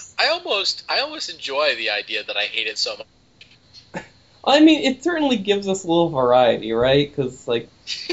[0.47, 4.05] almost, I almost enjoy the idea that I hate it so much.
[4.45, 7.11] I mean, it certainly gives us a little variety, right?
[7.11, 7.69] Because like,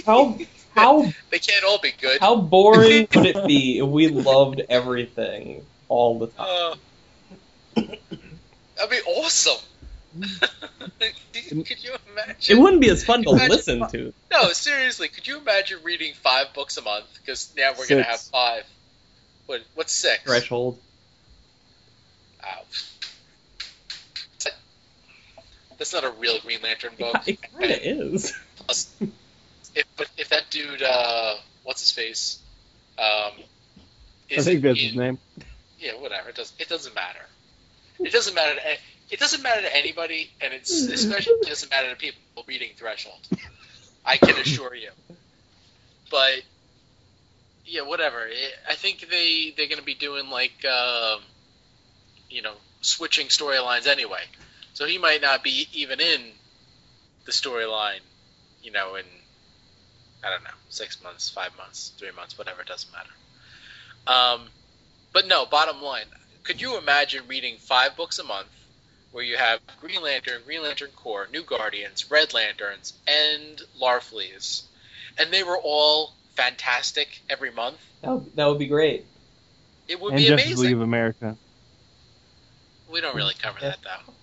[0.06, 0.38] how
[0.76, 2.20] how They can't all be good.
[2.20, 6.78] how boring would it be if we loved everything all the time?
[7.76, 7.82] Uh,
[8.76, 9.62] that'd be awesome.
[10.20, 11.96] Could you
[12.50, 14.14] It wouldn't be as fun to Imagine- listen to.
[14.32, 17.06] No, seriously, could you imagine reading five books a month?
[17.20, 18.64] Because now we're gonna have five.
[19.46, 19.62] What?
[19.76, 20.24] What's six?
[20.24, 20.80] Threshold.
[22.46, 22.62] Ow.
[25.78, 27.16] That's not a real Green Lantern book.
[27.28, 28.34] It kind of is.
[28.58, 28.94] Plus,
[29.76, 32.40] if but if that dude, uh, what's his face,
[32.98, 33.32] um,
[34.32, 35.18] I think that's in- his name.
[35.80, 36.30] Yeah, whatever.
[36.30, 36.54] It does.
[36.60, 37.26] It doesn't matter.
[38.00, 38.58] It doesn't matter.
[39.14, 42.70] To, it doesn't matter to anybody, and it's especially it doesn't matter to people reading
[42.76, 43.20] Threshold.
[44.06, 44.92] I can assure you.
[46.12, 46.42] But
[47.66, 48.28] yeah, whatever.
[48.70, 51.22] I think they they're gonna be doing like um,
[52.30, 54.24] you know switching storylines anyway.
[54.74, 56.22] So he might not be even in
[57.26, 58.00] the storyline
[58.64, 59.06] you know, in
[60.24, 63.10] I don't know, six months, five months, three months, whatever, it doesn't matter.
[64.08, 64.48] Um,
[65.12, 66.06] but no, bottom line,
[66.44, 68.48] could you imagine reading five books a month
[69.14, 74.64] where you have Green Lantern, Green Lantern Corps, New Guardians, Red Lanterns, and Larfleeze,
[75.18, 77.78] and they were all fantastic every month?
[78.02, 79.06] That would, that would be great.
[79.88, 80.66] It would and be Justice amazing.
[80.66, 81.38] League of America.
[82.92, 83.70] We don't really cover Yeah.
[83.70, 84.14] that though.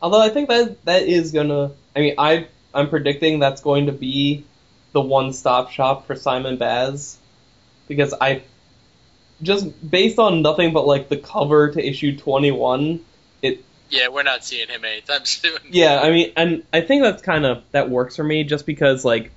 [0.00, 1.72] Although I think that that is gonna.
[1.94, 4.44] I mean, I I'm predicting that's going to be
[4.92, 7.18] the one-stop shop for Simon Baz
[7.86, 8.42] because I
[9.42, 13.00] just based on nothing but like the cover to issue 21.
[13.42, 15.58] It Yeah, we're not seeing him anytime soon.
[15.70, 19.04] yeah, I mean, and I think that's kind of that works for me just because
[19.04, 19.30] like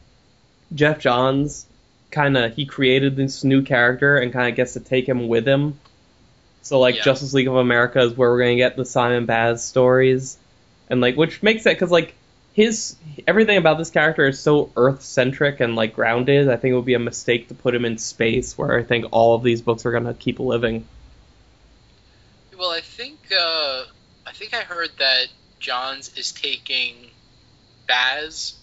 [0.73, 1.65] Geoff Johns
[2.11, 5.47] kind of he created this new character and kind of gets to take him with
[5.47, 5.79] him.
[6.61, 7.03] So like Yeah.
[7.03, 10.37] Justice League of America is where we're gonna get the Simon Baz stories,
[10.89, 12.13] and like which makes it because like
[12.53, 16.49] his everything about this character is so Earth centric and like grounded.
[16.49, 19.05] I think it would be a mistake to put him in space where I think
[19.11, 20.85] all of these books are gonna keep living.
[22.57, 23.85] Well, I think uh,
[24.41, 25.27] think I heard that
[25.59, 26.95] Johns is taking
[27.87, 28.55] Baz,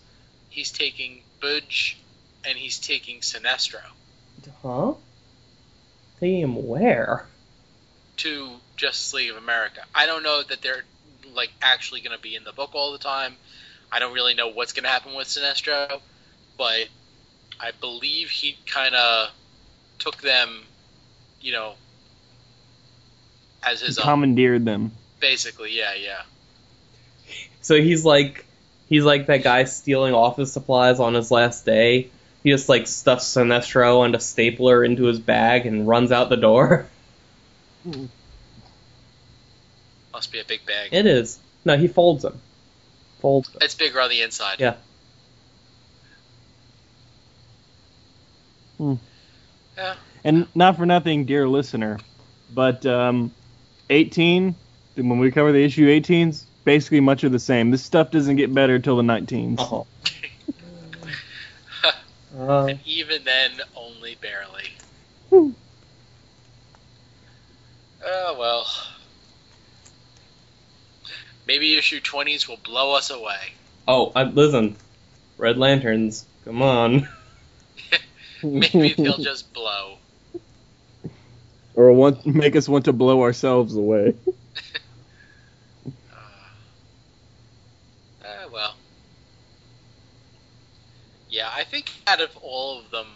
[0.50, 1.96] he's taking Budge,
[2.44, 3.80] and he's taking Sinestro
[4.62, 4.94] Huh?
[6.18, 7.26] Taking him where?
[8.16, 9.82] to Justice League of America.
[9.94, 10.82] I don't know that they're
[11.34, 13.36] like actually going to be in the book all the time.
[13.92, 16.00] I don't really know what's going to happen with Sinestro,
[16.56, 16.88] but
[17.60, 19.30] I believe he kind of
[20.00, 20.64] took them,
[21.40, 21.74] you know,
[23.62, 24.04] as his own.
[24.04, 24.90] Commandeered them.
[25.20, 26.22] Basically, yeah, yeah.
[27.60, 28.44] So he's like
[28.88, 32.10] he's like that guy stealing office supplies on his last day.
[32.42, 36.36] He just like stuffs Sinestro and a stapler into his bag and runs out the
[36.36, 36.86] door.
[40.12, 40.88] Must be a big bag.
[40.92, 41.38] It is.
[41.64, 42.40] No, he folds them.
[43.20, 43.58] Folds them.
[43.62, 44.60] It's bigger on the inside.
[44.60, 44.76] Yeah.
[48.78, 48.94] Hmm.
[49.76, 49.94] Yeah.
[50.24, 51.98] And not for nothing, dear listener,
[52.52, 53.32] but um,
[53.90, 54.54] 18,
[54.98, 57.70] when we cover the issue 18s, basically much of the same.
[57.70, 59.56] This stuff doesn't get better till the 19s.
[59.58, 59.86] Oh.
[62.38, 64.68] Uh, And even then, only barely.
[65.30, 65.54] Whew.
[68.04, 68.66] Oh well.
[71.48, 73.54] Maybe issue 20s will blow us away.
[73.88, 74.76] oh, I, listen,
[75.36, 77.08] Red Lanterns, come on.
[78.42, 79.96] Maybe they'll just blow.
[81.74, 84.14] or want, make us want to blow ourselves away.
[88.22, 88.74] Uh, uh, well.
[91.30, 93.06] Yeah, I think out of all of them,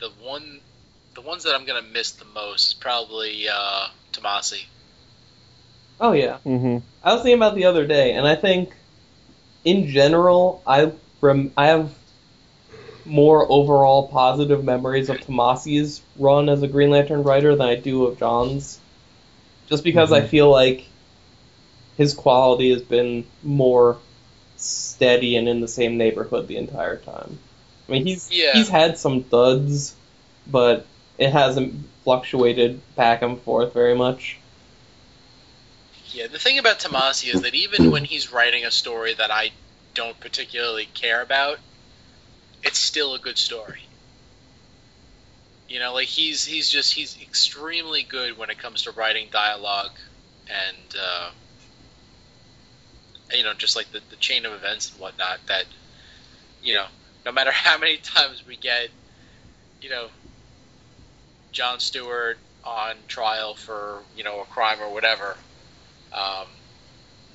[0.00, 0.60] the one,
[1.14, 4.62] the ones that I'm gonna miss the most is probably uh, Tomasi.
[6.00, 6.38] Oh yeah.
[6.38, 8.72] hmm I was thinking about the other day, and I think,
[9.64, 11.90] in general, I rem- I have
[13.04, 18.04] more overall positive memories of Tomasi's run as a Green Lantern writer than I do
[18.06, 18.78] of Johns',
[19.68, 20.28] just because I Mhm.
[20.28, 20.84] feel like
[21.96, 23.98] his quality has been more
[24.60, 27.38] steady and in the same neighborhood the entire time.
[27.88, 28.52] I mean, he's Yeah.
[28.52, 29.94] he's had some duds,
[30.46, 30.86] but
[31.18, 31.74] it hasn't
[32.04, 34.36] fluctuated back and forth very much.
[36.12, 39.52] Yeah, the thing about Tomasi is that even when he's writing a story that I
[39.94, 41.58] don't particularly care about,
[42.62, 43.80] it's still a good story.
[45.68, 49.92] You know, like he's he's just he's extremely good when it comes to writing dialogue
[50.48, 51.30] and uh,
[53.32, 55.64] you know just like the, the chain of events and whatnot that
[56.62, 56.86] you know
[57.24, 58.88] no matter how many times we get
[59.80, 60.08] you know
[61.52, 65.36] John Stewart on trial for you know a crime or whatever
[66.12, 66.46] um,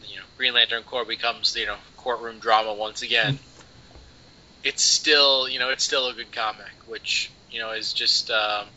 [0.08, 3.40] you know, Green Lantern Corps becomes you know courtroom drama once again.
[4.64, 8.68] it's still you know it's still a good comic, which you know is just um,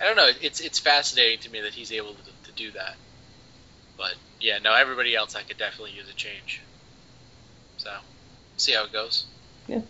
[0.00, 0.30] I don't know.
[0.40, 2.96] It's it's fascinating to me that he's able to, to do that.
[3.96, 6.60] But yeah, no, everybody else I could definitely use a change.
[7.78, 7.90] So
[8.56, 9.24] see how it goes.
[9.66, 9.80] Yeah.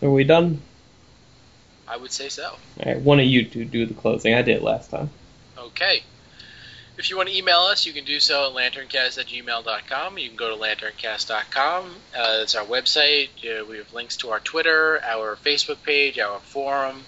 [0.00, 0.60] So are we done?
[1.86, 2.44] I would say so.
[2.44, 4.34] All right, one of you two do the closing.
[4.34, 5.10] I did it last time.
[5.58, 6.02] Okay.
[6.98, 10.18] If you want to email us, you can do so at lanterncast at gmail.com.
[10.18, 11.86] You can go to lanterncast.com.
[12.14, 13.28] Uh, that's our website.
[13.42, 17.02] Uh, we have links to our Twitter, our Facebook page, our forum.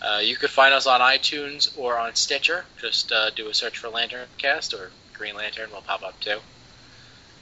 [0.00, 2.64] Uh, you could find us on iTunes or on Stitcher.
[2.80, 6.38] Just uh, do a search for Lanterncast or Green Lantern will pop up too.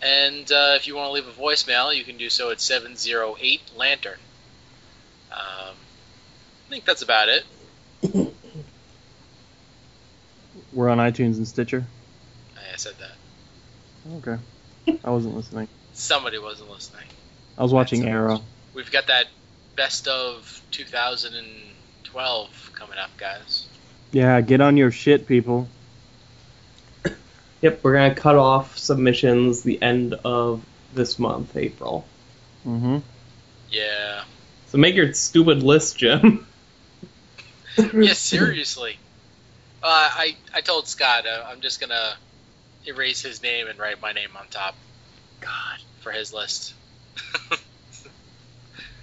[0.03, 3.61] And uh, if you want to leave a voicemail, you can do so at 708
[3.77, 4.19] Lantern.
[5.32, 7.44] Um, I think that's about it.
[10.73, 11.86] We're on iTunes and Stitcher.
[12.57, 14.19] I said that.
[14.19, 14.98] Okay.
[15.05, 15.69] I wasn't listening.
[15.94, 17.07] Somebody wasn't listening.
[17.57, 18.40] I was watching That's- Arrow.
[18.74, 19.27] We've got that
[19.74, 23.66] best of 2012 coming up, guys.
[24.12, 25.66] Yeah, get on your shit, people.
[27.62, 30.64] Yep, we're gonna cut off submissions the end of
[30.94, 32.06] this month, April.
[32.66, 32.98] Mm-hmm.
[33.70, 34.24] Yeah.
[34.68, 36.46] So make your stupid list, Jim.
[37.92, 38.96] Yeah, seriously.
[39.82, 42.14] Uh, I I told Scott uh, I'm just gonna
[42.86, 44.74] erase his name and write my name on top
[45.42, 45.78] God.
[46.00, 46.72] for his list.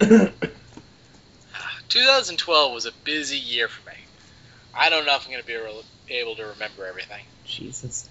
[1.88, 3.96] 2012 was a busy year for me.
[4.74, 7.22] I don't know if I'm gonna be able- able to remember everything.
[7.44, 8.08] Jesus.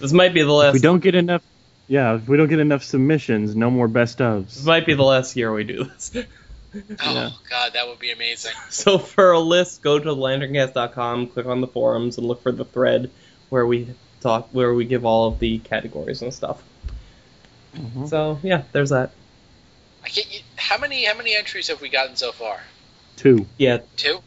[0.00, 0.72] This might be the If last.
[0.74, 1.42] we don't get enough,
[1.86, 4.54] yeah, if we don't get enough submissions, no more best ofs.
[4.54, 6.12] This might be the last year we do this.
[6.74, 7.30] Oh Yeah.
[7.48, 8.52] God, that would be amazing.
[8.68, 12.66] So for a list, go to lanterncast.com, click on the forums, and look for the
[12.66, 13.10] thread
[13.48, 13.88] where we
[14.20, 16.62] talk, where we give all of the categories and stuff.
[17.74, 18.08] Mhm.
[18.10, 19.12] So yeah, there's that.
[20.04, 20.42] I can't.
[20.56, 22.60] How many how many entries have we gotten so far?
[23.16, 24.20] Two, Yeah, Two.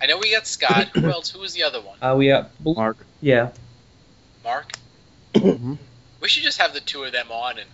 [0.00, 0.88] I know we got Scott.
[0.94, 1.30] Who else?
[1.30, 1.98] Who was the other one?
[2.02, 2.96] uh, we got Mark.
[3.20, 3.50] yeah.
[4.44, 4.72] Mark.
[5.32, 5.78] Mhm.
[6.20, 7.68] We should just have the two of them on and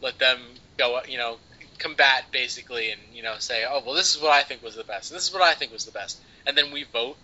[0.00, 0.38] let them
[0.76, 1.00] go.
[1.08, 1.38] You know,
[1.78, 4.84] combat basically, and you know, say, oh well, this is what I think was the
[4.84, 5.10] best.
[5.10, 7.16] This is what I think was the best, and then we vote.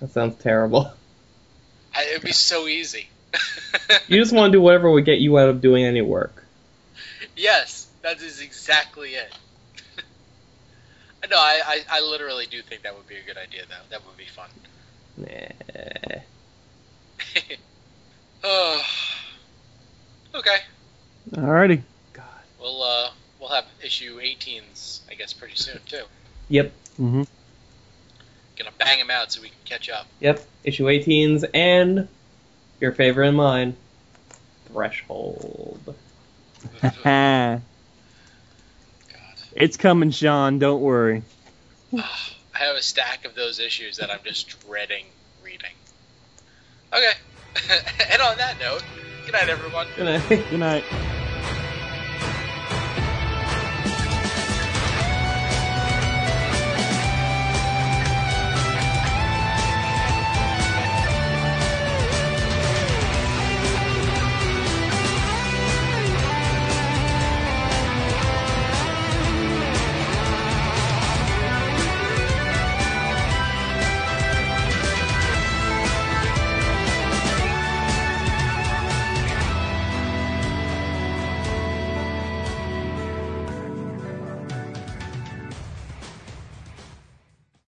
[0.00, 0.92] That sounds terrible.
[1.94, 3.08] I, it'd be so easy.
[4.08, 6.44] You just want to do whatever would get you out of doing any work.
[7.36, 9.32] yes, that is exactly it.
[11.30, 13.62] no, I, I, I literally do think that would be a good idea.
[13.68, 14.48] Though that would be fun.
[15.16, 16.20] Nah.
[18.44, 18.82] oh.
[20.34, 20.56] Okay.
[21.32, 21.82] Alrighty.
[22.12, 22.24] God.
[22.60, 23.10] We'll uh
[23.40, 26.04] we'll have issue 18s I guess pretty soon too.
[26.48, 26.72] Yep.
[27.00, 27.22] Mm-hmm.
[28.56, 30.06] Gonna bang them out so we can catch up.
[30.20, 30.44] Yep.
[30.64, 32.08] Issue 18s and
[32.80, 33.76] your favorite and mine,
[34.66, 35.94] Threshold.
[37.02, 37.62] God.
[39.56, 40.58] it's coming, Sean.
[40.58, 41.22] Don't worry.
[41.96, 45.06] I have a stack of those issues that I'm just dreading
[45.42, 45.72] reading.
[46.92, 47.12] Okay.
[48.10, 48.82] and on that note,
[49.24, 49.86] good night everyone.
[49.96, 50.28] Good night.
[50.50, 50.84] Good night.